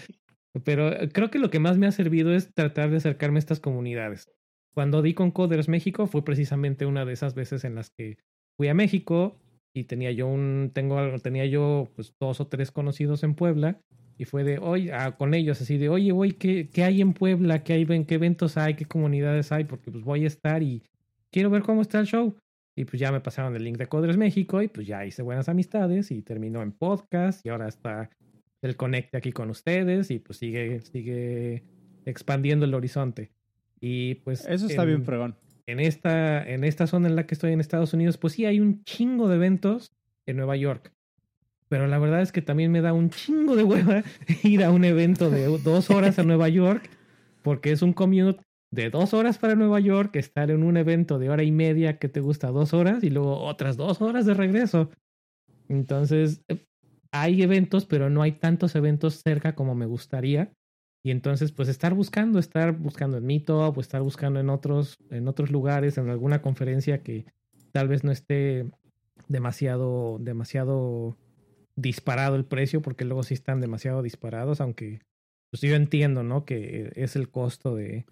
Pero 0.64 0.92
creo 1.12 1.30
que 1.30 1.40
lo 1.40 1.50
que 1.50 1.60
más 1.60 1.78
me 1.78 1.88
ha 1.88 1.92
servido 1.92 2.34
es 2.34 2.54
tratar 2.54 2.90
de 2.90 2.98
acercarme 2.98 3.38
a 3.38 3.40
estas 3.40 3.60
comunidades. 3.60 4.32
Cuando 4.74 5.02
di 5.02 5.14
con 5.14 5.32
Coders 5.32 5.68
México 5.68 6.08
fue 6.08 6.24
precisamente 6.24 6.86
una 6.86 7.06
de 7.06 7.14
esas 7.14 7.36
veces 7.36 7.64
en 7.64 7.76
las 7.76 7.90
que 7.92 8.18
fui 8.56 8.68
a 8.70 8.74
México, 8.74 9.40
y 9.78 9.84
tenía 9.84 10.12
yo 10.12 10.28
un, 10.28 10.72
tengo, 10.74 10.98
tenía 11.20 11.46
yo 11.46 11.90
pues 11.96 12.14
dos 12.20 12.42
o 12.42 12.48
tres 12.48 12.72
conocidos 12.72 13.24
en 13.24 13.36
Puebla 13.36 13.80
y 14.18 14.26
fue 14.26 14.44
de, 14.44 14.58
oye, 14.58 14.92
ah, 14.92 15.16
con 15.16 15.36
ellos 15.36 15.62
así 15.62 15.78
de, 15.78 15.90
oye, 15.90 16.12
voy, 16.12 16.34
¿qué, 16.34 16.70
¿qué 16.70 16.84
hay 16.84 17.02
en 17.02 17.14
Puebla? 17.14 17.64
¿Qué 17.64 17.74
hay, 17.74 18.06
qué 18.06 18.16
eventos 18.16 18.58
hay? 18.58 18.74
¿Qué 18.74 18.86
comunidades 18.86 19.52
hay? 19.52 19.66
Porque 19.66 19.92
pues 19.92 20.04
voy 20.04 20.24
a 20.24 20.28
estar 20.28 20.64
y 20.64 20.82
quiero 21.32 21.50
ver 21.50 21.64
cómo 21.64 21.82
está 21.82 22.00
el 22.00 22.08
show. 22.08 22.36
Y 22.76 22.86
pues 22.86 23.00
ya 23.00 23.12
me 23.12 23.22
pasaron 23.22 23.56
el 23.56 23.64
link 23.64 23.78
de 23.78 23.88
Codres 23.88 24.18
México 24.18 24.62
y 24.62 24.68
pues 24.68 24.86
ya 24.86 25.04
hice 25.06 25.24
buenas 25.24 25.50
amistades 25.50 26.12
y 26.12 26.22
terminó 26.22 26.62
en 26.62 26.72
podcast 26.72 27.44
y 27.44 27.50
ahora 27.50 27.68
está 27.68 28.10
el 28.62 28.76
conecte 28.76 29.18
aquí 29.18 29.32
con 29.32 29.50
ustedes 29.50 30.12
y 30.12 30.20
pues 30.20 30.38
sigue, 30.38 30.82
sigue 30.82 31.64
expandiendo 32.06 32.66
el 32.66 32.74
horizonte. 32.74 33.32
Y 33.80 34.16
pues... 34.16 34.46
Eso 34.48 34.68
está 34.68 34.84
en, 34.84 34.90
bien 34.90 35.06
fregón 35.06 35.36
en 35.68 35.82
esta, 35.82 36.44
en 36.50 36.64
esta 36.64 36.88
zona 36.88 37.10
en 37.10 37.16
la 37.16 37.28
que 37.28 37.36
estoy 37.36 37.52
en 37.52 37.60
Estados 37.60 37.94
Unidos, 37.94 38.18
pues 38.18 38.34
sí 38.34 38.46
hay 38.46 38.60
un 38.60 38.84
chingo 38.86 39.28
de 39.28 39.36
eventos 39.36 39.92
en 40.26 40.38
Nueva 40.38 40.56
York. 40.56 40.94
Pero 41.68 41.88
la 41.88 42.00
verdad 42.00 42.22
es 42.22 42.32
que 42.32 42.42
también 42.42 42.72
me 42.72 42.80
da 42.80 42.94
un 42.94 43.10
chingo 43.10 43.58
de 43.58 43.64
hueva 43.64 44.04
ir 44.44 44.64
a 44.64 44.72
un 44.72 44.86
evento 44.86 45.30
de 45.30 45.46
dos 45.60 45.90
horas 45.90 46.18
a 46.18 46.24
Nueva 46.24 46.48
York, 46.48 46.90
porque 47.44 47.72
es 47.72 47.82
un 47.82 47.92
commute 47.92 48.42
de 48.72 48.90
dos 48.90 49.14
horas 49.14 49.38
para 49.38 49.56
Nueva 49.56 49.80
York, 49.80 50.16
estar 50.16 50.52
en 50.52 50.64
un 50.64 50.78
evento 50.78 51.20
de 51.20 51.30
hora 51.30 51.44
y 51.44 51.52
media 51.52 51.98
que 51.98 52.10
te 52.10 52.20
gusta 52.20 52.50
dos 52.50 52.74
horas 52.74 53.04
y 53.04 53.10
luego 53.10 53.40
otras 53.42 53.78
dos 53.78 54.02
horas 54.02 54.26
de 54.26 54.34
regreso. 54.34 54.90
Entonces, 55.70 56.42
hay 57.12 57.42
eventos, 57.42 57.86
pero 57.86 58.10
no 58.10 58.22
hay 58.22 58.34
tantos 58.34 58.76
eventos 58.76 59.22
cerca 59.24 59.56
como 59.56 59.76
me 59.76 59.86
gustaría. 59.86 60.52
Y 61.04 61.12
entonces, 61.12 61.52
pues 61.52 61.70
estar 61.70 61.94
buscando, 61.94 62.40
estar 62.40 62.74
buscando 62.74 63.18
en 63.18 63.26
Meetup 63.26 63.78
o 63.78 63.82
estar 63.82 64.02
buscando 64.02 64.40
en 64.40 64.50
otros, 64.50 64.98
en 65.10 65.28
otros 65.28 65.52
lugares, 65.52 65.98
en 65.98 66.10
alguna 66.10 66.42
conferencia 66.42 67.02
que 67.02 67.26
tal 67.72 67.88
vez 67.88 68.04
no 68.04 68.12
esté 68.12 68.70
demasiado, 69.30 70.18
demasiado 70.20 71.18
disparado 71.78 72.36
el 72.36 72.44
precio, 72.44 72.82
porque 72.82 73.06
luego 73.06 73.24
sí 73.24 73.36
están 73.36 73.62
demasiado 73.62 74.02
disparados, 74.02 74.60
aunque 74.60 75.00
pues 75.50 75.62
yo 75.62 75.76
entiendo, 75.76 76.24
¿no? 76.24 76.44
Que 76.44 76.92
es 76.96 77.16
el 77.16 77.30
costo 77.30 77.76
de, 77.76 78.06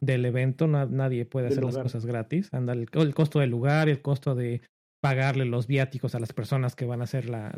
del 0.00 0.24
evento, 0.24 0.66
nadie 0.66 1.26
puede 1.26 1.48
hacer 1.48 1.64
las 1.64 1.78
cosas 1.78 2.06
gratis. 2.06 2.48
Anda, 2.52 2.72
el, 2.72 2.88
el, 2.92 3.14
costo 3.14 3.38
del 3.40 3.50
lugar, 3.50 3.88
el 3.88 4.02
costo 4.02 4.34
de 4.34 4.62
pagarle 5.02 5.44
los 5.44 5.66
viáticos 5.66 6.14
a 6.14 6.20
las 6.20 6.32
personas 6.32 6.74
que 6.74 6.86
van 6.86 7.00
a 7.00 7.04
hacer 7.04 7.28
la, 7.28 7.50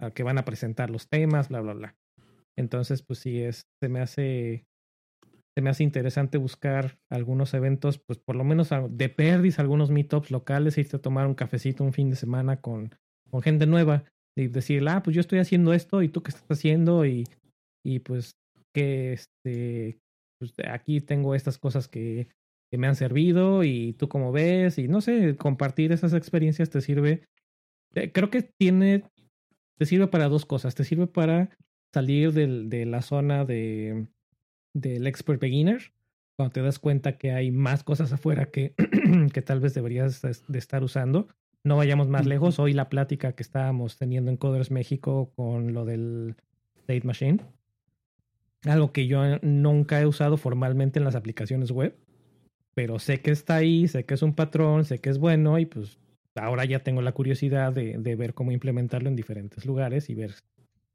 la, 0.00 0.10
que 0.10 0.22
van 0.22 0.38
a 0.38 0.44
presentar 0.44 0.90
los 0.90 1.08
temas, 1.08 1.48
bla, 1.48 1.60
bla, 1.60 1.74
bla. 1.74 1.96
Entonces, 2.56 3.02
pues 3.02 3.20
sí, 3.20 3.40
es, 3.40 3.66
se 3.80 3.88
me 3.88 4.00
hace, 4.00 4.66
se 5.56 5.62
me 5.62 5.70
hace 5.70 5.84
interesante 5.84 6.38
buscar 6.38 6.98
algunos 7.10 7.54
eventos, 7.54 7.98
pues 7.98 8.18
por 8.18 8.36
lo 8.36 8.44
menos 8.44 8.70
de 8.90 9.08
perdis, 9.08 9.58
algunos 9.58 9.90
meetups 9.90 10.30
locales, 10.30 10.78
irte 10.78 10.96
a 10.96 11.02
tomar 11.02 11.26
un 11.26 11.34
cafecito 11.34 11.84
un 11.84 11.92
fin 11.92 12.10
de 12.10 12.16
semana 12.16 12.60
con, 12.60 12.94
con 13.30 13.42
gente 13.42 13.66
nueva 13.66 14.04
y 14.36 14.48
decir, 14.48 14.86
ah, 14.88 15.02
pues 15.02 15.14
yo 15.14 15.20
estoy 15.20 15.38
haciendo 15.38 15.72
esto 15.72 16.02
y 16.02 16.08
tú 16.08 16.22
qué 16.22 16.30
estás 16.30 16.50
haciendo 16.50 17.06
y, 17.06 17.24
y 17.84 18.00
pues 18.00 18.36
que 18.74 19.12
este, 19.12 19.98
pues 20.42 20.68
aquí 20.68 21.00
tengo 21.00 21.34
estas 21.34 21.58
cosas 21.58 21.86
que, 21.86 22.28
que 22.70 22.78
me 22.78 22.88
han 22.88 22.96
servido 22.96 23.62
y 23.62 23.92
tú 23.92 24.08
cómo 24.08 24.32
ves 24.32 24.78
y 24.78 24.88
no 24.88 25.00
sé, 25.00 25.36
compartir 25.36 25.92
esas 25.92 26.14
experiencias 26.14 26.70
te 26.70 26.80
sirve, 26.80 27.22
eh, 27.94 28.10
creo 28.10 28.30
que 28.30 28.42
tiene, 28.42 29.04
te 29.78 29.86
sirve 29.86 30.08
para 30.08 30.28
dos 30.28 30.46
cosas, 30.46 30.74
te 30.74 30.84
sirve 30.84 31.06
para 31.06 31.50
salir 31.94 32.32
del, 32.32 32.68
de 32.68 32.86
la 32.86 33.02
zona 33.02 33.44
de, 33.44 34.08
del 34.74 35.06
expert 35.06 35.40
beginner, 35.40 35.92
cuando 36.36 36.54
te 36.54 36.62
das 36.62 36.78
cuenta 36.78 37.18
que 37.18 37.30
hay 37.30 37.52
más 37.52 37.84
cosas 37.84 38.12
afuera 38.12 38.46
que, 38.46 38.74
que 39.32 39.42
tal 39.42 39.60
vez 39.60 39.74
deberías 39.74 40.22
de 40.22 40.58
estar 40.58 40.82
usando. 40.82 41.28
No 41.64 41.76
vayamos 41.76 42.08
más 42.08 42.26
lejos. 42.26 42.58
Hoy 42.58 42.72
la 42.72 42.88
plática 42.88 43.34
que 43.34 43.42
estábamos 43.42 43.96
teniendo 43.96 44.32
en 44.32 44.36
Coders 44.36 44.72
México 44.72 45.30
con 45.36 45.74
lo 45.74 45.84
del 45.84 46.34
State 46.80 47.06
Machine. 47.06 47.38
Algo 48.64 48.92
que 48.92 49.06
yo 49.06 49.38
nunca 49.42 50.00
he 50.00 50.06
usado 50.06 50.36
formalmente 50.36 50.98
en 50.98 51.04
las 51.04 51.14
aplicaciones 51.14 51.70
web. 51.70 51.96
Pero 52.74 52.98
sé 52.98 53.20
que 53.20 53.30
está 53.30 53.56
ahí, 53.56 53.86
sé 53.88 54.04
que 54.04 54.14
es 54.14 54.22
un 54.22 54.34
patrón, 54.34 54.84
sé 54.84 54.98
que 54.98 55.10
es 55.10 55.18
bueno 55.18 55.58
y 55.58 55.66
pues 55.66 55.98
ahora 56.34 56.64
ya 56.64 56.78
tengo 56.78 57.02
la 57.02 57.12
curiosidad 57.12 57.72
de, 57.72 57.98
de 57.98 58.16
ver 58.16 58.32
cómo 58.32 58.50
implementarlo 58.52 59.08
en 59.08 59.16
diferentes 59.16 59.66
lugares 59.66 60.08
y 60.08 60.14
ver 60.14 60.32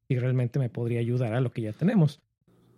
si 0.07 0.17
realmente 0.17 0.57
me 0.57 0.69
podría 0.69 0.99
ayudar 0.99 1.33
a 1.33 1.41
lo 1.41 1.51
que 1.51 1.61
ya 1.61 1.73
tenemos. 1.73 2.21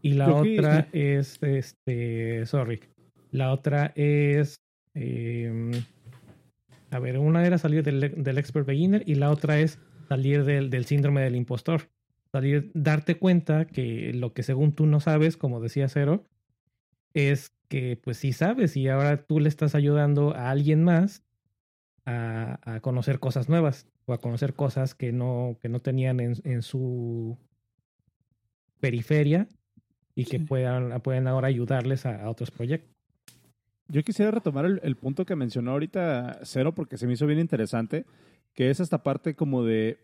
Y 0.01 0.13
la 0.13 0.33
otra 0.33 0.87
es, 0.93 1.37
este, 1.41 2.45
sorry, 2.45 2.79
la 3.31 3.51
otra 3.51 3.91
es, 3.95 4.61
eh, 4.95 5.71
a 6.89 6.99
ver, 6.99 7.17
una 7.17 7.45
era 7.45 7.57
salir 7.57 7.83
del, 7.83 8.23
del, 8.23 8.37
expert 8.37 8.65
beginner 8.65 9.03
y 9.05 9.15
la 9.15 9.29
otra 9.29 9.59
es 9.59 9.77
salir 10.07 10.45
del, 10.45 10.69
del 10.69 10.85
síndrome 10.85 11.21
del 11.21 11.35
impostor. 11.35 11.89
Salir, 12.31 12.71
darte 12.73 13.17
cuenta 13.17 13.65
que 13.65 14.13
lo 14.13 14.33
que 14.33 14.43
según 14.43 14.73
tú 14.73 14.85
no 14.85 14.99
sabes, 14.99 15.35
como 15.35 15.59
decía 15.59 15.87
Cero, 15.89 16.25
es 17.13 17.51
que 17.67 17.97
pues 17.97 18.17
sí 18.17 18.33
sabes 18.33 18.75
y 18.77 18.87
ahora 18.87 19.23
tú 19.23 19.39
le 19.39 19.49
estás 19.49 19.75
ayudando 19.75 20.35
a 20.35 20.49
alguien 20.49 20.83
más 20.83 21.23
a, 22.05 22.59
a 22.63 22.79
conocer 22.81 23.19
cosas 23.19 23.49
nuevas 23.49 23.87
o 24.05 24.13
a 24.13 24.19
conocer 24.19 24.53
cosas 24.53 24.95
que 24.95 25.11
no, 25.11 25.57
que 25.61 25.69
no 25.69 25.79
tenían 25.79 26.19
en, 26.19 26.35
en 26.43 26.61
su 26.61 27.37
periferia 28.79 29.47
y 30.15 30.25
que 30.25 30.39
sí. 30.39 30.45
puedan, 30.45 30.99
pueden 31.01 31.27
ahora 31.27 31.47
ayudarles 31.47 32.05
a, 32.05 32.23
a, 32.23 32.29
otros 32.29 32.51
proyectos. 32.51 32.89
Yo 33.87 34.03
quisiera 34.03 34.31
retomar 34.31 34.65
el, 34.65 34.79
el, 34.83 34.95
punto 34.95 35.25
que 35.25 35.35
mencionó 35.35 35.71
ahorita 35.71 36.39
Cero 36.43 36.73
porque 36.73 36.97
se 36.97 37.07
me 37.07 37.13
hizo 37.13 37.27
bien 37.27 37.39
interesante, 37.39 38.05
que 38.53 38.69
es 38.69 38.79
esta 38.79 39.03
parte 39.03 39.35
como 39.35 39.63
de, 39.63 39.99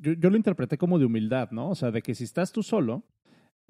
yo, 0.00 0.12
yo 0.12 0.30
lo 0.30 0.36
interpreté 0.36 0.78
como 0.78 0.98
de 0.98 1.04
humildad, 1.04 1.50
¿no? 1.50 1.70
O 1.70 1.74
sea, 1.74 1.90
de 1.90 2.02
que 2.02 2.14
si 2.14 2.24
estás 2.24 2.52
tú 2.52 2.62
solo, 2.62 3.04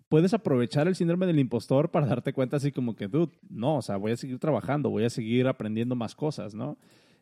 puedes 0.09 0.35
aprovechar 0.35 0.89
el 0.89 0.95
síndrome 0.95 1.27
del 1.27 1.39
impostor 1.39 1.91
para 1.91 2.07
darte 2.07 2.33
cuenta 2.33 2.57
así 2.57 2.73
como 2.73 2.97
que, 2.97 3.09
dude, 3.09 3.33
no, 3.49 3.77
o 3.77 3.83
sea, 3.83 3.97
voy 3.97 4.13
a 4.13 4.17
seguir 4.17 4.39
trabajando, 4.39 4.91
voy 4.91 5.05
a 5.05 5.11
seguir 5.11 5.47
aprendiendo 5.47 5.95
más 5.95 6.15
cosas, 6.15 6.55
¿no? 6.55 6.79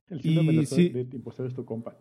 El 0.08 0.22
síndrome 0.22 0.52
y, 0.52 0.56
del, 0.56 0.66
sí, 0.66 0.88
del 0.90 1.12
impostor 1.12 1.46
es 1.46 1.54
tu 1.54 1.64
compa. 1.64 1.96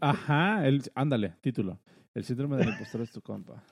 Ajá, 0.00 0.66
el, 0.66 0.82
ándale, 0.94 1.34
título. 1.40 1.80
El 2.14 2.24
síndrome 2.24 2.56
del 2.56 2.68
impostor 2.68 3.00
es 3.00 3.10
tu 3.10 3.20
compa. 3.20 3.64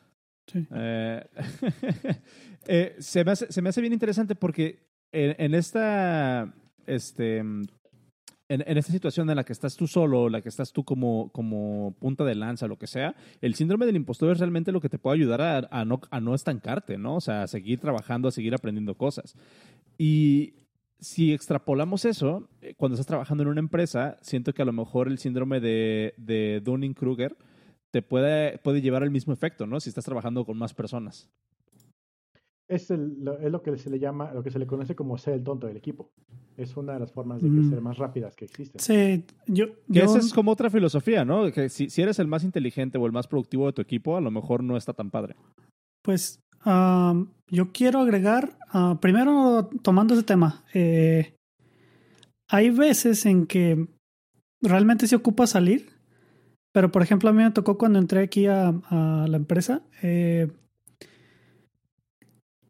Sí. 0.47 0.67
Eh, 0.75 1.25
eh, 2.67 2.97
se, 2.99 3.25
me 3.25 3.31
hace, 3.31 3.53
se, 3.53 3.63
me 3.63 3.69
hace, 3.69 3.81
bien 3.81 3.93
interesante 3.93 4.35
porque 4.35 4.89
en, 5.13 5.37
en 5.39 5.55
esta, 5.55 6.53
este, 6.87 7.45
en, 8.53 8.65
en, 8.67 8.79
esta 8.79 8.93
situación 8.93 9.29
en 9.31 9.37
la 9.37 9.45
que 9.45 9.53
estás 9.53 9.77
tú 9.77 9.87
solo, 9.87 10.29
la 10.29 10.43
que 10.43 10.49
estás 10.49 10.73
tú 10.73 10.85
como, 10.85 11.31
como 11.33 11.95
punta 11.99 12.25
de 12.25 12.35
lanza, 12.35 12.67
lo 12.67 12.79
que 12.79 12.87
sea, 12.87 13.15
el 13.41 13.55
síndrome 13.55 13.87
del 13.87 13.97
impostor 13.97 14.33
es 14.33 14.39
realmente 14.39 14.73
lo 14.73 14.81
que 14.81 14.89
te 14.89 14.99
puede 14.99 15.17
ayudar 15.17 15.69
a, 15.71 15.85
no, 15.85 16.01
a 16.11 16.21
no 16.21 16.35
estancarte, 16.35 16.99
¿no? 16.99 17.17
O 17.17 17.21
sea, 17.21 17.45
a 17.45 17.47
seguir 17.47 17.81
trabajando, 17.81 18.29
a 18.29 18.33
seguir 18.33 18.55
aprendiendo 18.55 18.95
cosas. 18.95 19.37
Y 19.97 20.55
si 21.01 21.33
extrapolamos 21.33 22.05
eso, 22.05 22.49
eh, 22.61 22.75
cuando 22.77 22.95
estás 22.95 23.07
trabajando 23.07 23.43
en 23.43 23.49
una 23.49 23.61
empresa, 23.61 24.19
siento 24.21 24.53
que 24.53 24.63
a 24.63 24.67
lo 24.67 24.73
mejor 24.73 25.09
el 25.09 25.19
síndrome 25.19 25.61
de, 25.61 26.15
de 26.17 26.61
Dunning-Kruger 26.61 27.37
te 27.91 28.03
puede, 28.03 28.59
puede 28.59 28.81
llevar 28.83 29.03
al 29.03 29.11
mismo 29.11 29.33
efecto, 29.33 29.67
¿no? 29.67 29.81
Si 29.81 29.89
estás 29.89 30.05
trabajando 30.05 30.45
con 30.45 30.59
más 30.59 30.75
personas. 30.75 31.31
Es, 32.69 32.91
el- 32.91 33.23
lo, 33.23 33.39
es 33.39 33.51
lo 33.53 33.63
que 33.63 33.77
se 33.77 33.91
le 33.91 33.99
llama, 33.99 34.33
lo 34.33 34.43
que 34.43 34.51
se 34.51 34.59
le 34.59 34.67
conoce 34.67 34.95
como 34.95 35.19
ser 35.19 35.35
el 35.35 35.43
tonto 35.45 35.67
del 35.67 35.77
equipo. 35.77 36.11
Es 36.57 36.77
una 36.77 36.95
de 36.95 37.01
las 37.01 37.13
formas 37.13 37.43
de 37.43 37.49
Mm. 37.49 37.61
crecer 37.61 37.81
más 37.83 37.99
rápidas 37.99 38.35
que 38.37 38.45
existen. 38.45 38.81
Sí, 38.81 39.25
yo, 39.47 39.67
esa 39.93 40.19
es 40.19 40.33
como 40.33 40.53
otra 40.53 40.71
filosofía, 40.71 41.25
¿no? 41.25 41.51
Que 41.53 41.69
si, 41.69 41.91
si 41.91 42.03
eres 42.03 42.19
el 42.19 42.29
más 42.29 42.45
inteligente 42.45 42.99
o 42.99 43.07
el 43.07 43.13
más 43.13 43.27
productivo 43.27 43.67
de 43.67 43.73
tu 43.73 43.83
equipo, 43.83 44.17
a 44.17 44.21
lo 44.21 44.31
mejor 44.31 44.63
no 44.63 44.77
está 44.77 44.93
tan 44.93 45.11
padre. 45.11 45.35
pues 46.03 46.41
yo 47.51 47.73
quiero 47.73 47.99
agregar, 48.01 48.57
ah, 48.73 48.97
primero 49.01 49.69
tomando 49.83 50.15
ese 50.15 50.23
tema, 50.23 50.65
eh, 50.73 51.35
hay 52.49 52.71
veces 52.71 53.27
en 53.27 53.47
que 53.47 53.89
realmente 54.63 55.07
se 55.09 55.17
ocupa 55.17 55.47
salir, 55.49 55.89
pero 56.73 56.93
por 56.93 57.03
ejemplo 57.03 57.29
a 57.31 57.33
mí 57.33 57.43
me 57.43 57.51
tocó 57.51 57.77
cuando 57.79 57.99
entré 57.99 58.21
aquí 58.21 58.47
a, 58.47 58.69
a 58.69 59.27
la 59.29 59.37
empresa, 59.37 59.83
eh, 60.03 60.53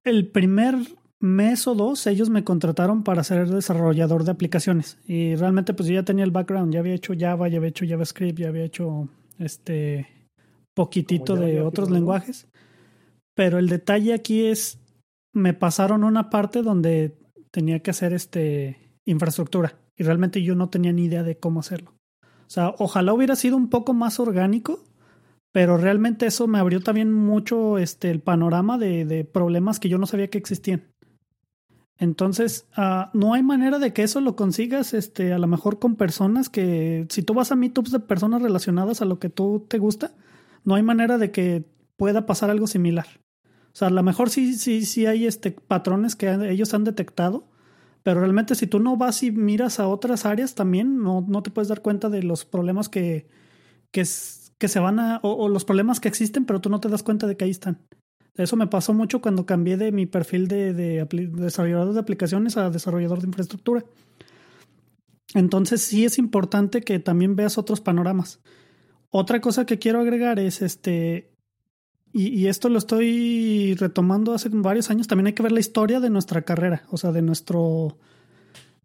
el 0.04 0.28
primer 0.28 0.76
mes 1.20 1.66
o 1.68 1.74
dos 1.74 2.06
ellos 2.08 2.30
me 2.30 2.42
contrataron 2.42 3.04
para 3.04 3.22
ser 3.22 3.48
desarrollador 3.48 4.24
de 4.24 4.32
aplicaciones 4.32 4.98
y 5.06 5.36
realmente 5.36 5.72
pues 5.72 5.88
yo 5.88 5.94
ya 5.94 6.04
tenía 6.04 6.24
el 6.24 6.32
background, 6.32 6.72
ya 6.72 6.80
había 6.80 6.94
hecho 6.94 7.14
Java, 7.16 7.48
ya 7.48 7.58
había 7.58 7.68
hecho 7.70 7.86
JavaScript, 7.86 8.40
ya 8.40 8.48
había 8.48 8.64
hecho 8.64 9.08
este 9.38 10.08
poquitito 10.74 11.36
de 11.36 11.60
otros 11.60 11.88
¿no? 11.88 11.94
lenguajes. 11.96 12.48
Pero 13.34 13.58
el 13.58 13.68
detalle 13.68 14.14
aquí 14.14 14.46
es, 14.46 14.78
me 15.32 15.54
pasaron 15.54 16.04
una 16.04 16.28
parte 16.28 16.62
donde 16.62 17.16
tenía 17.50 17.80
que 17.80 17.90
hacer 17.90 18.12
este 18.12 18.78
infraestructura 19.04 19.78
y 19.96 20.04
realmente 20.04 20.42
yo 20.42 20.54
no 20.54 20.68
tenía 20.70 20.92
ni 20.92 21.04
idea 21.04 21.22
de 21.22 21.38
cómo 21.38 21.60
hacerlo. 21.60 21.92
O 22.22 22.50
sea, 22.50 22.74
ojalá 22.78 23.14
hubiera 23.14 23.36
sido 23.36 23.56
un 23.56 23.70
poco 23.70 23.94
más 23.94 24.20
orgánico, 24.20 24.80
pero 25.52 25.76
realmente 25.76 26.26
eso 26.26 26.46
me 26.48 26.58
abrió 26.58 26.80
también 26.80 27.12
mucho 27.12 27.78
este 27.78 28.10
el 28.10 28.20
panorama 28.20 28.78
de, 28.78 29.04
de 29.04 29.24
problemas 29.24 29.78
que 29.78 29.88
yo 29.88 29.98
no 29.98 30.06
sabía 30.06 30.28
que 30.28 30.38
existían. 30.38 30.92
Entonces, 32.02 32.66
ah, 32.74 33.10
no 33.14 33.32
hay 33.32 33.44
manera 33.44 33.78
de 33.78 33.92
que 33.92 34.02
eso 34.02 34.20
lo 34.20 34.34
consigas, 34.34 34.92
este, 34.92 35.32
a 35.32 35.38
lo 35.38 35.46
mejor 35.46 35.78
con 35.78 35.94
personas 35.94 36.48
que, 36.48 37.06
si 37.10 37.22
tú 37.22 37.32
vas 37.32 37.52
a 37.52 37.56
meetups 37.56 37.92
de 37.92 38.00
personas 38.00 38.42
relacionadas 38.42 39.02
a 39.02 39.04
lo 39.04 39.20
que 39.20 39.28
tú 39.28 39.66
te 39.68 39.78
gusta, 39.78 40.12
no 40.64 40.74
hay 40.74 40.82
manera 40.82 41.16
de 41.16 41.30
que 41.30 41.64
pueda 41.96 42.26
pasar 42.26 42.50
algo 42.50 42.66
similar. 42.66 43.06
O 43.44 43.74
sea, 43.76 43.88
a 43.88 43.92
lo 43.92 44.02
mejor 44.02 44.30
sí, 44.30 44.54
sí, 44.54 44.84
sí 44.84 45.06
hay 45.06 45.26
este 45.26 45.52
patrones 45.52 46.16
que 46.16 46.28
ellos 46.50 46.74
han 46.74 46.82
detectado, 46.82 47.46
pero 48.02 48.18
realmente 48.18 48.56
si 48.56 48.66
tú 48.66 48.80
no 48.80 48.96
vas 48.96 49.22
y 49.22 49.30
miras 49.30 49.78
a 49.78 49.86
otras 49.86 50.26
áreas 50.26 50.56
también, 50.56 51.02
no, 51.02 51.24
no 51.28 51.42
te 51.44 51.52
puedes 51.52 51.68
dar 51.68 51.82
cuenta 51.82 52.08
de 52.08 52.24
los 52.24 52.44
problemas 52.44 52.88
que, 52.88 53.28
que, 53.92 54.04
que 54.62 54.68
se 54.68 54.78
van 54.78 55.00
a, 55.00 55.18
o, 55.24 55.48
los 55.48 55.64
problemas 55.64 55.98
que 55.98 56.06
existen, 56.06 56.44
pero 56.44 56.60
tú 56.60 56.70
no 56.70 56.78
te 56.78 56.88
das 56.88 57.02
cuenta 57.02 57.26
de 57.26 57.36
que 57.36 57.46
ahí 57.46 57.50
están. 57.50 57.80
Eso 58.36 58.54
me 58.54 58.68
pasó 58.68 58.94
mucho 58.94 59.20
cuando 59.20 59.44
cambié 59.44 59.76
de 59.76 59.90
mi 59.90 60.06
perfil 60.06 60.46
de, 60.46 60.72
desarrollador 60.72 61.94
de 61.94 61.98
aplicaciones 61.98 62.56
a 62.56 62.70
desarrollador 62.70 63.20
de 63.20 63.26
infraestructura. 63.26 63.84
Entonces 65.34 65.82
sí 65.82 66.04
es 66.04 66.16
importante 66.16 66.82
que 66.82 67.00
también 67.00 67.34
veas 67.34 67.58
otros 67.58 67.80
panoramas. 67.80 68.38
Otra 69.10 69.40
cosa 69.40 69.66
que 69.66 69.80
quiero 69.80 69.98
agregar 69.98 70.38
es 70.38 70.62
este, 70.62 71.32
y, 72.12 72.46
esto 72.46 72.68
lo 72.68 72.78
estoy 72.78 73.74
retomando 73.74 74.34
hace 74.34 74.48
varios 74.48 74.90
años, 74.90 75.08
también 75.08 75.26
hay 75.26 75.32
que 75.32 75.42
ver 75.42 75.50
la 75.50 75.58
historia 75.58 75.98
de 75.98 76.08
nuestra 76.08 76.42
carrera, 76.42 76.84
o 76.88 76.98
sea, 76.98 77.10
de 77.10 77.22
nuestro, 77.22 77.98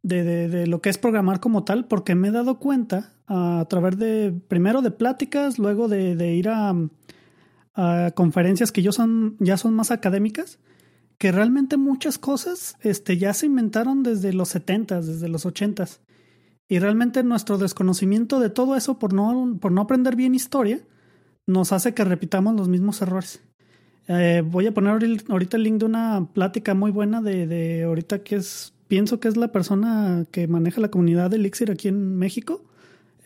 de, 0.01 0.23
de 0.49 0.65
lo 0.65 0.81
que 0.81 0.89
es 0.89 0.97
programar 0.97 1.39
como 1.39 1.65
tal, 1.65 1.85
porque 1.85 2.15
me 2.15 2.29
he 2.29 2.31
dado 2.31 2.57
cuenta 2.57 3.13
a, 3.27 3.65
través 3.69 3.97
de, 3.97 4.33
primero 4.47 4.81
de 4.81 4.91
pláticas, 4.91 5.59
luego 5.59 5.87
de, 5.87 6.33
ir 6.33 6.49
a, 6.49 6.73
a 7.75 8.11
conferencias 8.15 8.71
que 8.71 8.89
son, 8.91 9.35
ya 9.39 9.57
son 9.57 9.75
más 9.75 9.91
académicas, 9.91 10.59
que 11.17 11.31
realmente 11.31 11.77
muchas 11.77 12.17
cosas 12.17 12.77
este, 12.81 13.17
ya 13.17 13.33
se 13.33 13.47
inventaron 13.47 14.03
desde 14.03 14.33
los 14.33 14.55
70s, 14.55 15.01
desde 15.01 15.29
los 15.29 15.45
80s. 15.45 15.99
Y 16.69 16.79
realmente 16.79 17.23
nuestro 17.23 17.57
desconocimiento 17.57 18.39
de 18.39 18.49
todo 18.49 18.75
eso 18.75 18.99
por 18.99 19.13
no, 19.13 19.57
por 19.59 19.71
no 19.71 19.81
aprender 19.81 20.15
bien 20.15 20.35
historia 20.35 20.81
nos 21.45 21.71
hace 21.71 21.93
que 21.93 22.03
repitamos 22.03 22.55
los 22.55 22.67
mismos 22.67 23.01
errores. 23.01 23.41
Eh, 24.09 24.43
voy 24.45 24.67
a 24.67 24.73
poner 24.73 24.99
ahorita 25.29 25.57
el 25.57 25.63
link 25.63 25.79
de 25.79 25.85
una 25.85 26.27
plática 26.33 26.73
muy 26.73 26.91
buena 26.91 27.21
de, 27.21 27.47
de 27.47 27.83
ahorita 27.83 28.19
que 28.19 28.35
es, 28.35 28.73
pienso 28.87 29.19
que 29.19 29.27
es 29.27 29.37
la 29.37 29.51
persona 29.51 30.25
que 30.31 30.47
maneja 30.47 30.81
la 30.81 30.91
comunidad 30.91 31.29
de 31.29 31.37
Elixir 31.37 31.71
aquí 31.71 31.87
en 31.87 32.17
México, 32.17 32.66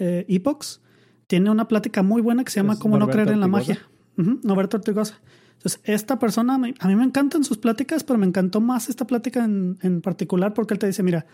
eh, 0.02 0.26
Epox. 0.28 0.82
Tiene 1.28 1.50
una 1.50 1.68
plática 1.68 2.04
muy 2.04 2.22
buena 2.22 2.44
que 2.44 2.52
se 2.52 2.60
llama 2.60 2.74
¿Es 2.74 2.80
Cómo 2.80 2.98
no 2.98 3.08
creer 3.08 3.30
en 3.30 3.40
la 3.40 3.48
magia. 3.48 3.80
Ujú, 4.18 4.40
Norberto 4.44 4.78
Ortigosa. 4.78 5.22
Entonces, 5.54 5.80
esta 5.84 6.18
persona, 6.18 6.56
a 6.56 6.88
mí 6.88 6.96
me 6.96 7.04
encantan 7.04 7.44
sus 7.44 7.58
pláticas, 7.60 8.04
pero 8.04 8.18
me 8.18 8.26
encantó 8.26 8.60
más 8.62 8.90
esta 8.90 9.06
plática 9.06 9.44
en, 9.44 9.78
en 9.82 10.02
particular 10.02 10.54
porque 10.54 10.74
él 10.74 10.80
te 10.80 10.88
dice, 10.88 11.04
mira, 11.04 11.28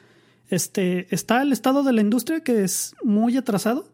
este, 0.50 1.14
está 1.16 1.42
el 1.42 1.54
estado 1.54 1.84
de 1.84 1.94
la 1.94 2.02
industria 2.02 2.42
que 2.42 2.64
es 2.64 2.94
muy 3.04 3.38
atrasado, 3.38 3.88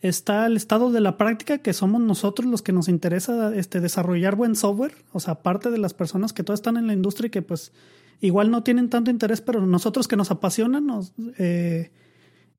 está 0.00 0.46
el 0.46 0.56
estado 0.56 0.90
de 0.92 1.00
la 1.00 1.16
práctica 1.16 1.58
que 1.58 1.72
somos 1.72 2.00
nosotros 2.00 2.48
los 2.48 2.62
que 2.62 2.72
nos 2.72 2.88
interesa 2.88 3.54
este, 3.54 3.80
desarrollar 3.80 4.36
buen 4.36 4.54
software, 4.54 4.94
o 5.12 5.20
sea, 5.20 5.34
aparte 5.34 5.70
de 5.70 5.78
las 5.78 5.94
personas 5.94 6.32
que 6.32 6.44
todas 6.44 6.60
están 6.60 6.76
en 6.76 6.86
la 6.86 6.92
industria 6.92 7.26
y 7.26 7.30
que 7.30 7.42
pues 7.42 7.72
igual 8.20 8.50
no 8.50 8.62
tienen 8.62 8.88
tanto 8.88 9.10
interés, 9.10 9.40
pero 9.40 9.66
nosotros 9.66 10.08
que 10.08 10.16
nos 10.16 10.30
apasionan 10.30 10.86
nos, 10.86 11.12
eh, 11.38 11.90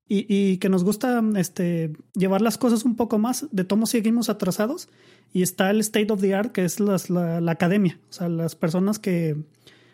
y, 0.09 0.25
y 0.27 0.57
que 0.57 0.67
nos 0.69 0.83
gusta 0.83 1.23
este, 1.37 1.93
llevar 2.15 2.41
las 2.41 2.57
cosas 2.57 2.83
un 2.83 2.95
poco 2.95 3.19
más, 3.19 3.47
de 3.51 3.63
tomo 3.63 3.85
seguimos 3.85 4.27
atrasados, 4.27 4.89
y 5.31 5.43
está 5.43 5.69
el 5.69 5.79
state 5.79 6.11
of 6.11 6.19
the 6.19 6.33
art, 6.33 6.51
que 6.51 6.65
es 6.65 6.79
la, 6.79 7.39
academia, 7.47 7.99
o 8.09 8.13
sea, 8.13 8.27
las 8.27 8.55
personas 8.55 8.97
que, 8.99 9.37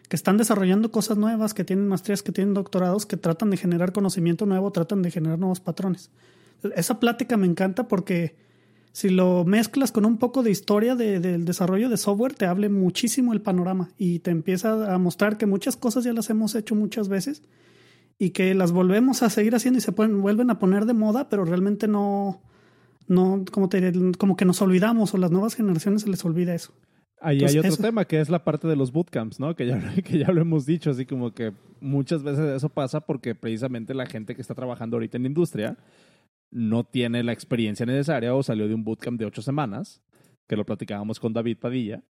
están 0.10 0.38
desarrollando 0.38 0.92
cosas 0.92 1.18
nuevas, 1.18 1.54
que 1.54 1.66
tienen 1.66 1.90
maestrías, 1.90 2.24
que 2.24 2.32
tienen 2.32 2.54
doctorados, 2.54 3.06
que 3.06 3.18
tratan 3.18 3.50
de 3.50 3.58
generar 3.58 3.92
conocimiento 3.92 4.46
nuevo, 4.46 4.72
tratan 4.72 5.02
de 5.02 5.12
generar 5.12 5.38
nuevos 5.38 5.60
patrones. 5.60 6.10
Esa 6.74 7.02
plática 7.02 7.36
me 7.36 7.46
encanta 7.46 7.90
porque 7.90 8.34
si 8.94 9.10
lo 9.10 9.44
mezclas 9.44 9.92
con 9.92 10.06
un 10.06 10.16
poco 10.18 10.42
de 10.42 10.52
historia 10.52 10.96
de- 10.96 11.20
del 11.20 11.44
desarrollo 11.44 11.90
de 11.90 11.98
software, 11.98 12.34
te 12.34 12.46
hable 12.46 12.70
muchísimo 12.70 13.34
el 13.34 13.42
panorama 13.42 13.90
y 13.98 14.20
te 14.20 14.32
empieza 14.32 14.94
a 14.94 14.98
mostrar 14.98 15.38
que 15.38 15.48
muchas 15.48 15.76
cosas 15.76 16.06
ya 16.06 16.14
las 16.14 16.30
hemos 16.30 16.56
hecho 16.56 16.76
muchas 16.76 17.10
veces 17.10 17.42
y 18.18 18.30
que 18.32 18.54
las 18.56 18.72
volvemos 18.72 19.24
a 19.24 19.30
seguir 19.30 19.56
haciendo 19.56 19.78
y 19.78 19.82
se 19.82 19.92
pueden, 19.92 20.22
vuelven 20.22 20.50
a 20.50 20.60
poner 20.60 20.86
de 20.86 20.94
moda, 20.94 21.30
pero 21.30 21.44
realmente 21.46 21.88
no, 21.88 22.42
no 23.08 23.44
como, 23.52 23.70
te 23.70 23.92
como 24.18 24.36
que 24.36 24.46
nos 24.46 24.62
olvidamos 24.62 25.14
o 25.14 25.18
las 25.18 25.32
nuevas 25.32 25.56
generaciones 25.56 26.04
se 26.04 26.10
les 26.10 26.24
olvida 26.26 26.56
eso. 26.56 26.74
Ahí 27.22 27.38
Entonces, 27.38 27.56
hay 27.56 27.60
otro 27.60 27.74
eso- 27.74 27.82
tema 27.84 28.06
que 28.06 28.20
es 28.20 28.30
la 28.30 28.44
parte 28.44 28.68
de 28.68 28.76
los 28.76 28.92
bootcamps, 28.92 29.40
¿no? 29.40 29.56
Que 29.56 29.68
ya, 29.68 29.80
que 30.04 30.18
ya 30.20 30.32
lo 30.32 30.42
hemos 30.42 30.66
dicho, 30.66 30.92
así 30.92 31.06
como 31.06 31.34
que 31.34 31.54
muchas 31.82 32.24
veces 32.24 32.46
eso 32.58 32.70
pasa 32.70 33.02
porque 33.02 33.36
precisamente 33.36 33.94
la 33.94 34.06
gente 34.06 34.36
que 34.36 34.42
está 34.42 34.54
trabajando 34.56 34.98
ahorita 34.98 35.18
en 35.18 35.24
la 35.24 35.30
industria 35.30 35.78
no 36.52 36.84
tiene 36.84 37.24
la 37.24 37.34
experiencia 37.34 37.86
necesaria 37.86 38.34
o 38.34 38.44
salió 38.44 38.68
de 38.68 38.76
un 38.76 38.84
bootcamp 38.84 39.20
de 39.20 39.26
ocho 39.26 39.42
semanas, 39.42 40.02
que 40.48 40.56
lo 40.56 40.66
platicábamos 40.66 41.20
con 41.20 41.34
David 41.34 41.58
Padilla, 41.60 42.04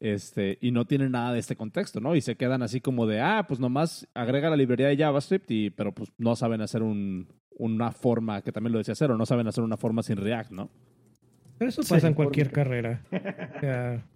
este, 0.00 0.58
y 0.60 0.70
no 0.70 0.86
tiene 0.86 1.08
nada 1.08 1.32
de 1.32 1.40
este 1.40 1.56
contexto, 1.56 2.00
¿no? 2.00 2.14
Y 2.14 2.20
se 2.20 2.36
quedan 2.36 2.62
así 2.62 2.80
como 2.80 3.06
de, 3.06 3.20
ah, 3.20 3.44
pues 3.48 3.60
nomás 3.60 4.08
agrega 4.14 4.50
la 4.50 4.56
librería 4.56 4.88
de 4.88 4.96
JavaScript, 4.96 5.50
y, 5.50 5.70
pero 5.70 5.92
pues 5.92 6.12
no 6.18 6.36
saben 6.36 6.60
hacer 6.60 6.82
un, 6.82 7.28
una 7.56 7.92
forma, 7.92 8.42
que 8.42 8.52
también 8.52 8.72
lo 8.72 8.78
decía 8.78 8.94
Cero, 8.94 9.16
no 9.16 9.26
saben 9.26 9.46
hacer 9.46 9.64
una 9.64 9.76
forma 9.76 10.02
sin 10.02 10.16
React, 10.16 10.50
¿no? 10.52 10.70
Pero 11.58 11.68
eso 11.68 11.82
Sí, 11.82 11.94
pasa 11.94 12.08
en 12.08 12.14
cualquier 12.14 12.50
carrera. 12.50 13.02
O 13.56 13.60
sea, 13.60 14.06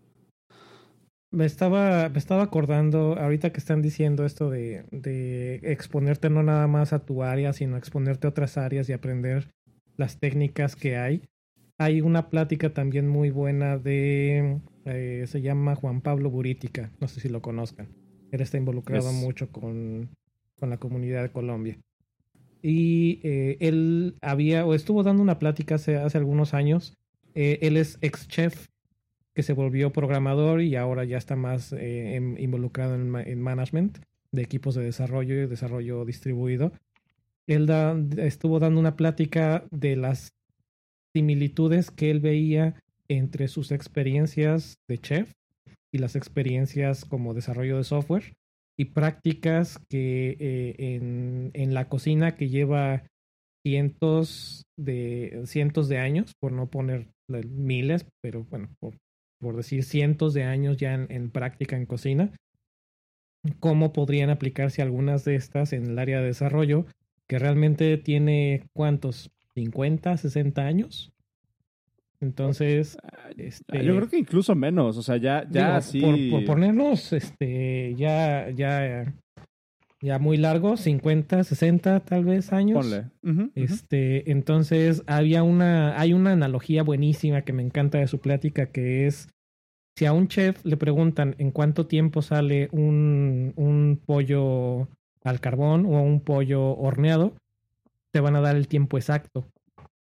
me 1.30 1.44
estaba, 1.44 2.08
me 2.08 2.18
estaba 2.18 2.42
acordando, 2.42 3.16
ahorita 3.18 3.52
que 3.52 3.58
están 3.58 3.82
diciendo 3.82 4.24
esto 4.24 4.50
de, 4.50 4.84
de 4.90 5.56
exponerte 5.62 6.30
no 6.30 6.42
nada 6.42 6.66
más 6.66 6.92
a 6.92 7.04
tu 7.04 7.22
área, 7.22 7.52
sino 7.52 7.76
exponerte 7.76 8.26
a 8.26 8.30
otras 8.30 8.56
áreas 8.56 8.88
y 8.88 8.92
aprender 8.92 9.50
las 9.96 10.18
técnicas 10.18 10.74
que 10.74 10.96
hay. 10.96 11.22
Hay 11.78 12.00
una 12.00 12.28
plática 12.28 12.74
también 12.74 13.08
muy 13.08 13.30
buena 13.30 13.78
de, 13.78 14.58
eh, 14.84 15.24
se 15.28 15.40
llama 15.40 15.76
Juan 15.76 16.00
Pablo 16.00 16.28
Burítica, 16.30 16.90
no 17.00 17.06
sé 17.06 17.20
si 17.20 17.28
lo 17.28 17.40
conozcan. 17.40 17.88
Él 18.32 18.40
está 18.40 18.56
involucrado 18.58 19.12
mucho 19.12 19.50
con, 19.50 20.08
con 20.58 20.70
la 20.70 20.78
comunidad 20.78 21.22
de 21.22 21.30
Colombia. 21.30 21.78
Y 22.62 23.20
eh, 23.22 23.56
él 23.60 24.16
había, 24.20 24.66
o 24.66 24.74
estuvo 24.74 25.04
dando 25.04 25.22
una 25.22 25.38
plática 25.38 25.76
hace, 25.76 25.96
hace 25.96 26.18
algunos 26.18 26.52
años. 26.52 26.94
Eh, 27.34 27.60
él 27.62 27.76
es 27.76 27.98
ex 28.00 28.26
chef 28.26 28.66
que 29.32 29.44
se 29.44 29.52
volvió 29.52 29.92
programador 29.92 30.60
y 30.60 30.74
ahora 30.74 31.04
ya 31.04 31.16
está 31.16 31.36
más 31.36 31.72
involucrado 32.38 32.96
en, 32.96 33.14
en 33.14 33.40
management 33.40 33.98
de 34.32 34.42
equipos 34.42 34.74
de 34.74 34.82
desarrollo 34.82 35.34
y 35.36 35.46
desarrollo 35.46 36.04
distribuido. 36.04 36.72
Él 37.46 37.66
da- 37.66 37.96
estuvo 38.16 38.58
dando 38.58 38.80
una 38.80 38.96
plática 38.96 39.64
de 39.70 39.94
las 39.94 40.32
similitudes 41.18 41.90
que 41.90 42.12
él 42.12 42.20
veía 42.20 42.80
entre 43.08 43.48
sus 43.48 43.72
experiencias 43.72 44.76
de 44.88 44.98
chef 44.98 45.32
y 45.92 45.98
las 45.98 46.14
experiencias 46.14 47.04
como 47.04 47.34
desarrollo 47.34 47.76
de 47.76 47.82
software 47.82 48.34
y 48.78 48.84
prácticas 48.84 49.80
que 49.88 50.36
eh, 50.38 50.76
en, 50.78 51.50
en 51.54 51.74
la 51.74 51.88
cocina 51.88 52.36
que 52.36 52.48
lleva 52.48 53.02
cientos 53.66 54.62
de 54.78 55.42
cientos 55.46 55.88
de 55.88 55.98
años, 55.98 56.34
por 56.38 56.52
no 56.52 56.68
poner 56.68 57.08
miles, 57.28 58.06
pero 58.22 58.44
bueno, 58.44 58.68
por, 58.78 58.94
por 59.40 59.56
decir 59.56 59.82
cientos 59.82 60.34
de 60.34 60.44
años 60.44 60.76
ya 60.76 60.94
en, 60.94 61.10
en 61.10 61.30
práctica 61.30 61.76
en 61.76 61.86
cocina, 61.86 62.30
cómo 63.58 63.92
podrían 63.92 64.30
aplicarse 64.30 64.82
algunas 64.82 65.24
de 65.24 65.34
estas 65.34 65.72
en 65.72 65.86
el 65.86 65.98
área 65.98 66.20
de 66.20 66.26
desarrollo, 66.26 66.86
que 67.26 67.40
realmente 67.40 67.96
tiene 67.98 68.62
cuántos, 68.72 69.32
50, 69.58 70.16
60 70.16 70.62
años. 70.62 71.12
Entonces, 72.20 72.96
este, 73.36 73.84
Yo 73.84 73.96
creo 73.96 74.08
que 74.08 74.18
incluso 74.18 74.54
menos, 74.54 74.96
o 74.96 75.02
sea, 75.02 75.16
ya, 75.16 75.46
ya 75.50 75.76
así... 75.76 76.00
por, 76.00 76.16
por 76.30 76.44
ponernos 76.44 77.12
este 77.12 77.94
ya 77.96 78.50
ya 78.50 79.14
ya 80.00 80.18
muy 80.18 80.36
largo 80.36 80.76
50 80.76 81.44
60 81.44 82.00
tal 82.00 82.24
vez 82.24 82.52
años 82.52 82.78
Ponle. 82.78 83.50
Este 83.54 84.30
entonces 84.30 85.02
había 85.06 85.42
una 85.42 85.98
hay 85.98 86.12
una 86.12 86.32
analogía 86.32 86.82
buenísima 86.82 87.42
que 87.42 87.52
me 87.52 87.62
encanta 87.62 87.98
de 87.98 88.06
su 88.06 88.20
plática 88.20 88.66
que 88.66 89.06
es 89.06 89.28
si 89.96 90.06
a 90.06 90.12
un 90.12 90.28
chef 90.28 90.64
le 90.64 90.76
preguntan 90.76 91.34
en 91.38 91.50
cuánto 91.50 91.86
tiempo 91.86 92.22
sale 92.22 92.68
un, 92.70 93.52
un 93.56 94.00
pollo 94.04 94.88
al 95.24 95.40
carbón 95.40 95.86
o 95.86 96.00
un 96.02 96.20
pollo 96.20 96.76
horneado 96.76 97.34
te 98.18 98.22
van 98.22 98.34
a 98.34 98.40
dar 98.40 98.56
el 98.56 98.66
tiempo 98.66 98.98
exacto 98.98 99.46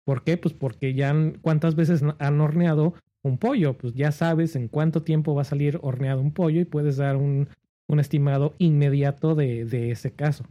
¿Por 0.05 0.23
qué? 0.23 0.37
Pues 0.37 0.55
porque 0.55 0.93
ya 0.93 1.15
cuántas 1.41 1.75
veces 1.75 2.03
han 2.19 2.41
horneado 2.41 2.93
un 3.23 3.39
pollo, 3.39 3.79
pues 3.79 3.95
ya 3.95 4.13
sabes 4.13 4.55
en 4.55 4.69
cuánto 4.69 5.03
tiempo 5.03 5.35
va 5.35 5.41
a 5.43 5.47
salir 5.47 5.79
horneado 5.83 6.21
un 6.21 6.33
pollo 6.33 6.61
y 6.61 6.67
puedes 6.67 6.99
dar 6.99 7.17
un, 7.17 7.49
un 7.87 8.01
estimado 8.01 8.55
inmediato 8.59 9.35
de, 9.35 9.65
de 9.65 9.91
ese 9.91 10.13
caso. 10.13 10.45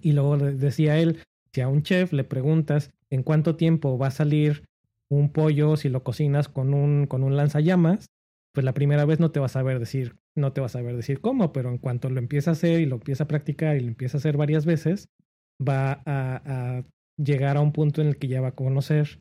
Y 0.00 0.12
luego 0.12 0.36
decía 0.36 0.98
él, 0.98 1.18
si 1.52 1.62
a 1.62 1.68
un 1.68 1.82
chef 1.82 2.12
le 2.12 2.22
preguntas 2.22 2.92
en 3.10 3.24
cuánto 3.24 3.56
tiempo 3.56 3.98
va 3.98 4.06
a 4.06 4.12
salir 4.12 4.68
un 5.08 5.32
pollo 5.32 5.76
si 5.76 5.88
lo 5.88 6.04
cocinas 6.04 6.48
con 6.48 6.72
un, 6.72 7.06
con 7.06 7.24
un 7.24 7.36
lanzallamas, 7.36 8.06
pues 8.52 8.64
la 8.64 8.74
primera 8.74 9.04
vez 9.04 9.18
no 9.18 9.32
te 9.32 9.40
vas 9.40 9.56
a 9.56 9.60
saber 9.60 9.80
decir, 9.80 10.14
no 10.36 10.52
te 10.52 10.60
vas 10.60 10.76
a 10.76 10.78
saber 10.78 10.94
decir 10.94 11.20
cómo, 11.20 11.52
pero 11.52 11.70
en 11.70 11.78
cuanto 11.78 12.08
lo 12.08 12.20
empieza 12.20 12.50
a 12.50 12.52
hacer 12.52 12.80
y 12.80 12.86
lo 12.86 12.96
empieza 12.96 13.24
a 13.24 13.28
practicar 13.28 13.76
y 13.76 13.80
lo 13.80 13.88
empieza 13.88 14.16
a 14.16 14.20
hacer 14.20 14.36
varias 14.36 14.64
veces, 14.64 15.08
va 15.60 16.02
a, 16.06 16.82
llegar 17.18 17.56
a 17.56 17.62
un 17.62 17.72
punto 17.72 18.02
en 18.02 18.08
el 18.08 18.18
que 18.18 18.28
ya 18.28 18.42
va 18.42 18.48
a 18.48 18.54
conocer 18.54 19.20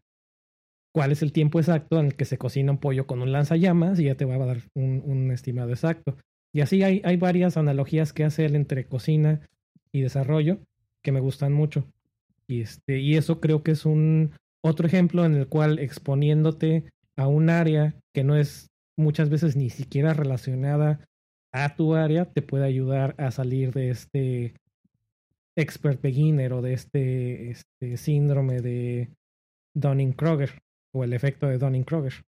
cuál 0.93 1.13
es 1.13 1.21
el 1.21 1.31
tiempo 1.31 1.59
exacto 1.59 1.99
en 1.99 2.07
el 2.07 2.15
que 2.15 2.25
se 2.25 2.37
cocina 2.37 2.73
un 2.73 2.77
pollo 2.77 3.07
con 3.07 3.21
un 3.21 3.31
lanzallamas 3.31 3.99
y 3.99 4.05
ya 4.05 4.15
te 4.15 4.25
va 4.25 4.35
a 4.35 4.45
dar 4.45 4.57
un, 4.73 5.01
un 5.05 5.31
estimado 5.31 5.69
exacto. 5.69 6.17
Y 6.53 6.61
así 6.61 6.83
hay, 6.83 7.01
hay 7.03 7.17
varias 7.17 7.57
analogías 7.57 8.13
que 8.13 8.23
hace 8.23 8.45
él 8.45 8.55
entre 8.55 8.85
cocina 8.85 9.41
y 9.91 10.01
desarrollo 10.01 10.59
que 11.01 11.11
me 11.11 11.19
gustan 11.19 11.53
mucho. 11.53 11.85
Y, 12.47 12.61
este, 12.61 12.99
y 12.99 13.15
eso 13.15 13.39
creo 13.39 13.63
que 13.63 13.71
es 13.71 13.85
un 13.85 14.31
otro 14.61 14.87
ejemplo 14.87 15.25
en 15.25 15.35
el 15.35 15.47
cual 15.47 15.79
exponiéndote 15.79 16.85
a 17.15 17.27
un 17.27 17.49
área 17.49 17.95
que 18.13 18.23
no 18.23 18.35
es 18.35 18.71
muchas 18.97 19.29
veces 19.29 19.55
ni 19.55 19.69
siquiera 19.69 20.13
relacionada 20.13 20.99
a 21.51 21.75
tu 21.75 21.95
área, 21.95 22.25
te 22.25 22.41
puede 22.41 22.65
ayudar 22.65 23.15
a 23.17 23.31
salir 23.31 23.73
de 23.73 23.89
este 23.89 24.53
expert 25.55 26.01
beginner 26.01 26.53
o 26.53 26.61
de 26.61 26.73
este, 26.73 27.51
este 27.51 27.97
síndrome 27.97 28.61
de 28.61 29.09
Dunning-Kroger 29.75 30.61
o 30.93 31.03
el 31.03 31.13
efecto 31.13 31.47
de 31.47 31.57
Dunning-Kroger. 31.57 32.23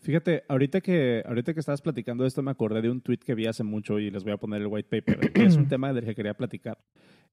Fíjate, 0.00 0.44
ahorita 0.48 0.80
que, 0.80 1.22
ahorita 1.26 1.52
que 1.52 1.60
estabas 1.60 1.82
platicando 1.82 2.24
esto, 2.24 2.42
me 2.42 2.50
acordé 2.50 2.80
de 2.80 2.90
un 2.90 3.02
tweet 3.02 3.18
que 3.18 3.34
vi 3.34 3.46
hace 3.46 3.64
mucho 3.64 3.98
y 3.98 4.10
les 4.10 4.24
voy 4.24 4.32
a 4.32 4.38
poner 4.38 4.62
el 4.62 4.68
white 4.68 4.88
paper, 4.88 5.32
que 5.32 5.44
es 5.44 5.56
un 5.56 5.68
tema 5.68 5.92
del 5.92 6.04
que 6.04 6.14
quería 6.14 6.34
platicar. 6.34 6.78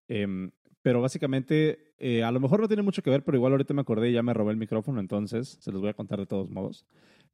Em, 0.09 0.51
pero 0.81 1.01
básicamente, 1.01 1.93
eh, 1.97 2.23
a 2.23 2.31
lo 2.31 2.39
mejor 2.39 2.59
no 2.59 2.67
tiene 2.67 2.83
mucho 2.83 3.01
que 3.01 3.09
ver, 3.09 3.23
pero 3.23 3.37
igual 3.37 3.53
ahorita 3.53 3.73
me 3.73 3.81
acordé 3.81 4.09
y 4.09 4.13
ya 4.13 4.23
me 4.23 4.33
robé 4.33 4.51
el 4.51 4.57
micrófono, 4.57 4.99
entonces 4.99 5.57
se 5.61 5.71
los 5.71 5.81
voy 5.81 5.89
a 5.89 5.93
contar 5.93 6.19
de 6.19 6.25
todos 6.25 6.49
modos. 6.49 6.85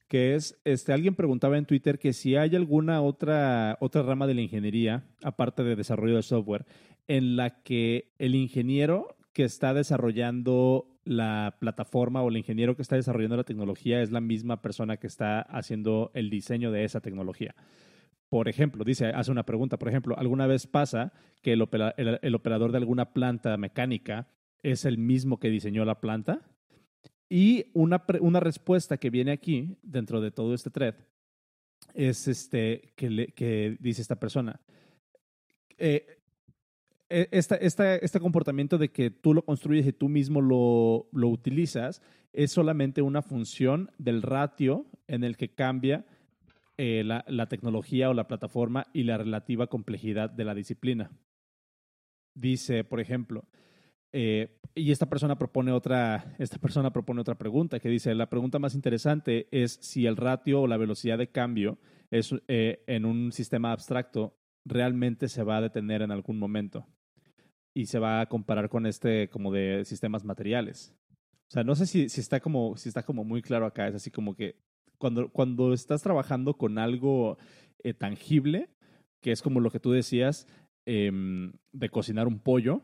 Que 0.08 0.36
es, 0.36 0.60
este, 0.64 0.94
alguien 0.94 1.16
preguntaba 1.16 1.58
en 1.58 1.66
Twitter 1.66 1.98
que 1.98 2.14
si 2.14 2.36
hay 2.36 2.56
alguna 2.56 3.02
otra, 3.02 3.78
otra 3.80 4.04
rama 4.04 4.28
de 4.28 4.36
la 4.36 4.42
ingeniería, 4.42 5.04
aparte 5.24 5.64
de 5.64 5.76
desarrollo 5.76 6.18
de 6.18 6.24
software, 6.24 6.66
en 7.08 7.36
la 7.36 7.62
que 7.64 8.14
el 8.20 8.36
ingeniero 8.36 9.16
que 9.34 9.44
está 9.44 9.74
desarrollando 9.74 10.88
la 11.06 11.58
plataforma 11.60 12.22
o 12.22 12.30
el 12.30 12.38
ingeniero 12.38 12.76
que 12.76 12.82
está 12.84 12.96
desarrollando 12.96 13.36
la 13.38 13.44
tecnología 13.44 14.02
es 14.02 14.12
la 14.12 14.22
misma 14.22 14.62
persona 14.62 14.98
que 14.98 15.08
está 15.08 15.42
haciendo 15.42 16.12
el 16.14 16.30
diseño 16.30 16.72
de 16.72 16.84
esa 16.84 17.02
tecnología. 17.02 17.56
Por 18.30 18.48
ejemplo, 18.48 18.84
dice, 18.84 19.08
hace 19.08 19.32
una 19.32 19.46
pregunta, 19.46 19.78
por 19.78 19.90
ejemplo, 19.90 20.18
¿alguna 20.18 20.48
vez 20.48 20.66
pasa 20.68 21.12
que 21.42 21.54
el, 21.54 21.62
opera- 21.62 21.94
el- 21.98 22.20
el 22.22 22.36
operador 22.36 22.72
de 22.72 22.78
alguna 22.78 23.14
planta 23.14 23.58
mecánica 23.58 24.28
es 24.62 24.86
el 24.86 24.98
mismo 24.98 25.40
que 25.40 25.50
diseñó 25.50 25.84
la 25.86 26.00
planta? 26.00 26.42
Y 27.36 27.72
una, 27.74 28.06
una 28.22 28.40
respuesta 28.40 28.98
que 28.98 29.10
viene 29.10 29.32
aquí, 29.32 29.76
dentro 29.82 30.22
de 30.22 30.30
todo 30.30 30.54
este 30.54 30.70
thread, 30.70 30.94
es 31.96 32.28
este, 32.28 32.94
que, 32.96 33.76
dice 33.80 34.04
esta 34.04 34.20
persona. 34.20 34.62
eh, 35.80 36.06
esta, 37.10 37.56
esta- 37.56 37.96
este 37.96 38.20
comportamiento 38.20 38.78
de 38.78 38.90
que 38.92 39.10
tú 39.10 39.34
lo 39.34 39.44
construyes 39.44 39.88
y 39.88 39.94
tú 39.94 40.10
mismo 40.10 40.42
lo, 40.42 41.10
lo 41.12 41.28
utilizas 41.30 42.04
es 42.34 42.52
solamente 42.52 43.02
una 43.02 43.24
función 43.24 43.90
del 43.98 44.22
ratio 44.22 44.86
en 45.08 45.24
el 45.24 45.36
que 45.36 45.56
cambia 45.56 46.06
eh, 46.78 47.02
la, 47.04 47.26
la 47.28 47.48
tecnología 47.48 48.12
o 48.12 48.14
la 48.14 48.28
plataforma 48.28 48.86
y 48.94 49.04
la 49.06 49.18
relativa 49.18 49.66
complejidad 49.66 50.30
de 50.30 50.46
la 50.46 50.54
disciplina. 50.54 51.10
Dice, 52.36 52.84
por 52.84 53.00
ejemplo, 53.00 53.46
eh, 54.14 54.60
y 54.76 54.92
esta 54.92 55.08
persona 55.08 55.38
propone 55.38 55.72
otra, 55.72 56.36
esta 56.38 56.60
persona 56.60 56.94
propone 56.94 57.22
otra 57.22 57.38
pregunta 57.38 57.80
que 57.80 57.90
dice, 57.90 58.14
la 58.16 58.30
pregunta 58.30 58.60
más 58.60 58.76
interesante 58.76 59.48
es 59.52 59.80
si 59.82 60.06
el 60.06 60.18
ratio 60.18 60.62
o 60.62 60.68
la 60.68 60.78
velocidad 60.78 61.18
de 61.18 61.30
cambio 61.30 61.80
es, 62.12 62.34
eh, 62.48 62.84
en 62.88 63.06
un 63.06 63.32
sistema 63.32 63.72
abstracto 63.72 64.38
realmente 64.66 65.28
se 65.28 65.44
va 65.44 65.58
a 65.58 65.62
detener 65.62 66.02
en 66.04 66.12
algún 66.12 66.40
momento 66.40 66.88
y 67.76 67.88
se 67.88 68.00
va 68.00 68.22
a 68.22 68.28
comparar 68.28 68.70
con 68.70 68.86
este 68.86 69.30
como 69.30 69.52
de 69.52 69.84
sistemas 69.84 70.24
materiales. 70.24 70.96
O 71.50 71.54
sea, 71.54 71.64
no 71.64 71.76
sé 71.76 71.88
si, 71.88 72.10
si 72.10 72.22
está 72.22 72.40
como 72.40 72.78
si 72.78 72.90
está 72.90 73.04
como 73.04 73.24
muy 73.24 73.42
claro 73.42 73.66
acá, 73.66 73.88
es 73.88 73.96
así 73.96 74.12
como 74.12 74.36
que 74.36 74.56
cuando, 74.98 75.30
cuando 75.30 75.74
estás 75.74 76.02
trabajando 76.02 76.56
con 76.56 76.78
algo 76.78 77.38
eh, 77.84 77.94
tangible, 77.94 78.70
que 79.22 79.32
es 79.32 79.42
como 79.42 79.60
lo 79.60 79.70
que 79.70 79.80
tú 79.80 79.92
decías 79.92 80.48
em, 80.86 81.54
de 81.72 81.90
cocinar 81.90 82.28
un 82.28 82.40
pollo, 82.40 82.82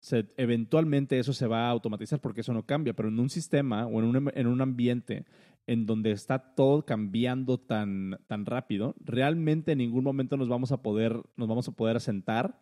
se- 0.00 0.28
eventualmente 0.36 1.18
eso 1.18 1.32
se 1.32 1.46
va 1.46 1.66
a 1.66 1.70
automatizar 1.70 2.20
porque 2.20 2.40
eso 2.40 2.52
no 2.52 2.64
cambia, 2.66 2.94
pero 2.94 3.08
en 3.08 3.18
un 3.20 3.30
sistema 3.30 3.86
o 3.86 4.00
en 4.00 4.04
un, 4.16 4.30
en 4.34 4.46
un 4.46 4.60
ambiente 4.60 5.24
en 5.66 5.86
donde 5.86 6.10
está 6.10 6.54
todo 6.54 6.84
cambiando 6.84 7.58
tan, 7.58 8.18
tan 8.26 8.44
rápido, 8.46 8.94
realmente 8.98 9.72
en 9.72 9.78
ningún 9.78 10.02
momento 10.04 10.36
nos 10.36 10.48
vamos 10.48 10.72
a 10.72 10.82
poder, 10.82 11.20
nos 11.36 11.48
vamos 11.48 11.68
a 11.68 11.72
poder 11.72 12.00
sentar 12.00 12.60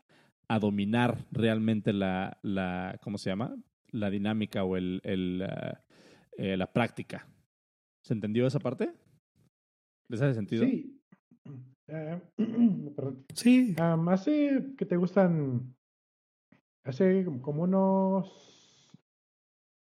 a 0.49 0.59
dominar 0.59 1.27
realmente 1.31 1.93
la, 1.93 2.39
la 2.43 2.99
¿cómo 3.03 3.19
se 3.19 3.31
llama? 3.31 3.57
La 3.91 4.11
dinámica 4.11 4.65
o 4.65 4.77
el, 4.77 5.01
el, 5.05 5.43
ah, 5.43 5.81
eh, 6.37 6.57
la 6.57 6.73
práctica. 6.73 7.27
¿Se 8.03 8.15
entendió 8.15 8.47
esa 8.47 8.59
parte? 8.59 8.93
¿Les 10.11 10.21
hace 10.21 10.35
sentido? 10.35 10.65
Sí. 10.67 10.95
Eh, 11.91 12.21
perdón. 12.95 13.25
Sí, 13.33 13.75
Am, 13.79 14.07
hace 14.11 14.75
que 14.77 14.85
te 14.85 14.99
gustan. 14.99 15.75
Hace 16.89 17.27
como 17.43 17.65
unos 17.65 18.91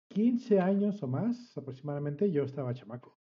15 0.09 0.59
años 0.59 1.03
o 1.03 1.07
más 1.07 1.55
aproximadamente, 1.59 2.31
yo 2.33 2.45
estaba 2.45 2.73
chamaco. 2.73 3.19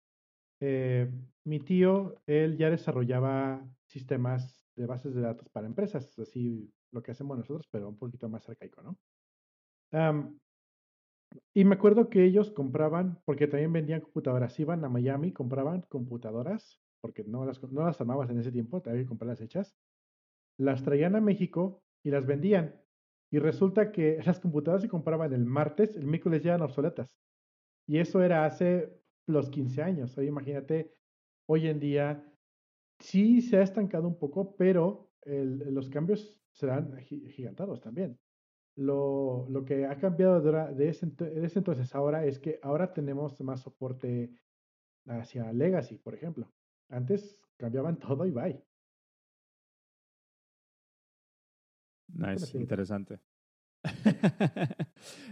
Eh, 0.59 1.07
mi 1.43 1.59
tío, 1.59 2.15
él 2.25 2.57
ya 2.57 2.71
desarrollaba 2.71 3.63
sistemas 3.85 4.67
de 4.75 4.87
bases 4.87 5.13
de 5.13 5.21
datos 5.21 5.47
para 5.49 5.67
empresas, 5.67 6.17
así 6.17 6.73
lo 6.91 7.03
que 7.03 7.11
hacemos 7.11 7.37
nosotros, 7.37 7.67
pero 7.69 7.87
un 7.87 7.99
poquito 7.99 8.27
más 8.29 8.49
arcaico, 8.49 8.81
¿no? 8.81 8.97
Y 11.53 11.63
me 11.63 11.75
acuerdo 11.75 12.09
que 12.09 12.25
ellos 12.25 12.49
compraban, 12.49 13.21
porque 13.25 13.45
también 13.45 13.73
vendían 13.73 14.01
computadoras, 14.01 14.59
iban 14.59 14.83
a 14.85 14.89
Miami, 14.89 15.33
compraban 15.33 15.83
computadoras, 15.83 16.81
porque 16.99 17.23
no 17.25 17.45
las, 17.45 17.61
no 17.71 17.85
las 17.85 18.01
armabas 18.01 18.31
en 18.31 18.39
ese 18.39 18.51
tiempo, 18.51 18.81
había 18.83 19.03
que 19.03 19.07
comprarlas 19.07 19.41
hechas, 19.41 19.77
las 20.57 20.81
traían 20.81 21.15
a 21.15 21.21
México 21.21 21.83
y 22.01 22.09
las 22.09 22.25
vendían. 22.25 22.80
Y 23.31 23.39
resulta 23.39 23.91
que 23.91 24.19
las 24.25 24.39
computadoras 24.39 24.83
se 24.83 24.89
compraban 24.89 25.33
el 25.33 25.45
martes, 25.45 25.95
el 25.97 26.07
miércoles 26.07 26.43
ya 26.43 26.51
eran 26.55 26.63
obsoletas. 26.63 27.17
Y 27.87 27.99
eso 27.99 28.23
era 28.23 28.45
hace 28.45 29.01
los 29.27 29.49
15 29.49 29.81
años. 29.83 30.17
Oye, 30.17 30.27
imagínate, 30.29 30.95
hoy 31.47 31.67
en 31.67 31.79
día 31.79 32.33
sí 32.99 33.41
se 33.41 33.57
ha 33.57 33.63
estancado 33.63 34.07
un 34.07 34.17
poco, 34.19 34.55
pero 34.55 35.13
los 35.25 35.89
cambios 35.89 36.43
serán 36.51 36.97
gi- 36.99 37.29
gigantados 37.31 37.81
también. 37.81 38.19
Lo, 38.75 39.47
lo 39.49 39.65
que 39.65 39.85
ha 39.85 39.97
cambiado 39.97 40.41
de, 40.41 40.75
de 40.75 40.89
ese, 40.89 41.07
de 41.07 41.45
ese 41.45 41.59
entonces 41.59 41.95
ahora 41.95 42.25
es 42.25 42.39
que 42.39 42.59
ahora 42.63 42.93
tenemos 42.93 43.39
más 43.41 43.61
soporte 43.61 44.31
hacia 45.07 45.51
Legacy, 45.53 45.97
por 45.97 46.15
ejemplo. 46.15 46.53
Antes 46.89 47.39
cambiaban 47.57 47.99
todo 47.99 48.25
y 48.25 48.31
bye. 48.31 48.65
Nice, 52.13 52.57
interesante. 52.57 53.19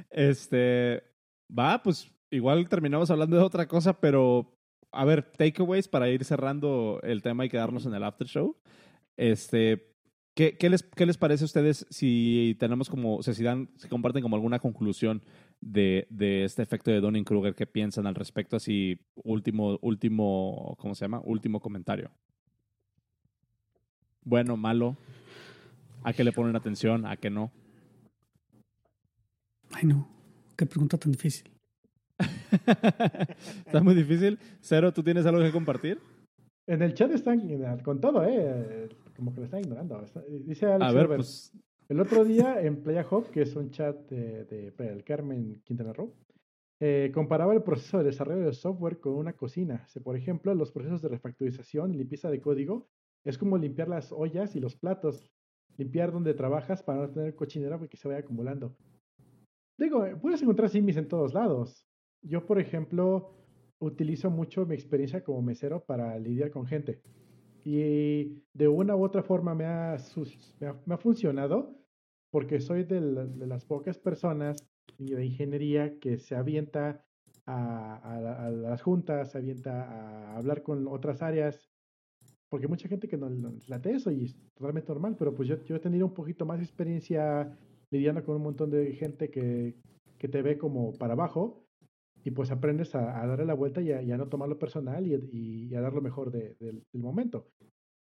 este, 0.10 1.04
va, 1.50 1.82
pues 1.84 2.12
igual 2.32 2.68
terminamos 2.70 3.12
hablando 3.12 3.38
de 3.38 3.44
otra 3.44 3.68
cosa, 3.68 4.00
pero 4.00 4.58
a 4.92 5.06
ver, 5.06 5.24
takeaways 5.24 5.88
para 5.88 6.10
ir 6.10 6.24
cerrando 6.26 7.00
el 7.04 7.22
tema 7.22 7.46
y 7.46 7.50
quedarnos 7.50 7.86
en 7.86 7.94
el 7.94 8.04
after 8.04 8.28
show. 8.28 8.58
Este, 9.18 9.94
¿qué, 10.34 10.58
qué, 10.58 10.70
les, 10.70 10.84
¿Qué 10.84 11.06
les 11.06 11.18
parece 11.18 11.44
a 11.44 11.46
ustedes 11.46 11.86
si 11.90 12.56
tenemos 12.60 12.90
como, 12.90 13.18
o 13.18 13.24
sea, 13.24 13.34
si, 13.34 13.44
dan, 13.44 13.70
si 13.78 13.88
comparten 13.88 14.24
como 14.24 14.36
alguna 14.36 14.60
conclusión 14.60 15.22
de, 15.62 16.08
de 16.10 16.44
este 16.46 16.64
efecto 16.64 16.92
de 16.92 17.02
Donning-Kruger? 17.02 17.56
¿Qué 17.56 17.68
piensan 17.68 18.08
al 18.08 18.16
respecto? 18.16 18.56
Así, 18.56 19.00
último, 19.16 19.78
último, 19.82 20.76
¿cómo 20.80 20.96
se 20.96 21.06
llama? 21.06 21.22
Último 21.24 21.60
comentario. 21.60 22.12
Bueno, 24.24 24.58
malo. 24.58 24.98
¿A 26.04 26.14
qué 26.14 26.24
le 26.24 26.32
ponen 26.32 26.56
atención? 26.56 27.06
¿A 27.06 27.18
qué 27.18 27.30
no? 27.30 27.52
Ay, 29.72 29.86
no. 29.86 30.08
Qué 30.56 30.66
pregunta 30.66 30.98
tan 30.98 31.12
difícil. 31.12 31.50
Está 33.66 33.82
muy 33.82 33.96
difícil. 33.96 34.40
Cero, 34.62 34.92
¿tú 34.94 35.04
tienes 35.04 35.26
algo 35.26 35.42
que 35.42 35.52
compartir? 35.52 36.00
En 36.68 36.82
el 36.82 36.94
chat 36.94 37.12
están 37.12 37.42
con 37.84 38.00
todo, 38.00 38.24
¿eh? 38.24 38.90
Como 39.16 39.34
que 39.34 39.40
lo 39.40 39.46
están 39.46 39.62
ignorando. 39.62 40.06
Dice 40.46 40.68
Alex 40.68 40.90
A 40.90 40.94
ver, 40.94 41.08
pues... 41.08 41.52
El 41.88 42.00
otro 42.00 42.24
día 42.24 42.62
en 42.62 42.84
Playa 42.84 43.06
Hub, 43.10 43.32
que 43.32 43.42
es 43.42 43.56
un 43.56 43.72
chat 43.72 43.98
de, 44.10 44.46
de, 44.46 44.74
el 44.78 45.04
Carmen 45.04 45.62
Quintana 45.66 45.92
Roo, 45.92 46.14
eh, 46.80 47.12
comparaba 47.14 47.54
el 47.54 47.64
proceso 47.64 47.98
de 47.98 48.04
desarrollo 48.06 48.46
de 48.46 48.54
software 48.54 49.00
con 49.00 49.16
una 49.16 49.34
cocina. 49.34 49.86
Si, 49.88 50.00
por 50.00 50.16
ejemplo, 50.16 50.54
los 50.54 50.72
procesos 50.72 51.02
de 51.02 51.10
refactorización 51.10 51.94
y 51.94 51.98
limpieza 51.98 52.30
de 52.30 52.40
código 52.40 52.88
es 53.26 53.38
como 53.38 53.58
limpiar 53.58 53.90
las 53.90 54.12
ollas 54.12 54.56
y 54.56 54.60
los 54.60 54.76
platos. 54.76 55.32
Limpiar 55.80 56.12
donde 56.12 56.34
trabajas 56.34 56.84
para 56.84 57.00
no 57.00 57.10
tener 57.10 57.36
cochinera 57.36 57.80
porque 57.80 57.96
se 57.96 58.08
vaya 58.10 58.20
acumulando. 58.20 58.76
Digo, 59.78 60.06
puedes 60.22 60.42
encontrar 60.42 60.70
simis 60.70 60.98
en 60.98 61.08
todos 61.08 61.34
lados. 61.34 61.86
Yo, 62.22 62.46
por 62.46 62.60
ejemplo, 62.60 63.34
utilizo 63.80 64.30
mucho 64.30 64.66
mi 64.66 64.76
experiencia 64.76 65.24
como 65.24 65.42
mesero 65.42 65.86
para 65.86 66.20
lidiar 66.20 66.52
con 66.52 66.66
gente. 66.66 67.02
Y 67.64 68.44
de 68.54 68.68
una 68.68 68.96
u 68.98 69.06
otra 69.06 69.24
forma 69.24 69.56
me 69.56 69.66
ha, 69.66 69.96
me 70.86 70.96
ha, 70.96 70.98
funcionado 70.98 71.78
porque 72.30 72.60
soy 72.60 72.84
de, 72.84 73.00
las 73.00 73.64
pocas 73.64 73.98
personas 73.98 74.58
de 74.98 75.26
ingeniería 75.26 75.98
que 75.98 76.18
se 76.18 76.36
avienta 76.36 77.06
a, 77.46 78.52
las 78.52 78.82
juntas, 78.82 79.32
se 79.32 79.38
avienta 79.38 79.84
a 79.84 80.38
hablar 80.38 80.62
con 80.62 80.88
otras 80.88 81.22
áreas, 81.22 81.70
porque 82.50 82.68
mucha 82.68 82.88
gente 82.88 83.08
que 83.08 83.18
no, 83.18 83.30
no 83.30 83.54
late 83.68 83.92
eso 83.92 84.12
y 84.12 84.26
es 84.26 84.36
totalmente 84.56 84.90
normal, 84.90 85.16
pero 85.18 85.34
pues 85.34 85.48
yo, 85.48 85.64
yo 85.66 85.76
he 85.76 85.80
tenido 85.80 86.06
un 86.06 86.14
poquito 86.14 86.46
más 86.46 86.60
experiencia 86.60 87.56
lidiando 87.92 88.24
con 88.24 88.36
un 88.36 88.44
montón 88.44 88.70
de 88.70 88.94
gente 88.94 89.30
que, 89.30 89.76
que 90.18 90.28
te 90.28 90.42
ve 90.42 90.58
como 90.58 90.94
para 90.94 91.14
abajo 91.14 91.66
y 92.24 92.32
pues 92.32 92.52
aprendes 92.52 92.94
a, 92.96 93.26
darle 93.26 93.46
la 93.46 93.54
vuelta 93.54 93.82
y 93.82 93.92
a, 93.92 94.18
no 94.18 94.28
tomarlo 94.28 94.60
personal 94.60 95.08
y, 95.08 95.74
a 95.74 95.82
dar 95.82 95.94
lo 95.94 96.02
mejor 96.02 96.32
del 96.32 96.84
momento. 96.94 97.48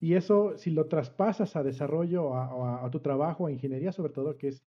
Y 0.01 0.13
eso, 0.13 0.57
si 0.57 0.71
lo 0.71 0.87
traspasas 0.87 1.55
a 1.55 1.63
desarrollo 1.63 2.25
o 2.25 2.65
a, 2.65 2.89
tu 2.91 2.99
trabajo, 2.99 3.47
a 3.47 3.51
ingeniería 3.51 3.91
sobre 3.91 4.13
todo, 4.13 4.37
que 4.37 4.49
es 4.49 4.63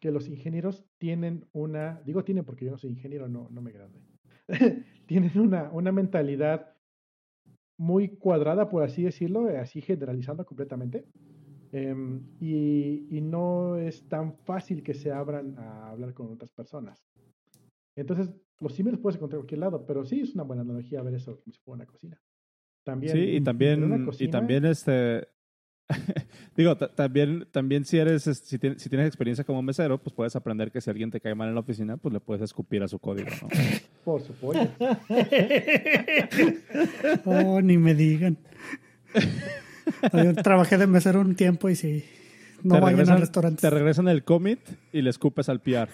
que 0.00 0.12
los 0.12 0.28
ingenieros 0.28 0.84
tienen 0.98 1.46
una, 1.52 2.00
digo 2.04 2.22
tienen 2.22 2.44
porque 2.44 2.64
yo 2.64 2.70
no 2.70 2.78
soy 2.78 2.90
ingeniero, 2.90 3.28
no, 3.28 3.48
no 3.50 3.60
me 3.60 3.72
grande, 3.72 4.00
tienen 5.06 5.36
una, 5.38 5.70
una 5.72 5.90
mentalidad 5.90 6.77
muy 7.78 8.08
cuadrada, 8.08 8.68
por 8.68 8.82
así 8.82 9.04
decirlo, 9.04 9.48
así 9.58 9.80
generalizando 9.80 10.44
completamente. 10.44 11.06
Em, 11.70 12.22
y, 12.40 13.06
y, 13.10 13.20
no 13.20 13.76
es 13.76 14.08
tan 14.08 14.32
fácil 14.32 14.82
que 14.82 14.94
se 14.94 15.12
abran 15.12 15.58
a 15.58 15.90
hablar 15.90 16.14
con 16.14 16.32
otras 16.32 16.50
personas. 16.50 17.04
Entonces, 17.94 18.32
los 18.60 18.74
símiles 18.74 18.98
puedes 18.98 19.16
encontrar 19.16 19.38
en 19.38 19.42
cualquier 19.42 19.60
lado, 19.60 19.84
pero 19.86 20.04
sí 20.04 20.20
es 20.20 20.34
una 20.34 20.44
buena 20.44 20.62
analogía 20.62 21.02
ver 21.02 21.14
eso 21.14 21.38
como 21.40 21.52
si 21.52 21.60
fuera 21.60 21.76
una 21.76 21.86
cocina. 21.86 22.20
También, 22.84 23.12
sí, 23.12 23.20
y 23.20 23.40
también, 23.42 24.08
y 24.18 24.28
también 24.28 24.64
este, 24.64 25.28
digo, 26.56 26.76
también, 26.76 27.46
también 27.50 27.84
si 27.84 27.98
eres, 27.98 28.24
si, 28.24 28.58
tienes, 28.58 28.82
si 28.82 28.88
tienes 28.88 29.06
experiencia 29.06 29.44
como 29.44 29.62
mesero, 29.62 29.98
pues 29.98 30.14
puedes 30.14 30.36
aprender 30.36 30.70
que 30.70 30.80
si 30.80 30.90
alguien 30.90 31.10
te 31.10 31.20
cae 31.20 31.34
mal 31.34 31.48
en 31.48 31.54
la 31.54 31.60
oficina, 31.60 31.96
pues 31.96 32.12
le 32.12 32.20
puedes 32.20 32.42
escupir 32.42 32.82
a 32.82 32.88
su 32.88 32.98
código, 32.98 33.30
¿no? 33.42 33.48
Por 34.04 34.22
supuesto. 34.22 34.68
oh, 37.24 37.60
ni 37.60 37.78
me 37.78 37.94
digan. 37.94 38.38
Yo 40.12 40.34
trabajé 40.34 40.76
de 40.76 40.86
mesero 40.86 41.20
un 41.20 41.34
tiempo 41.34 41.70
y 41.70 41.76
sí, 41.76 42.04
no 42.62 42.80
vayan 42.80 43.08
al 43.08 43.20
restaurante. 43.20 43.60
Te 43.60 43.70
regresan 43.70 44.08
el 44.08 44.24
commit 44.24 44.60
y 44.92 45.02
le 45.02 45.10
escupes 45.10 45.48
al 45.48 45.60
PR. 45.60 45.88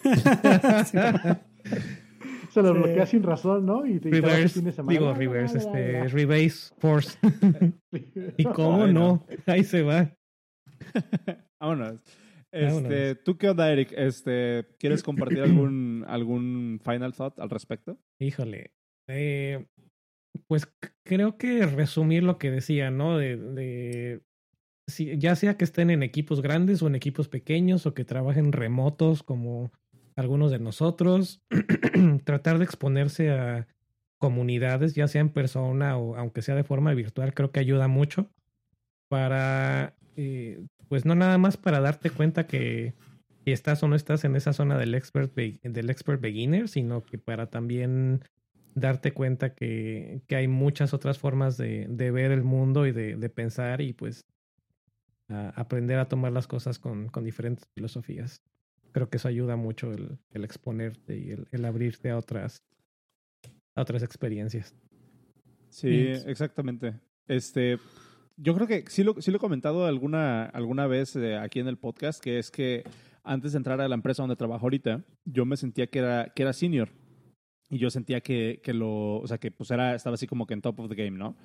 Se 2.54 2.62
lo 2.62 2.72
bloquea 2.72 3.04
sin 3.04 3.24
razón, 3.24 3.66
¿no? 3.66 3.84
Y 3.84 3.98
te 3.98 4.10
reverse, 4.10 4.62
digo, 4.86 5.12
reverse, 5.12 5.58
este, 5.58 6.06
rebase 6.08 6.72
force. 6.78 7.18
¿Y 8.36 8.44
cómo 8.44 8.86
no? 8.86 9.26
Ahí 9.46 9.64
se 9.64 9.82
va. 9.82 10.16
Vámonos. 11.60 12.00
Este, 12.52 13.16
¿Tú 13.16 13.36
qué 13.36 13.48
onda, 13.48 13.72
Eric? 13.72 13.92
Este, 13.96 14.68
¿Quieres 14.78 15.02
compartir 15.02 15.40
algún, 15.40 16.04
algún 16.06 16.80
final 16.84 17.12
thought 17.12 17.40
al 17.40 17.50
respecto? 17.50 17.98
Híjole. 18.20 18.70
Eh, 19.08 19.66
pues 20.46 20.72
creo 21.04 21.36
que 21.36 21.66
resumir 21.66 22.22
lo 22.22 22.38
que 22.38 22.52
decía, 22.52 22.92
¿no? 22.92 23.18
De, 23.18 23.36
de 23.36 24.22
si, 24.88 25.18
ya 25.18 25.34
sea 25.34 25.56
que 25.56 25.64
estén 25.64 25.90
en 25.90 26.04
equipos 26.04 26.40
grandes 26.40 26.82
o 26.82 26.86
en 26.86 26.94
equipos 26.94 27.26
pequeños 27.28 27.84
o 27.86 27.94
que 27.94 28.04
trabajen 28.04 28.52
remotos 28.52 29.24
como 29.24 29.72
algunos 30.16 30.50
de 30.50 30.58
nosotros, 30.58 31.42
tratar 32.24 32.58
de 32.58 32.64
exponerse 32.64 33.30
a 33.30 33.66
comunidades, 34.18 34.94
ya 34.94 35.08
sea 35.08 35.20
en 35.20 35.28
persona 35.28 35.96
o 35.96 36.16
aunque 36.16 36.42
sea 36.42 36.54
de 36.54 36.64
forma 36.64 36.94
virtual, 36.94 37.34
creo 37.34 37.50
que 37.50 37.60
ayuda 37.60 37.88
mucho 37.88 38.30
para, 39.08 39.96
eh, 40.16 40.64
pues 40.88 41.04
no 41.04 41.14
nada 41.14 41.38
más 41.38 41.56
para 41.56 41.80
darte 41.80 42.10
cuenta 42.10 42.46
que, 42.46 42.94
estás 43.44 43.82
o 43.82 43.88
no 43.88 43.94
estás 43.94 44.24
en 44.24 44.36
esa 44.36 44.54
zona 44.54 44.78
del 44.78 44.94
expert, 44.94 45.34
del 45.34 45.90
expert 45.90 46.18
beginner, 46.18 46.66
sino 46.66 47.04
que 47.04 47.18
para 47.18 47.50
también 47.50 48.24
darte 48.74 49.12
cuenta 49.12 49.54
que, 49.54 50.22
que 50.26 50.36
hay 50.36 50.48
muchas 50.48 50.94
otras 50.94 51.18
formas 51.18 51.58
de, 51.58 51.86
de 51.90 52.10
ver 52.10 52.32
el 52.32 52.42
mundo 52.42 52.86
y 52.86 52.92
de, 52.92 53.16
de 53.16 53.28
pensar 53.28 53.82
y 53.82 53.92
pues 53.92 54.24
aprender 55.28 55.98
a 55.98 56.08
tomar 56.08 56.32
las 56.32 56.46
cosas 56.46 56.78
con, 56.78 57.08
con 57.08 57.22
diferentes 57.24 57.68
filosofías 57.74 58.42
creo 58.94 59.10
que 59.10 59.16
eso 59.16 59.26
ayuda 59.26 59.56
mucho 59.56 59.92
el, 59.92 60.18
el 60.30 60.44
exponerte 60.44 61.18
y 61.18 61.32
el, 61.32 61.48
el, 61.50 61.64
abrirte 61.64 62.10
a 62.10 62.16
otras, 62.16 62.62
a 63.74 63.82
otras 63.82 64.04
experiencias. 64.04 64.72
Sí, 65.68 66.12
exactamente. 66.26 67.00
Este, 67.26 67.78
yo 68.36 68.54
creo 68.54 68.68
que 68.68 68.84
sí 68.86 69.02
lo, 69.02 69.20
sí 69.20 69.32
lo 69.32 69.38
he 69.38 69.40
comentado 69.40 69.86
alguna, 69.86 70.44
alguna 70.44 70.86
vez 70.86 71.16
eh, 71.16 71.36
aquí 71.36 71.58
en 71.58 71.66
el 71.66 71.76
podcast, 71.76 72.22
que 72.22 72.38
es 72.38 72.52
que 72.52 72.84
antes 73.24 73.52
de 73.52 73.58
entrar 73.58 73.80
a 73.80 73.88
la 73.88 73.96
empresa 73.96 74.22
donde 74.22 74.36
trabajo 74.36 74.64
ahorita, 74.64 75.02
yo 75.24 75.44
me 75.44 75.56
sentía 75.56 75.88
que 75.88 75.98
era, 75.98 76.32
que 76.32 76.42
era 76.42 76.52
senior. 76.52 76.90
Y 77.68 77.78
yo 77.78 77.90
sentía 77.90 78.20
que, 78.20 78.60
que 78.62 78.72
lo, 78.72 79.16
o 79.16 79.26
sea, 79.26 79.38
que 79.38 79.50
pues 79.50 79.72
era, 79.72 79.96
estaba 79.96 80.14
así 80.14 80.28
como 80.28 80.46
que 80.46 80.54
en 80.54 80.62
top 80.62 80.78
of 80.78 80.88
the 80.88 80.94
game, 80.94 81.18
¿no? 81.18 81.36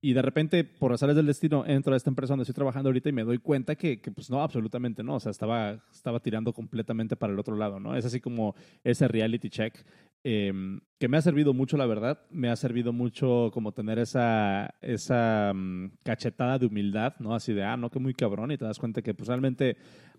Y 0.00 0.12
de 0.12 0.22
repente, 0.22 0.62
por 0.62 0.92
razones 0.92 1.16
del 1.16 1.26
destino, 1.26 1.66
entro 1.66 1.92
a 1.92 1.96
esta 1.96 2.08
empresa 2.08 2.32
donde 2.32 2.44
estoy 2.44 2.54
trabajando 2.54 2.88
ahorita 2.88 3.08
y 3.08 3.12
me 3.12 3.24
doy 3.24 3.38
cuenta 3.38 3.74
que, 3.74 4.00
que, 4.00 4.12
pues 4.12 4.30
no, 4.30 4.42
absolutamente 4.42 5.02
no. 5.02 5.16
O 5.16 5.20
sea, 5.20 5.30
estaba, 5.30 5.72
estaba 5.90 6.20
tirando 6.20 6.52
completamente 6.52 7.16
para 7.16 7.32
el 7.32 7.38
otro 7.38 7.56
lado, 7.56 7.80
¿no? 7.80 7.96
Es 7.96 8.04
así 8.04 8.20
como 8.20 8.54
ese 8.84 9.08
reality 9.08 9.50
check 9.50 9.74
em, 10.22 10.80
que 11.00 11.08
me 11.08 11.16
ha 11.16 11.22
servido 11.22 11.52
mucho, 11.52 11.76
la 11.76 11.86
verdad. 11.86 12.20
Me 12.30 12.48
ha 12.48 12.54
servido 12.54 12.92
mucho 12.92 13.50
como 13.52 13.72
tener 13.72 13.98
esa, 13.98 14.72
esa 14.82 15.52
mm, 15.52 15.90
cachetada 16.04 16.60
de 16.60 16.66
humildad, 16.66 17.14
¿no? 17.18 17.34
Así 17.34 17.52
de, 17.52 17.64
ah, 17.64 17.76
no, 17.76 17.90
que 17.90 17.98
muy 17.98 18.14
cabrón. 18.14 18.52
Y 18.52 18.56
te 18.56 18.66
das 18.66 18.78
cuenta 18.78 19.02
que 19.02 19.14
pues 19.14 19.26
realmente 19.26 19.76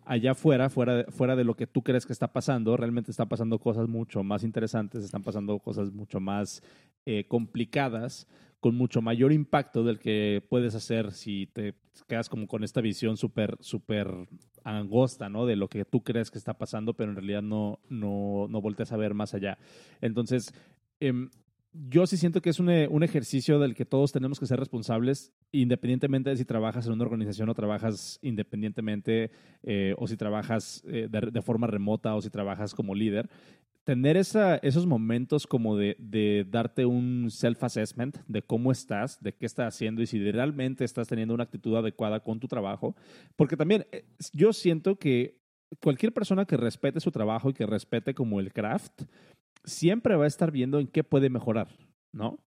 allá 0.09 0.31
afuera, 0.31 0.71
fuera, 0.71 1.05
fuera 1.09 1.35
de 1.35 1.43
lo 1.43 1.55
que 1.55 1.67
tú 1.67 1.83
crees 1.83 2.07
que 2.07 2.13
está 2.13 2.33
pasando, 2.33 2.75
realmente 2.75 3.11
están 3.11 3.29
pasando 3.29 3.59
cosas 3.59 3.87
mucho 3.87 4.23
más 4.23 4.43
interesantes, 4.43 5.03
están 5.03 5.21
pasando 5.21 5.59
cosas 5.59 5.91
mucho 5.91 6.19
más 6.19 6.63
eh, 7.05 7.25
complicadas 7.27 8.27
con 8.59 8.73
mucho 8.75 9.03
mayor 9.03 9.31
impacto 9.31 9.83
del 9.83 9.99
que 9.99 10.43
puedes 10.49 10.73
hacer 10.73 11.11
si 11.11 11.45
te 11.45 11.75
quedas 12.07 12.27
como 12.27 12.47
con 12.47 12.63
esta 12.63 12.81
visión 12.81 13.17
súper, 13.17 13.55
súper 13.59 14.11
angosta, 14.63 15.29
¿no? 15.29 15.45
De 15.45 15.55
lo 15.55 15.67
que 15.67 15.85
tú 15.85 16.01
crees 16.01 16.31
que 16.31 16.39
está 16.39 16.57
pasando, 16.57 16.95
pero 16.95 17.11
en 17.11 17.15
realidad 17.15 17.43
no, 17.43 17.79
no, 17.87 18.47
no 18.49 18.61
volteas 18.61 18.91
a 18.91 18.97
ver 18.97 19.13
más 19.13 19.35
allá. 19.35 19.59
Entonces, 20.01 20.51
em, 20.99 21.29
yo 21.73 22.07
sí 22.07 22.17
siento 22.17 22.41
que 22.41 22.49
es 22.49 22.59
un, 22.59 22.69
un, 22.69 23.03
ejercicio 23.03 23.59
del 23.59 23.75
que 23.75 23.85
todos 23.85 24.11
tenemos 24.11 24.39
que 24.39 24.45
ser 24.45 24.59
responsables, 24.59 25.33
independientemente 25.51 26.29
de 26.29 26.37
si 26.37 26.45
trabajas 26.45 26.87
en 26.87 26.93
una 26.93 27.03
organización 27.03 27.49
o 27.49 27.53
trabajas 27.53 28.19
independientemente, 28.21 29.31
eh, 29.63 29.93
o 29.97 30.07
si 30.07 30.17
trabajas 30.17 30.83
eh, 30.87 31.07
de, 31.09 31.41
forma 31.41 31.67
remota 31.67 32.15
o 32.15 32.21
si 32.21 32.29
trabajas 32.29 32.73
como 32.73 32.95
líder 32.95 33.29
tener 33.85 34.17
esa, 34.17 34.57
esos 34.57 34.85
momentos 34.85 35.47
como 35.47 35.75
de, 35.75 35.95
de 35.97 36.45
darte 36.47 36.85
un 36.85 37.31
self-assessment 37.31 38.17
de 38.27 38.43
cómo 38.43 38.71
estás, 38.71 39.19
de 39.19 39.33
qué 39.33 39.47
estás 39.47 39.73
haciendo 39.73 40.03
y 40.03 40.05
si 40.05 40.31
realmente 40.31 40.85
estás 40.85 41.07
teniendo 41.07 41.33
una 41.33 41.45
actitud 41.45 41.75
adecuada 41.75 42.19
con 42.19 42.39
tu 42.39 42.47
trabajo. 42.47 42.95
Porque 43.35 43.57
también 43.57 43.87
eh, 43.91 44.05
yo 44.31 44.53
siento 44.53 44.99
que 44.99 45.39
cualquier 45.81 46.13
persona 46.13 46.45
que 46.45 46.57
respete 46.57 46.99
su 46.99 47.11
trabajo 47.11 47.49
y 47.49 47.53
que 47.53 47.65
respete 47.65 48.13
como 48.13 48.39
el 48.39 48.53
craft, 48.53 49.03
siempre 49.63 50.15
va 50.15 50.25
a 50.25 50.27
estar 50.27 50.51
viendo 50.51 50.79
en 50.79 50.87
qué 50.87 51.03
puede 51.03 51.29
mejorar, 51.29 51.67
¿no? 52.13 52.39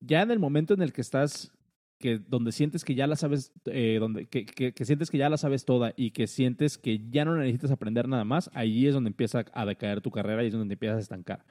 Ya 0.00 0.22
en 0.22 0.30
el 0.30 0.38
momento 0.38 0.74
en 0.74 0.82
el 0.82 0.92
que 0.92 1.00
estás, 1.00 1.52
que 1.98 2.18
donde 2.18 2.52
sientes 2.52 2.84
que 2.84 2.94
ya 2.94 3.06
la 3.06 3.16
sabes, 3.16 3.52
eh, 3.66 3.98
donde, 4.00 4.26
que, 4.26 4.44
que, 4.46 4.72
que 4.72 4.84
sientes 4.84 5.10
que 5.10 5.18
ya 5.18 5.28
la 5.30 5.36
sabes 5.38 5.64
toda 5.64 5.94
y 5.96 6.10
que 6.10 6.26
sientes 6.26 6.76
que 6.78 7.00
ya 7.10 7.24
no 7.24 7.36
necesitas 7.36 7.70
aprender 7.70 8.08
nada 8.08 8.24
más, 8.24 8.50
ahí 8.54 8.86
es 8.86 8.94
donde 8.94 9.08
empieza 9.08 9.44
a 9.52 9.64
decaer 9.66 10.00
tu 10.00 10.10
carrera 10.10 10.44
y 10.44 10.48
es 10.48 10.52
donde 10.52 10.68
te 10.68 10.74
empiezas 10.74 10.98
a 10.98 11.00
estancar. 11.00 11.44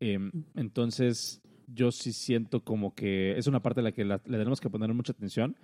Em, 0.00 0.30
entonces, 0.54 1.40
yo 1.66 1.90
sí 1.90 2.12
siento 2.12 2.62
como 2.64 2.94
que 2.94 3.36
es 3.38 3.46
una 3.46 3.60
parte 3.62 3.80
a 3.80 3.82
la 3.84 3.92
que 3.92 4.04
la- 4.04 4.20
le 4.24 4.38
tenemos 4.38 4.60
que 4.60 4.70
poner 4.70 4.92
mucha 4.94 5.12
atención. 5.12 5.56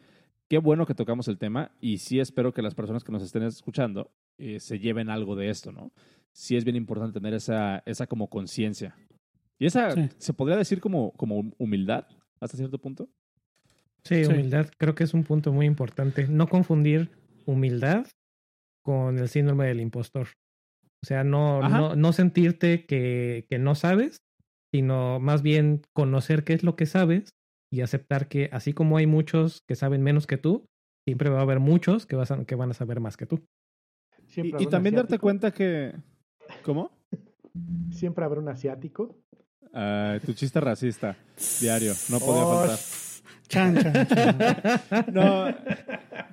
Qué 0.49 0.59
bueno 0.59 0.87
que 0.87 0.95
tocamos 0.95 1.29
el 1.29 1.39
tema 1.39 1.73
y 1.81 1.99
sí 1.99 2.21
espero 2.21 2.53
que 2.53 2.63
las 2.63 2.75
personas 2.75 3.05
que 3.05 3.13
nos 3.13 3.23
estén 3.23 3.43
escuchando 3.45 4.11
eh, 4.39 4.61
se 4.61 4.79
lleven 4.79 5.09
algo 5.11 5.37
de 5.37 5.49
esto, 5.49 5.73
¿no? 5.73 5.93
Sí 6.35 6.57
es 6.57 6.65
bien 6.65 6.77
importante 6.77 7.19
tener 7.21 7.33
esa, 7.35 7.83
esa 7.87 8.07
como 8.07 8.29
conciencia. 8.29 8.97
Y 9.59 9.67
esa 9.67 9.93
Sí. 9.93 10.09
se 10.19 10.35
podría 10.35 10.57
decir 10.57 10.81
como, 10.81 11.13
como 11.13 11.53
humildad 11.59 12.07
hasta 12.41 12.57
cierto 12.57 12.79
punto. 12.79 13.09
Sí, 14.03 14.25
Sí. 14.25 14.31
humildad 14.33 14.69
creo 14.77 14.95
que 14.95 15.05
es 15.05 15.15
un 15.15 15.25
punto 15.25 15.53
muy 15.53 15.65
importante. 15.67 16.27
No 16.29 16.49
confundir 16.49 17.11
humildad 17.47 18.07
con 18.85 19.19
el 19.19 19.29
síndrome 19.29 19.67
del 19.67 19.81
impostor. 19.81 20.29
O 21.03 21.07
sea, 21.07 21.23
no, 21.23 21.61
no, 21.69 21.95
no 21.97 22.13
sentirte 22.13 22.85
que, 22.87 23.47
que 23.49 23.59
no 23.59 23.75
sabes, 23.75 24.19
sino 24.73 25.21
más 25.21 25.43
bien 25.43 25.83
conocer 25.95 26.45
qué 26.45 26.55
es 26.55 26.65
lo 26.65 26.75
que 26.77 26.87
sabes 26.87 27.31
y 27.73 27.81
aceptar 27.83 28.27
que 28.29 28.49
así 28.53 28.73
como 28.73 28.97
hay 28.97 29.07
muchos 29.07 29.63
que 29.69 29.77
saben 29.77 30.03
menos 30.03 30.27
que 30.27 30.37
tú, 30.39 30.67
siempre 31.07 31.31
va 31.31 31.39
a 31.39 31.43
haber 31.43 31.61
muchos 31.61 32.07
que, 32.07 32.17
vas 32.17 32.31
a- 32.31 32.45
que 32.45 32.55
van 32.57 32.71
a 32.71 32.75
saber 32.75 33.01
más 33.01 33.17
que 33.17 33.27
tú. 33.27 33.45
Y, 34.27 34.31
Siempre 34.33 34.67
también 34.67 34.95
darte 34.97 35.19
cuenta 35.19 35.53
que... 35.53 35.95
¿Cómo? 36.63 36.91
Siempre 37.91 38.25
habrá 38.25 38.41
un 38.41 38.49
asiático. 38.49 39.17
Ah, 39.73 40.19
tu 40.25 40.33
chiste 40.33 40.61
racista. 40.61 41.17
Diario. 41.61 41.93
No 42.11 42.19
podía 42.21 42.43
Oh, 42.45 42.59
faltar. 42.59 42.79
Chan, 43.49 43.77
chan, 43.77 44.07
chan. 44.07 45.05
No, 45.13 45.47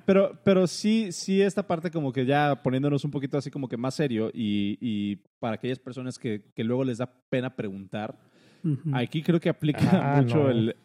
pero, 0.06 0.38
pero 0.44 0.66
sí, 0.66 1.12
sí 1.12 1.42
esta 1.42 1.66
parte 1.66 1.90
como 1.90 2.12
que 2.12 2.24
ya 2.24 2.62
poniéndonos 2.62 3.04
un 3.04 3.10
poquito 3.10 3.36
así 3.38 3.50
como 3.50 3.68
que 3.68 3.76
más 3.76 3.94
serio 3.94 4.30
y, 4.32 4.78
y 4.80 5.16
para 5.38 5.54
aquellas 5.56 5.78
personas 5.78 6.18
que, 6.18 6.42
que 6.54 6.64
luego 6.64 6.84
les 6.84 6.98
da 6.98 7.12
pena 7.28 7.54
preguntar, 7.54 8.18
Ujú. 8.64 8.90
aquí 8.94 9.22
creo 9.22 9.40
que 9.40 9.48
aplica 9.50 9.80
Ah, 9.92 10.22
mucho 10.22 10.38
no. 10.44 10.50
el, 10.50 10.76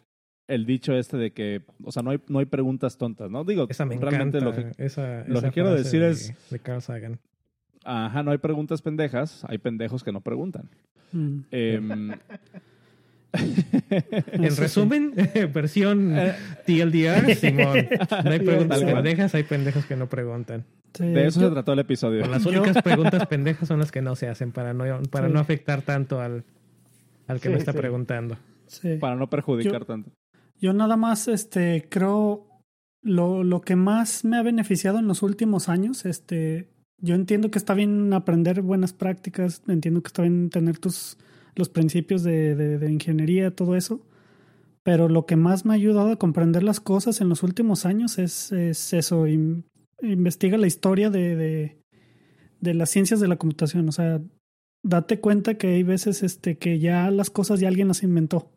el 0.48 0.66
dicho 0.66 0.92
este 0.94 1.16
de 1.16 1.32
que, 1.32 1.62
o 1.82 1.90
sea, 1.90 2.02
no 2.02 2.10
hay, 2.10 2.20
no 2.28 2.38
hay 2.40 2.46
preguntas 2.46 2.98
tontas, 2.98 3.30
¿no? 3.30 3.44
Digo, 3.44 3.66
Esa 3.68 3.86
me 3.86 3.96
realmente 3.96 4.38
encanta. 4.38 4.60
lo 4.60 4.72
que, 4.74 4.84
esa, 4.84 5.24
lo 5.26 5.38
esa 5.38 5.46
que 5.48 5.52
quiero 5.54 5.68
frase 5.70 5.84
decir 5.84 6.00
de- 6.02 6.10
es- 6.10 6.50
De 6.50 6.58
Carl 6.58 6.82
Sagan. 6.82 7.18
Ajá, 8.06 8.22
no 8.22 8.30
hay 8.30 8.38
preguntas 8.38 8.82
pendejas, 8.82 9.44
hay 9.48 9.58
pendejos 9.58 10.02
que 10.04 10.12
no 10.12 10.20
preguntan. 10.20 10.68
Mm. 11.12 11.38
Em, 11.50 12.10
En 14.32 14.56
resumen, 14.56 15.12
versión 15.52 16.14
TLDR, 16.66 17.34
Simón. 17.36 17.86
No 18.24 18.30
hay 18.30 18.38
preguntas 18.40 18.82
pendejas, 18.82 19.34
hay 19.34 19.42
pendejos 19.42 19.84
que 19.84 19.96
no 19.96 20.08
preguntan. 20.08 20.64
Sí, 20.94 21.04
de 21.06 21.26
eso 21.26 21.40
yo- 21.40 21.48
se 21.48 21.52
trató 21.52 21.74
el 21.74 21.80
episodio. 21.80 22.26
Las 22.26 22.46
únicas 22.46 22.82
preguntas 22.82 23.26
pendejas 23.26 23.68
son 23.68 23.78
las 23.80 23.92
que 23.92 24.00
no 24.00 24.16
se 24.16 24.28
hacen 24.28 24.50
para 24.52 24.72
no, 24.72 24.84
para 25.10 25.28
Sí. 25.28 25.34
no 25.34 25.40
afectar 25.40 25.82
tanto 25.82 26.20
al, 26.20 26.44
al 27.26 27.40
que 27.40 27.48
Sí, 27.48 27.52
me 27.52 27.58
está 27.58 27.72
sí. 27.72 27.78
preguntando. 27.78 28.38
sí. 28.66 28.96
Para 28.98 29.14
no 29.16 29.28
perjudicar 29.28 29.80
Yo- 29.80 29.86
tanto. 29.86 30.10
Yo 30.60 30.72
nada 30.72 30.96
más, 30.96 31.28
este, 31.28 31.86
creo, 31.88 32.48
lo, 33.02 33.44
lo 33.44 33.60
que 33.60 33.76
más 33.76 34.24
me 34.24 34.38
ha 34.38 34.42
beneficiado 34.42 34.98
en 34.98 35.06
los 35.06 35.22
últimos 35.22 35.68
años, 35.68 36.04
este, 36.04 36.68
yo 37.00 37.14
entiendo 37.14 37.50
que 37.50 37.58
está 37.58 37.74
bien 37.74 38.12
aprender 38.12 38.62
buenas 38.62 38.92
prácticas, 38.92 39.62
entiendo 39.68 40.02
que 40.02 40.08
está 40.08 40.22
bien 40.22 40.50
tener 40.50 40.78
tus, 40.78 41.16
los 41.54 41.68
principios 41.68 42.22
de, 42.22 42.54
de, 42.54 42.92
ingeniería, 42.92 43.54
todo 43.54 43.76
eso, 43.76 44.00
pero 44.82 45.08
lo 45.08 45.26
que 45.26 45.36
más 45.36 45.64
me 45.64 45.72
ha 45.72 45.76
ayudado 45.76 46.10
a 46.10 46.16
comprender 46.16 46.62
las 46.62 46.80
cosas 46.80 47.20
en 47.20 47.28
los 47.28 47.42
últimos 47.42 47.86
años 47.86 48.18
es, 48.18 48.52
es 48.52 48.92
eso, 48.92 49.26
in- 49.26 49.64
investiga 50.02 50.56
la 50.58 50.66
historia 50.66 51.10
de, 51.10 51.36
de, 51.36 51.78
de 52.60 52.74
las 52.74 52.90
ciencias 52.90 53.20
de 53.20 53.28
la 53.28 53.36
computación, 53.36 53.88
o 53.88 53.92
sea, 53.92 54.20
date 54.82 55.20
cuenta 55.20 55.54
que 55.54 55.68
hay 55.68 55.82
veces, 55.82 56.22
este, 56.22 56.58
que 56.58 56.78
ya 56.78 57.10
las 57.10 57.30
cosas 57.30 57.60
ya 57.60 57.68
alguien 57.68 57.88
las 57.88 58.02
inventó. 58.02 58.50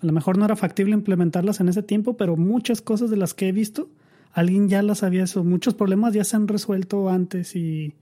A 0.00 0.06
lo 0.06 0.12
mejor 0.12 0.38
no 0.38 0.44
era 0.44 0.56
factible 0.56 0.94
implementarlas 0.94 1.60
en 1.60 1.68
ese 1.68 1.82
tiempo, 1.82 2.16
pero 2.16 2.36
muchas 2.36 2.82
cosas 2.82 3.10
de 3.10 3.16
las 3.16 3.34
que 3.34 3.48
he 3.48 3.52
visto, 3.52 3.90
alguien 4.36 4.68
ya 4.68 4.82
las 4.82 5.02
había 5.02 5.24
hecho. 5.24 5.42
Muchos 5.42 5.74
problemas 5.74 6.12
ya 6.12 6.22
se 6.22 6.36
han 6.36 6.46
resuelto 6.46 7.08
antes 7.08 7.56
y, 7.56 7.94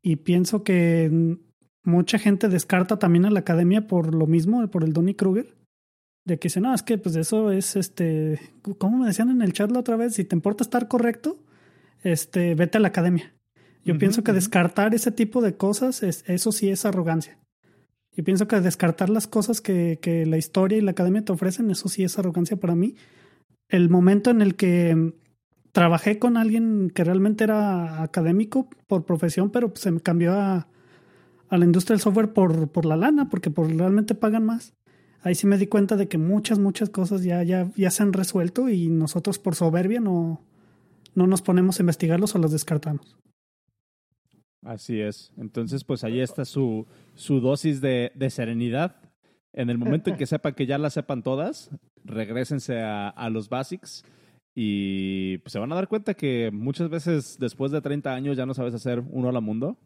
y 0.00 0.16
pienso 0.16 0.62
que 0.62 1.36
mucha 1.82 2.20
gente 2.20 2.48
descarta 2.48 3.00
también 3.00 3.24
a 3.24 3.30
la 3.30 3.40
academia 3.40 3.88
por 3.88 4.14
lo 4.14 4.28
mismo, 4.28 4.64
por 4.68 4.84
el 4.84 4.92
Donny 4.92 5.14
Kruger. 5.14 5.56
De 6.24 6.38
que 6.38 6.46
dicen, 6.46 6.62
no, 6.62 6.72
es 6.72 6.84
que 6.84 6.96
pues 6.96 7.16
eso 7.16 7.50
es 7.50 7.74
este, 7.74 8.38
¿cómo 8.78 8.98
me 8.98 9.08
decían 9.08 9.30
en 9.30 9.42
el 9.42 9.52
chat 9.52 9.72
la 9.72 9.80
otra 9.80 9.96
vez? 9.96 10.14
Si 10.14 10.24
te 10.24 10.36
importa 10.36 10.62
estar 10.62 10.86
correcto, 10.86 11.42
este, 12.04 12.54
vete 12.54 12.78
a 12.78 12.80
la 12.80 12.88
academia. 12.88 13.34
Yo 13.84 13.98
pienso 13.98 14.22
que 14.22 14.32
descartar 14.32 14.94
ese 14.94 15.10
tipo 15.10 15.42
de 15.42 15.56
cosas, 15.56 16.04
es, 16.04 16.22
eso 16.28 16.52
sí 16.52 16.68
es 16.68 16.84
arrogancia. 16.84 17.36
Yo 18.12 18.22
pienso 18.22 18.46
que 18.46 18.60
descartar 18.60 19.10
las 19.10 19.26
cosas 19.26 19.60
que, 19.60 19.98
que 20.00 20.24
la 20.24 20.38
historia 20.38 20.78
y 20.78 20.82
la 20.82 20.92
academia 20.92 21.24
te 21.24 21.32
ofrecen, 21.32 21.68
eso 21.68 21.88
sí 21.88 22.04
es 22.04 22.16
arrogancia 22.16 22.56
para 22.56 22.76
mí. 22.76 22.94
El 23.68 23.90
momento 23.90 24.30
en 24.30 24.40
el 24.40 24.54
que 24.54 25.14
trabajé 25.72 26.18
con 26.18 26.36
alguien 26.36 26.90
que 26.94 27.02
realmente 27.02 27.44
era 27.44 28.02
académico 28.02 28.68
por 28.86 29.04
profesión, 29.04 29.50
pero 29.50 29.72
se 29.74 29.90
me 29.90 30.00
cambió 30.00 30.34
a, 30.34 30.68
la 31.50 31.64
industria 31.64 31.94
del 31.94 32.02
software 32.02 32.32
por, 32.32 32.68
por 32.68 32.86
la 32.86 32.96
lana, 32.96 33.28
porque 33.28 33.50
por 33.50 33.70
realmente 33.70 34.14
pagan 34.14 34.44
más. 34.44 34.74
Ahí 35.22 35.34
sí 35.34 35.46
me 35.46 35.58
di 35.58 35.66
cuenta 35.66 35.96
de 35.96 36.08
que 36.08 36.16
muchas, 36.16 36.58
muchas 36.58 36.88
cosas 36.88 37.22
ya, 37.24 37.42
ya, 37.42 37.70
ya 37.76 37.90
se 37.90 38.02
han 38.02 38.12
resuelto 38.12 38.68
y 38.68 38.88
nosotros 38.88 39.38
por 39.38 39.54
soberbia 39.54 40.00
no, 40.00 40.40
no 41.14 41.26
nos 41.26 41.42
ponemos 41.42 41.78
a 41.78 41.82
investigarlos 41.82 42.34
o 42.34 42.38
los 42.38 42.52
descartamos. 42.52 43.18
Así 44.64 45.00
es. 45.00 45.32
Entonces, 45.36 45.84
pues 45.84 46.04
ahí 46.04 46.20
está 46.20 46.44
su, 46.44 46.86
su 47.14 47.40
dosis 47.40 47.80
de, 47.80 48.12
serenidad. 48.30 48.96
En 49.52 49.68
el 49.68 49.76
momento 49.76 50.08
en 50.08 50.16
que 50.16 50.26
sepan 50.26 50.54
que 50.54 50.66
ya 50.66 50.78
la 50.78 50.88
sepan 50.88 51.22
todas, 51.22 51.70
regresense 52.04 52.80
a 52.80 53.28
los 53.30 53.50
basics 53.50 54.04
y 54.54 55.38
pues, 55.38 55.52
se 55.52 55.58
van 55.58 55.72
a 55.72 55.74
dar 55.74 55.88
cuenta 55.88 56.14
que 56.14 56.50
muchas 56.52 56.88
veces 56.90 57.38
después 57.38 57.72
de 57.72 57.80
30 57.80 58.14
años 58.14 58.36
ya 58.36 58.46
no 58.46 58.54
sabes 58.54 58.74
hacer 58.74 59.02
uno 59.10 59.28
al 59.28 59.40
mundo. 59.42 59.78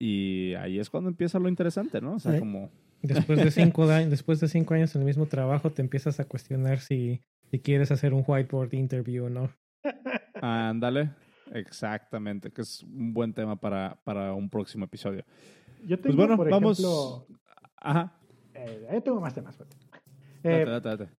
Y 0.00 0.54
ahí 0.54 0.78
es 0.78 0.90
cuando 0.90 1.08
empieza 1.10 1.38
lo 1.40 1.48
interesante, 1.48 2.00
¿no? 2.00 2.14
O 2.14 2.18
sea, 2.20 2.38
como... 2.38 2.70
Después 3.02 3.38
de 3.42 3.50
cinco, 3.50 3.86
da- 3.86 4.04
después 4.06 4.38
de 4.40 4.48
cinco 4.48 4.74
años 4.74 4.94
en 4.94 5.02
el 5.02 5.06
mismo 5.06 5.26
trabajo, 5.26 5.70
te 5.70 5.82
empiezas 5.82 6.20
a 6.20 6.24
cuestionar 6.26 6.78
si, 6.80 7.20
si 7.50 7.58
quieres 7.60 7.90
hacer 7.90 8.12
un 8.14 8.22
whiteboard 8.26 8.74
interview 8.74 9.24
o 9.26 9.30
no. 9.30 9.50
Ándale. 10.40 11.10
Exactamente, 11.52 12.50
que 12.50 12.60
es 12.62 12.82
un 12.82 13.14
buen 13.14 13.32
tema 13.32 13.56
para, 13.56 13.98
para 14.04 14.34
un 14.34 14.50
próximo 14.50 14.84
episodio. 14.84 15.24
Yo 15.86 15.96
Pues 15.96 16.02
tengo, 16.02 16.16
bueno, 16.16 16.36
por 16.36 16.50
vamos... 16.50 16.78
ejemplo, 16.78 17.26
Ajá. 17.76 18.12
eh, 18.54 18.86
ahí 18.90 19.00
tengo 19.00 19.20
más 19.20 19.34
temas. 19.34 19.54
espérate. 19.58 19.76
Date, 20.42 20.62
Eh, 20.62 20.64
date, 20.64 20.88
date. 20.88 21.17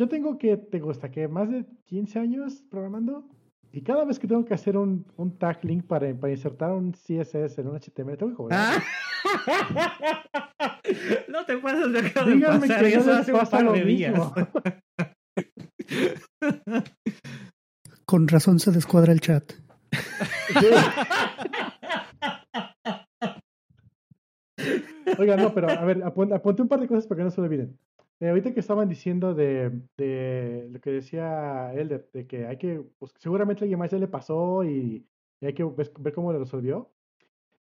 Yo 0.00 0.08
tengo 0.08 0.38
que, 0.38 0.56
¿te 0.56 0.80
gusta? 0.80 1.10
Que 1.10 1.28
más 1.28 1.50
de 1.50 1.66
15 1.84 2.18
años 2.20 2.62
programando. 2.70 3.28
Y 3.70 3.82
cada 3.82 4.06
vez 4.06 4.18
que 4.18 4.26
tengo 4.26 4.46
que 4.46 4.54
hacer 4.54 4.78
un, 4.78 5.04
un 5.18 5.36
tag 5.36 5.62
link 5.62 5.84
para, 5.84 6.10
para 6.14 6.32
insertar 6.32 6.72
un 6.72 6.92
CSS 6.92 7.58
en 7.58 7.68
un 7.68 7.78
HTML, 7.78 8.16
tengo 8.16 8.30
que 8.30 8.36
cobrar. 8.36 8.80
no 11.28 11.44
te 11.44 11.58
pasas 11.58 11.92
de 11.92 11.98
acá 11.98 12.24
Díganme 12.24 12.66
que 12.66 12.96
no 12.96 13.18
les 13.18 13.30
pasa 13.30 13.60
lo 13.60 13.74
días. 13.74 14.14
mismo. 14.14 14.32
Con 18.06 18.26
razón 18.26 18.58
se 18.58 18.70
descuadra 18.72 19.12
el 19.12 19.20
chat. 19.20 19.52
Oiga, 25.18 25.36
no, 25.36 25.52
pero 25.54 25.70
a 25.70 25.84
ver, 25.84 26.02
apun- 26.02 26.34
apunté 26.34 26.62
un 26.62 26.68
par 26.68 26.80
de 26.80 26.88
cosas 26.88 27.06
para 27.06 27.18
que 27.18 27.24
no 27.24 27.30
se 27.30 27.40
olviden. 27.40 27.78
Eh, 28.20 28.28
ahorita 28.28 28.52
que 28.52 28.60
estaban 28.60 28.88
diciendo 28.88 29.34
de, 29.34 29.82
de 29.96 30.68
lo 30.70 30.80
que 30.80 30.90
decía 30.90 31.72
él, 31.74 31.88
de, 31.88 32.08
de 32.12 32.26
que 32.26 32.46
hay 32.46 32.58
que, 32.58 32.80
pues 32.98 33.14
seguramente 33.18 33.62
a 33.62 33.64
alguien 33.64 33.78
más 33.78 33.90
ya 33.90 33.98
le 33.98 34.08
pasó 34.08 34.62
y, 34.64 35.08
y 35.40 35.46
hay 35.46 35.54
que 35.54 35.64
ves- 35.64 35.92
ver 35.98 36.12
cómo 36.12 36.32
lo 36.32 36.38
resolvió. 36.38 36.92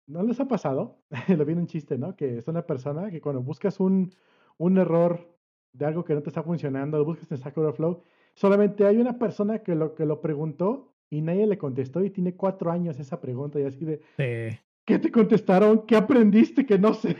¿No 0.07 0.23
les 0.23 0.39
ha 0.39 0.47
pasado? 0.47 1.03
lo 1.29 1.45
vi 1.45 1.53
en 1.53 1.59
un 1.59 1.67
chiste, 1.67 1.97
¿no? 1.97 2.15
Que 2.15 2.37
es 2.39 2.47
una 2.47 2.65
persona 2.65 3.11
que 3.11 3.21
cuando 3.21 3.41
buscas 3.43 3.79
un, 3.79 4.11
un 4.57 4.77
error 4.77 5.37
de 5.73 5.85
algo 5.85 6.03
que 6.03 6.13
no 6.15 6.23
te 6.23 6.29
está 6.29 6.43
funcionando, 6.43 6.97
lo 6.97 7.05
buscas 7.05 7.31
en 7.31 7.37
Stack 7.37 7.57
Overflow, 7.57 8.01
solamente 8.33 8.85
hay 8.85 8.97
una 8.97 9.19
persona 9.19 9.59
que 9.63 9.75
lo, 9.75 9.95
que 9.95 10.05
lo 10.05 10.21
preguntó 10.21 10.95
y 11.11 11.21
nadie 11.21 11.47
le 11.47 11.57
contestó 11.59 12.03
y 12.03 12.09
tiene 12.11 12.35
cuatro 12.35 12.71
años 12.71 12.99
esa 12.99 13.21
pregunta 13.21 13.59
y 13.59 13.63
así 13.65 13.85
de, 13.85 14.01
Te- 14.15 14.59
¿qué 14.85 14.99
te 14.99 15.11
contestaron? 15.11 15.85
¿Qué 15.87 15.95
aprendiste 15.97 16.65
que 16.65 16.79
no 16.79 16.93
sé? 16.95 17.17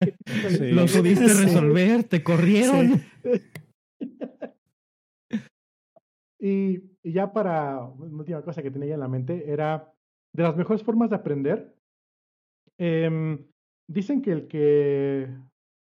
Sí. 0.00 0.70
Lo 0.72 0.86
pudiste 0.86 1.28
Sí. 1.28 1.44
resolver, 1.44 2.04
te 2.04 2.22
corrieron. 2.22 3.00
Sí. 3.22 3.42
Y, 6.40 6.82
y 7.02 7.12
ya 7.12 7.32
para 7.32 7.80
una 7.84 8.18
última 8.18 8.42
cosa 8.42 8.62
que 8.62 8.70
tenía 8.70 8.94
en 8.94 9.00
la 9.00 9.08
mente 9.08 9.50
era 9.50 9.92
de 10.32 10.42
las 10.44 10.56
mejores 10.56 10.84
formas 10.84 11.10
de 11.10 11.16
aprender. 11.16 11.74
Em, 12.78 13.44
dicen 13.88 14.22
que 14.22 14.30
el 14.30 14.46
que 14.46 15.34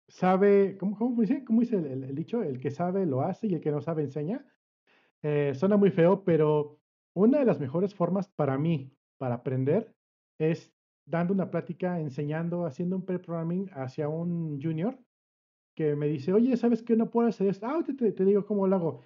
sabe, 0.09 0.77
¿cómo, 0.77 0.97
cómo 0.97 1.21
dice? 1.21 1.45
¿Cómo 1.45 1.61
dice 1.61 1.77
el, 1.77 2.03
el, 2.03 2.15
dicho? 2.17 2.43
El 2.43 2.59
que 2.59 2.73
sabe 2.73 3.07
lo 3.07 3.23
hace 3.23 3.47
y 3.47 3.55
el 3.55 3.61
que 3.61 3.71
no 3.71 3.81
sabe 3.81 4.03
enseña. 4.03 4.45
Eh, 5.23 5.53
suena 5.55 5.77
muy 5.77 5.93
feo, 5.93 6.25
pero 6.25 6.81
una 7.15 7.39
de 7.39 7.45
las 7.45 7.61
mejores 7.61 7.95
formas 7.95 8.29
para 8.29 8.59
mí, 8.59 8.93
para 9.19 9.37
aprender, 9.37 9.95
es 10.41 10.73
dando 11.11 11.35
una 11.35 11.51
plática, 11.51 12.01
enseñando, 12.01 12.65
haciendo 12.67 12.97
un 12.97 13.05
pre-programming 13.05 13.71
hacia 13.75 14.09
un 14.09 14.61
junior 14.63 14.99
que 15.75 15.97
me 15.97 16.07
dice, 16.09 16.33
oye, 16.33 16.57
¿sabes 16.57 16.83
qué? 16.83 16.97
No 16.97 17.11
puedo 17.11 17.29
hacer 17.29 17.49
esto. 17.49 17.67
Ah, 17.67 17.83
te, 17.85 18.25
digo 18.25 18.47
cómo 18.47 18.67
lo 18.67 18.77
hago. 18.77 19.01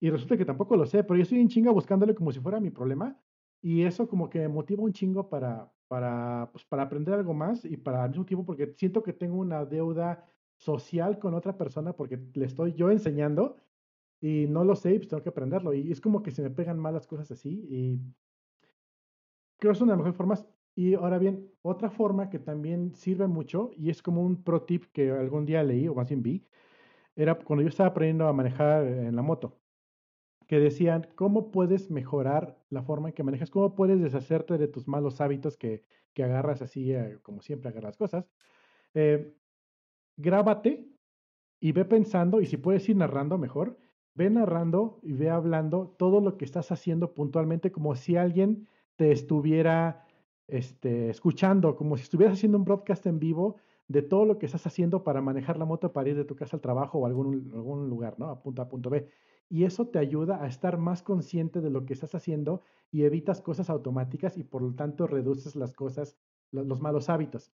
Y 0.00 0.10
resulta 0.10 0.36
que 0.36 0.44
tampoco 0.44 0.76
lo 0.76 0.86
sé, 0.86 1.04
pero 1.04 1.16
yo 1.16 1.22
estoy 1.22 1.40
en 1.40 1.48
chinga 1.48 1.70
buscándole 1.70 2.14
como 2.14 2.32
si 2.32 2.40
fuera 2.40 2.60
mi 2.60 2.70
problema. 2.70 3.20
Y 3.62 3.82
eso 3.82 4.08
como 4.08 4.30
que 4.30 4.38
me 4.40 4.48
motiva 4.48 4.82
un 4.82 4.92
chingo 4.92 5.28
para, 5.28 5.70
para, 5.88 6.48
pues, 6.52 6.64
para 6.64 6.84
aprender 6.84 7.14
algo 7.14 7.34
más 7.34 7.64
y 7.64 7.76
para 7.76 8.02
al 8.04 8.10
mismo 8.10 8.24
tiempo 8.24 8.46
porque 8.46 8.74
siento 8.76 9.02
que 9.02 9.12
tengo 9.12 9.36
una 9.36 9.66
deuda 9.66 10.24
social 10.56 11.18
con 11.18 11.34
otra 11.34 11.58
persona 11.58 11.92
porque 11.92 12.18
le 12.34 12.46
estoy 12.46 12.72
yo 12.74 12.90
enseñando 12.90 13.56
y 14.20 14.46
no 14.46 14.64
lo 14.64 14.76
sé 14.76 14.94
y 14.94 14.98
pues 14.98 15.08
tengo 15.08 15.22
que 15.22 15.30
aprenderlo. 15.30 15.74
Y 15.74 15.90
es 15.92 16.00
como 16.00 16.22
que 16.22 16.30
se 16.30 16.42
me 16.42 16.50
pegan 16.50 16.78
mal 16.78 16.94
las 16.94 17.06
cosas 17.06 17.30
así 17.30 17.66
y 17.68 17.98
creo 19.58 19.72
que 19.72 19.76
es 19.76 19.80
una 19.80 19.92
de 19.92 19.96
las 19.96 19.98
mejores 19.98 20.16
formas. 20.16 20.46
Y 20.80 20.94
ahora 20.94 21.18
bien, 21.18 21.52
otra 21.60 21.90
forma 21.90 22.30
que 22.30 22.38
también 22.38 22.94
sirve 22.94 23.26
mucho 23.26 23.70
y 23.76 23.90
es 23.90 24.00
como 24.00 24.22
un 24.22 24.42
pro 24.42 24.62
tip 24.62 24.84
que 24.94 25.10
algún 25.10 25.44
día 25.44 25.62
leí 25.62 25.86
o 25.86 25.94
más 25.94 26.08
bien 26.08 26.22
vi, 26.22 26.46
era 27.14 27.34
cuando 27.34 27.62
yo 27.62 27.68
estaba 27.68 27.90
aprendiendo 27.90 28.26
a 28.26 28.32
manejar 28.32 28.86
en 28.86 29.14
la 29.14 29.20
moto, 29.20 29.60
que 30.46 30.58
decían, 30.58 31.08
¿cómo 31.16 31.50
puedes 31.50 31.90
mejorar 31.90 32.64
la 32.70 32.82
forma 32.82 33.10
en 33.10 33.14
que 33.14 33.22
manejas? 33.22 33.50
¿Cómo 33.50 33.74
puedes 33.74 34.00
deshacerte 34.00 34.56
de 34.56 34.68
tus 34.68 34.88
malos 34.88 35.20
hábitos 35.20 35.58
que, 35.58 35.84
que 36.14 36.24
agarras 36.24 36.62
así, 36.62 36.94
eh, 36.94 37.18
como 37.22 37.42
siempre 37.42 37.68
agarras 37.68 37.98
cosas? 37.98 38.30
Eh, 38.94 39.36
grábate 40.16 40.88
y 41.60 41.72
ve 41.72 41.84
pensando, 41.84 42.40
y 42.40 42.46
si 42.46 42.56
puedes 42.56 42.88
ir 42.88 42.96
narrando 42.96 43.36
mejor, 43.36 43.78
ve 44.14 44.30
narrando 44.30 44.98
y 45.02 45.12
ve 45.12 45.28
hablando 45.28 45.94
todo 45.98 46.22
lo 46.22 46.38
que 46.38 46.46
estás 46.46 46.72
haciendo 46.72 47.12
puntualmente 47.12 47.70
como 47.70 47.96
si 47.96 48.16
alguien 48.16 48.66
te 48.96 49.12
estuviera 49.12 50.06
este, 50.50 51.10
escuchando, 51.10 51.76
como 51.76 51.96
si 51.96 52.04
estuvieras 52.04 52.38
haciendo 52.38 52.58
un 52.58 52.64
broadcast 52.64 53.06
en 53.06 53.18
vivo 53.18 53.56
de 53.88 54.02
todo 54.02 54.24
lo 54.24 54.38
que 54.38 54.46
estás 54.46 54.66
haciendo 54.66 55.02
para 55.02 55.20
manejar 55.20 55.58
la 55.58 55.64
moto 55.64 55.92
para 55.92 56.08
ir 56.08 56.16
de 56.16 56.24
tu 56.24 56.36
casa 56.36 56.56
al 56.56 56.60
trabajo 56.60 56.98
o 56.98 57.06
algún, 57.06 57.50
algún 57.52 57.88
lugar, 57.88 58.14
¿no? 58.18 58.28
A 58.30 58.40
punto 58.42 58.62
A, 58.62 58.68
punto 58.68 58.90
B. 58.90 59.08
Y 59.48 59.64
eso 59.64 59.88
te 59.88 59.98
ayuda 59.98 60.42
a 60.42 60.46
estar 60.46 60.78
más 60.78 61.02
consciente 61.02 61.60
de 61.60 61.70
lo 61.70 61.84
que 61.84 61.94
estás 61.94 62.14
haciendo 62.14 62.62
y 62.92 63.02
evitas 63.02 63.40
cosas 63.40 63.68
automáticas 63.68 64.38
y 64.38 64.44
por 64.44 64.62
lo 64.62 64.74
tanto 64.74 65.08
reduces 65.08 65.56
las 65.56 65.74
cosas, 65.74 66.16
los 66.52 66.80
malos 66.80 67.08
hábitos. 67.08 67.52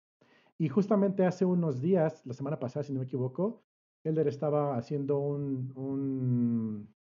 Y 0.59 0.69
justamente 0.69 1.25
hace 1.25 1.45
unos 1.45 1.81
días, 1.81 2.25
la 2.27 2.35
semana 2.35 2.59
pasada, 2.59 2.83
si 2.83 2.93
no 2.93 3.01
me 3.01 3.07
equivoco, 3.07 3.63
Elder 4.05 4.29
estaba 4.29 4.77
haciendo 4.77 5.19
un, 5.19 5.73
un, 5.75 6.95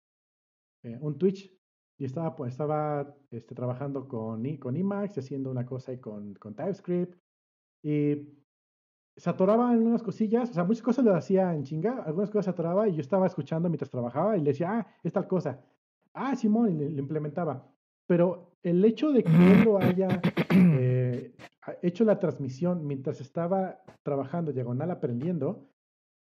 eh, 0.83 0.99
un 1.01 1.19
Twitch 1.19 1.56
y 1.99 2.05
estaba, 2.05 2.37
pues, 2.37 2.53
estaba 2.53 3.15
este, 3.31 3.55
trabajando 3.55 4.07
con, 4.07 4.45
con 4.57 4.77
Emacs, 4.77 5.19
haciendo 5.19 5.51
una 5.51 5.65
cosa 5.65 5.93
y 5.93 5.99
con, 5.99 6.35
con 6.35 6.55
TypeScript. 6.55 7.19
Y 7.83 8.29
se 9.17 9.31
atoraba 9.31 9.73
en 9.73 9.87
unas 9.87 10.03
cosillas, 10.03 10.51
o 10.51 10.53
sea, 10.53 10.65
muchas 10.65 10.83
cosas 10.83 11.05
lo 11.05 11.15
hacía 11.15 11.55
en 11.55 11.65
chinga, 11.65 12.03
algunas 12.05 12.31
cosas 12.31 12.47
se 12.47 12.51
atoraba 12.51 12.87
y 12.89 12.95
yo 12.95 13.01
estaba 13.01 13.27
escuchando 13.27 13.69
mientras 13.69 13.91
trabajaba 13.91 14.37
y 14.37 14.41
le 14.41 14.51
decía, 14.51 14.71
ah, 14.73 14.87
es 15.03 15.13
tal 15.13 15.27
cosa. 15.27 15.61
Ah, 16.13 16.37
Simón, 16.37 16.81
y 16.81 16.89
lo 16.91 17.01
implementaba. 17.01 17.67
Pero 18.07 18.53
el 18.63 18.85
hecho 18.85 19.13
de 19.13 19.25
que 19.25 19.31
él 19.31 19.65
lo 19.65 19.79
haya 19.79 20.21
eh, 20.51 21.35
hecho 21.83 22.05
la 22.05 22.19
transmisión 22.19 22.87
mientras 22.87 23.21
estaba 23.21 23.81
trabajando, 24.03 24.53
diagonal 24.53 24.91
aprendiendo, 24.91 25.67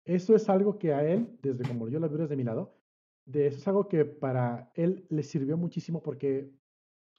eso 0.06 0.36
es 0.36 0.50
algo 0.50 0.78
que 0.78 0.94
a 0.94 1.04
él, 1.04 1.38
desde 1.42 1.64
como 1.66 1.88
yo 1.88 2.00
lo 2.00 2.10
veo 2.10 2.20
desde 2.20 2.36
mi 2.36 2.44
lado, 2.44 2.74
de 3.32 3.48
eso 3.48 3.58
es 3.58 3.68
algo 3.68 3.88
que 3.88 4.06
para 4.06 4.72
él 4.76 5.06
le 5.10 5.24
sirvió 5.24 5.58
muchísimo 5.58 6.02
porque 6.02 6.50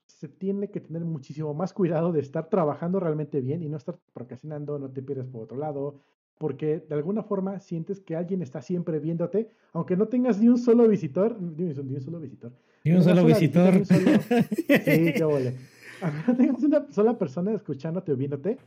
se 0.07 0.29
tiene 0.29 0.71
que 0.71 0.81
tener 0.81 1.05
muchísimo 1.05 1.55
más 1.55 1.73
cuidado 1.73 2.13
de 2.13 2.21
estar 2.21 2.49
trabajando 2.49 3.01
realmente 3.01 3.41
bien 3.41 3.63
y 3.63 3.69
no 3.69 3.77
estar 3.77 3.99
procrastinando, 4.13 4.79
no 4.79 4.91
te 4.91 5.03
pierdes 5.03 5.27
por 5.27 5.43
otro 5.43 5.57
lado, 5.57 6.01
porque 6.39 6.81
de 6.81 6.95
alguna 6.95 7.23
forma 7.23 7.61
sientes 7.61 8.01
que 8.01 8.17
alguien 8.17 8.43
está 8.43 8.63
siempre 8.63 8.99
viéndote, 8.99 9.51
aunque 9.73 9.97
no 9.97 10.09
tengas 10.09 10.41
ni 10.41 10.49
un 10.49 10.59
solo 10.59 10.87
visitor, 10.89 11.41
ni 11.41 11.65
un, 11.65 11.75
solo 11.75 12.21
visitor. 12.21 12.53
Ni 12.85 12.93
un 12.93 13.03
solo 13.03 13.25
visitor. 13.25 13.87
sí, 13.87 15.13
qué 15.15 15.25
vole. 15.25 15.57
Aunque 16.03 16.23
no 16.27 16.37
tengas 16.37 16.63
una 16.63 16.93
sola 16.93 17.19
persona 17.19 17.53
escuchándote 17.53 18.13
o 18.13 18.17
viéndote, 18.17 18.59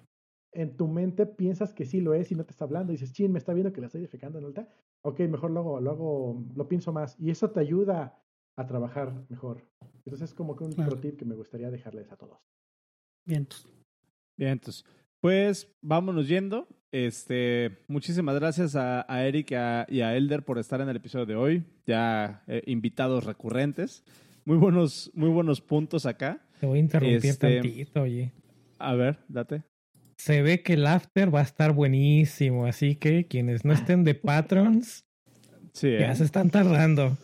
en 0.56 0.78
tu 0.78 0.88
mente 0.88 1.26
piensas 1.26 1.74
que 1.74 1.86
sí 1.86 2.02
lo 2.02 2.14
es 2.14 2.32
y 2.32 2.36
no 2.36 2.46
te 2.46 2.52
está 2.52 2.66
hablando. 2.66 2.92
Y 2.92 2.96
dices, 2.96 3.14
chin, 3.14 3.32
me 3.32 3.40
está 3.40 3.54
viendo 3.54 3.74
que 3.74 3.82
la 3.82 3.88
estoy 3.88 4.02
defecando 4.02 4.40
en 4.40 4.46
alta. 4.46 4.68
Ok, 5.02 5.20
mejor 5.22 5.52
lo 5.52 5.60
hago, 5.60 5.82
lo 5.82 5.92
hago, 5.92 6.44
lo 6.56 6.68
pienso 6.68 6.92
más. 6.92 7.20
Y 7.20 7.30
eso 7.30 7.52
te 7.52 7.60
ayuda 7.60 8.18
a 8.56 8.66
trabajar 8.66 9.26
mejor. 9.30 9.68
Entonces 10.06 10.30
es 10.30 10.34
como 10.34 10.56
que 10.56 10.64
un 10.64 10.74
pro 10.74 10.98
tip 10.98 11.18
que 11.18 11.26
me 11.26 11.36
gustaría 11.36 11.70
dejarles 11.70 12.12
a 12.12 12.16
todos. 12.16 12.40
Bien. 13.26 13.48
Bien, 14.38 14.52
entonces. 14.54 14.86
Pues 15.20 15.72
vámonos 15.82 16.28
yendo. 16.28 16.68
Este, 16.92 17.84
muchísimas 17.88 18.36
gracias 18.36 18.76
a, 18.76 19.06
Eric 19.28 19.52
y 19.52 20.02
a, 20.02 20.16
Elder 20.16 20.46
por 20.46 20.58
estar 20.58 20.80
en 20.80 20.88
el 20.88 20.96
episodio 20.96 21.26
de 21.26 21.36
hoy. 21.36 21.66
Ya 21.86 22.44
eh, 22.48 22.62
invitados 22.68 23.26
recurrentes. 23.26 24.04
Muy 24.46 24.58
buenos, 24.58 25.12
muy 25.14 25.30
buenos 25.30 25.60
puntos 25.60 26.06
acá. 26.06 26.46
Te 26.60 26.68
voy 26.68 26.78
a 26.78 26.82
interrumpir 26.82 27.26
este, 27.26 27.60
tantito, 27.60 28.04
oye. 28.04 28.32
A 28.78 28.94
ver, 28.94 29.20
date 29.28 29.64
se 30.18 30.42
ve 30.42 30.62
que 30.62 30.74
el 30.74 30.88
after 30.88 31.34
va 31.34 31.40
a 31.40 31.44
estar 31.44 31.74
buenísimo, 31.74 32.66
así 32.66 32.96
que 32.96 33.28
quienes 33.28 33.66
no 33.66 33.74
estén 33.74 34.04
de 34.04 34.16
patrons 34.16 35.06
ya 35.82 36.12
¿eh? 36.12 36.16
se 36.16 36.24
están 36.24 36.50
tardando. 36.50 37.18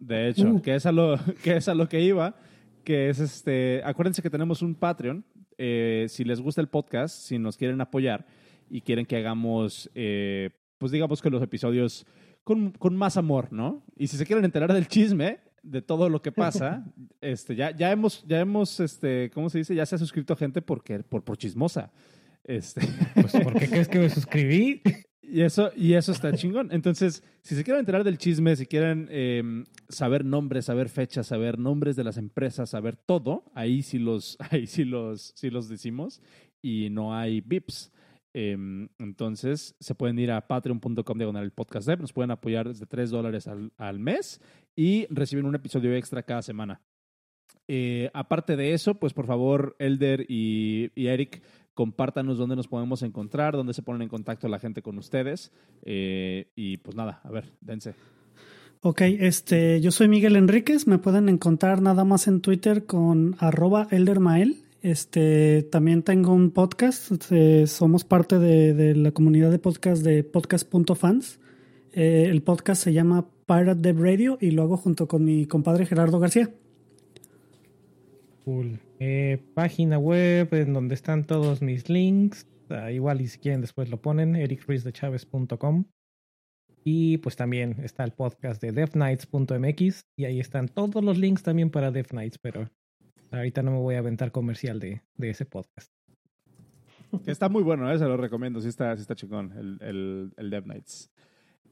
De 0.00 0.28
hecho, 0.28 0.48
uh. 0.48 0.62
que, 0.62 0.74
es 0.74 0.86
a 0.86 0.92
lo, 0.92 1.18
que 1.42 1.56
es 1.56 1.68
a 1.68 1.74
lo 1.74 1.88
que 1.88 2.00
iba, 2.00 2.36
que 2.84 3.08
es 3.08 3.18
este, 3.18 3.82
acuérdense 3.84 4.22
que 4.22 4.30
tenemos 4.30 4.62
un 4.62 4.74
Patreon, 4.74 5.24
eh, 5.58 6.06
si 6.08 6.24
les 6.24 6.40
gusta 6.40 6.60
el 6.60 6.68
podcast, 6.68 7.14
si 7.14 7.38
nos 7.38 7.56
quieren 7.56 7.80
apoyar 7.80 8.26
y 8.70 8.80
quieren 8.80 9.06
que 9.06 9.16
hagamos, 9.16 9.90
eh, 9.94 10.50
pues 10.78 10.92
digamos 10.92 11.20
que 11.22 11.30
los 11.30 11.42
episodios 11.42 12.06
con, 12.44 12.72
con, 12.72 12.96
más 12.96 13.16
amor, 13.16 13.52
¿no? 13.52 13.84
Y 13.96 14.08
si 14.08 14.16
se 14.16 14.26
quieren 14.26 14.44
enterar 14.44 14.72
del 14.72 14.88
chisme, 14.88 15.38
de 15.62 15.82
todo 15.82 16.08
lo 16.08 16.22
que 16.22 16.32
pasa, 16.32 16.84
este, 17.20 17.54
ya, 17.54 17.70
ya 17.70 17.90
hemos, 17.90 18.24
ya 18.26 18.40
hemos, 18.40 18.80
este, 18.80 19.30
¿cómo 19.32 19.48
se 19.48 19.58
dice? 19.58 19.74
Ya 19.74 19.86
se 19.86 19.94
ha 19.94 19.98
suscrito 19.98 20.36
gente 20.36 20.62
porque, 20.62 21.00
por, 21.00 21.22
por 21.22 21.36
chismosa. 21.36 21.92
Este. 22.44 22.80
Pues, 23.14 23.32
¿por 23.32 23.58
qué 23.58 23.68
crees 23.68 23.88
que 23.88 23.98
me 23.98 24.10
suscribí? 24.10 24.82
Y 25.22 25.40
eso, 25.40 25.70
y 25.74 25.94
eso 25.94 26.12
está 26.12 26.32
chingón. 26.34 26.68
Entonces, 26.72 27.22
si 27.40 27.54
se 27.54 27.64
quieren 27.64 27.80
enterar 27.80 28.04
del 28.04 28.18
chisme, 28.18 28.54
si 28.54 28.66
quieren 28.66 29.08
em, 29.10 29.64
saber 29.88 30.26
nombres, 30.26 30.66
saber 30.66 30.90
fechas, 30.90 31.28
saber 31.28 31.58
nombres 31.58 31.96
de 31.96 32.04
las 32.04 32.18
empresas, 32.18 32.70
saber 32.70 32.96
todo, 32.96 33.44
ahí 33.54 33.82
sí 33.82 33.98
los, 33.98 34.36
ahí 34.50 34.66
sí 34.66 34.84
los, 34.84 35.32
sí 35.34 35.48
los 35.48 35.68
decimos. 35.68 36.20
Y 36.60 36.90
no 36.90 37.14
hay 37.16 37.40
VIPs. 37.40 37.92
Em, 38.34 38.88
entonces, 38.98 39.74
se 39.78 39.94
pueden 39.94 40.18
ir 40.18 40.32
a 40.32 40.46
patreon.com 40.46 41.18
diagonal 41.18 41.44
el 41.44 41.52
podcast 41.52 41.86
dev, 41.86 42.00
nos 42.00 42.12
pueden 42.12 42.30
apoyar 42.30 42.66
desde 42.66 42.86
3 42.86 43.10
dólares 43.10 43.46
al, 43.46 43.72
al, 43.76 43.98
mes 43.98 44.40
y 44.76 45.06
reciben 45.10 45.46
un 45.46 45.54
episodio 45.54 45.94
extra 45.94 46.22
cada 46.22 46.42
semana. 46.42 46.80
Eh, 47.68 48.10
aparte 48.12 48.56
de 48.56 48.74
eso, 48.74 48.94
pues 48.94 49.12
por 49.12 49.26
favor, 49.26 49.76
Elder 49.78 50.26
y, 50.28 50.90
Eric, 50.96 51.42
compártanos 51.74 52.38
dónde 52.38 52.56
nos 52.56 52.68
podemos 52.68 53.02
encontrar, 53.02 53.54
dónde 53.54 53.74
se 53.74 53.82
ponen 53.82 54.02
en 54.02 54.08
contacto 54.08 54.48
la 54.48 54.58
gente 54.58 54.82
con 54.82 54.98
ustedes. 54.98 55.52
Eh, 55.82 56.50
y 56.54 56.78
pues 56.78 56.96
nada, 56.96 57.20
a 57.24 57.30
ver, 57.30 57.52
dense. 57.60 57.94
Ok, 58.80 59.02
este, 59.02 59.80
yo 59.80 59.92
soy 59.92 60.08
Miguel 60.08 60.36
Enríquez, 60.36 60.88
me 60.88 60.98
pueden 60.98 61.28
encontrar 61.28 61.82
nada 61.82 62.04
más 62.04 62.26
en 62.26 62.40
Twitter 62.40 62.84
con 62.84 63.36
arroba 63.38 63.86
eldermael 63.90 64.64
este, 64.82 65.62
también 65.62 66.02
tengo 66.02 66.34
un 66.34 66.50
podcast. 66.50 67.12
Este, 67.12 67.66
somos 67.68 68.04
parte 68.04 68.38
de, 68.38 68.94
la 68.96 69.12
comunidad 69.12 69.50
de 69.50 69.58
podcast 69.58 70.02
de 70.02 70.24
podcast.fans. 70.24 71.38
Eh, 71.92 72.26
el 72.30 72.42
podcast 72.42 72.82
se 72.82 72.92
llama 72.92 73.28
Pirate 73.46 73.80
Dev 73.80 74.02
Radio 74.02 74.38
y 74.40 74.50
lo 74.52 74.62
hago 74.62 74.76
junto 74.76 75.08
con 75.08 75.24
mi 75.24 75.46
compadre 75.46 75.86
Gerardo 75.86 76.18
García. 76.18 76.50
Cool. 78.44 78.80
Eh, 78.98 79.38
página 79.54 79.98
web 79.98 80.52
en 80.52 80.72
donde 80.72 80.94
están 80.94 81.24
todos 81.24 81.62
mis 81.62 81.88
links. 81.88 82.46
Ah, 82.70 82.90
igual 82.90 83.20
y 83.20 83.28
si 83.28 83.38
quieren 83.38 83.60
después 83.60 83.90
lo 83.90 84.00
ponen, 84.00 84.36
ericruizdechavez.com. 84.36 85.84
Y 86.84 87.18
pues 87.18 87.36
también 87.36 87.76
está 87.84 88.02
el 88.04 88.12
podcast 88.12 88.60
de 88.60 88.72
devnights.mx 88.72 90.06
y 90.16 90.24
ahí 90.24 90.40
están 90.40 90.68
todos 90.68 91.04
los 91.04 91.18
links 91.18 91.42
también 91.42 91.70
para 91.70 91.92
Dev 91.92 92.08
Nights, 92.12 92.38
pero 92.38 92.68
Ahorita 93.32 93.62
no 93.62 93.70
me 93.70 93.78
voy 93.78 93.94
a 93.94 93.98
aventar 93.98 94.30
comercial 94.30 94.78
de, 94.78 95.02
de 95.16 95.30
ese 95.30 95.46
podcast. 95.46 95.90
Está 97.26 97.48
muy 97.48 97.62
bueno, 97.62 97.90
¿eh? 97.90 97.98
se 97.98 98.04
lo 98.04 98.16
recomiendo. 98.18 98.60
Sí 98.60 98.68
está, 98.68 98.94
sí 98.94 99.02
está 99.02 99.14
chingón, 99.14 99.52
el, 99.52 99.78
el, 99.80 100.32
el 100.36 100.50
Dev 100.50 100.66
Nights. 100.66 101.10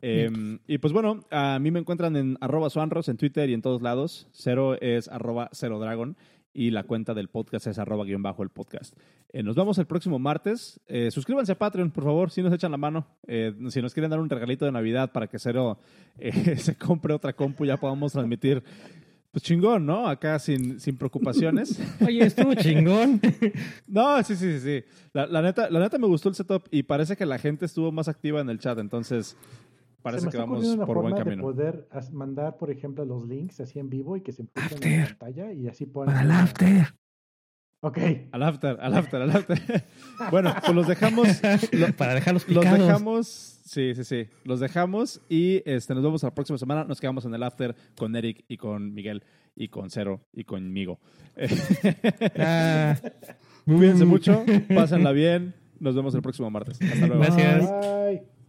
Eh, 0.03 0.59
y 0.67 0.79
pues 0.79 0.93
bueno, 0.93 1.25
a 1.31 1.59
mí 1.59 1.71
me 1.71 1.81
encuentran 1.81 2.17
en 2.17 2.39
arroba 2.41 2.71
suanros 2.71 3.09
en 3.09 3.17
Twitter 3.17 3.51
y 3.51 3.55
en 3.55 3.63
todos 3.63 3.83
lados. 3.83 4.29
Cero 4.33 4.81
es 4.81 5.09
arroba 5.09 5.49
cero 5.53 5.79
dragon 5.79 6.17
y 6.53 6.71
la 6.71 6.85
cuenta 6.85 7.15
del 7.15 7.29
podcast 7.29 7.67
es 7.67 7.79
arroba 7.79 8.05
guion 8.05 8.23
bajo 8.23 8.43
el 8.43 8.49
podcast. 8.49 8.95
Eh, 9.33 9.43
nos 9.43 9.55
vemos 9.55 9.79
el 9.79 9.87
próximo 9.87 10.19
martes. 10.19 10.81
Eh, 10.89 11.11
suscríbanse 11.11 11.53
a 11.53 11.59
Patreon, 11.59 11.91
por 11.91 12.05
favor, 12.05 12.31
si 12.31 12.43
nos 12.43 12.53
echan 12.53 12.73
la 12.73 12.77
mano. 12.77 13.07
Eh, 13.27 13.55
si 13.69 13.81
nos 13.81 13.95
quieren 13.95 14.11
dar 14.11 14.21
un 14.21 14.29
regalito 14.29 14.65
de 14.65 14.73
Navidad 14.73 15.13
para 15.13 15.29
que 15.29 15.39
Cero 15.39 15.79
se 16.57 16.77
compre 16.77 17.15
otra 17.15 17.33
compu, 17.33 17.65
ya 17.65 17.77
podamos 17.77 18.13
transmitir. 18.13 18.63
Pues 19.31 19.45
chingón, 19.45 19.87
¿no? 19.87 20.09
Acá 20.09 20.41
sin, 20.41 20.81
sin 20.81 20.97
preocupaciones. 20.97 21.81
Oye, 22.05 22.25
estuvo 22.25 22.55
chingón. 22.55 23.21
No, 23.87 24.21
sí, 24.25 24.35
sí, 24.35 24.59
sí, 24.59 24.61
sí. 24.61 24.85
La, 25.13 25.27
la 25.27 25.43
neta, 25.43 25.71
la 25.71 25.79
neta 25.79 25.99
me 25.99 26.09
gustó 26.09 26.29
el 26.29 26.35
setup 26.35 26.65
y 26.73 26.83
parece 26.83 27.17
que 27.17 27.27
la 27.27 27.39
gente 27.39 27.67
estuvo 27.67 27.93
más 27.93 28.09
activa 28.09 28.41
en 28.41 28.51
el 28.51 28.59
chat, 28.59 28.79
entonces 28.79 29.37
parece 30.03 30.21
Se 30.23 30.27
me 30.27 30.33
que 30.33 30.39
vamos 30.39 30.65
una 30.67 30.87
por 30.87 30.97
buen 30.97 31.11
forma 31.11 31.19
de 31.19 31.25
camino. 31.25 31.43
poder 31.43 31.89
as- 31.91 32.13
mandar, 32.13 32.57
por 32.57 32.71
ejemplo, 32.71 33.05
los 33.05 33.27
links 33.27 33.61
así 33.61 33.79
en 33.79 33.89
vivo 33.91 34.17
y 34.17 34.21
que 34.23 34.33
se 34.33 34.43
empujen 34.43 34.69
en 34.71 34.75
After. 34.75 35.01
la 35.01 35.07
pantalla 35.19 35.53
y 35.53 35.69
así 35.69 35.87
puedan... 35.87 36.15
Para 36.15 36.23
el 36.25 36.31
after. 36.31 36.95
Ok. 37.83 37.99
Al 38.33 38.43
after, 38.43 38.77
al 38.79 38.95
after, 38.95 39.23
al 39.23 39.31
after. 39.31 39.59
bueno, 40.31 40.55
pues 40.61 40.75
los 40.75 40.87
dejamos. 40.87 41.29
lo- 41.73 41.93
Para 41.97 42.15
dejarlos 42.15 42.47
los 42.47 42.59
picados. 42.63 42.79
dejamos. 42.87 43.27
Sí, 43.27 43.95
sí, 43.95 44.05
sí. 44.05 44.27
Los 44.45 44.61
dejamos 44.61 45.23
y 45.31 45.63
este, 45.65 45.95
nos 45.95 46.03
vemos 46.03 46.23
la 46.23 46.35
próxima 46.35 46.59
semana. 46.59 46.85
Nos 46.85 47.01
quedamos 47.01 47.25
en 47.25 47.33
el 47.35 47.43
after 47.43 47.75
con 47.97 48.15
Eric 48.17 48.45
y 48.49 48.59
con 48.59 48.93
Miguel 48.93 49.23
y 49.57 49.69
con 49.69 49.89
Cero 49.91 50.27
y 50.33 50.45
conmigo. 50.45 50.99
Ah, 52.39 52.97
Cuídense 53.65 54.05
mucho, 54.05 54.45
pásenla 54.75 55.13
bien. 55.13 55.55
Nos 55.79 55.95
vemos 55.95 56.15
el 56.15 56.21
próximo 56.23 56.51
martes. 56.51 56.81
Hasta 56.83 57.07
luego. 57.07 57.23
Gracias. 57.23 57.71
Bye. 57.71 58.40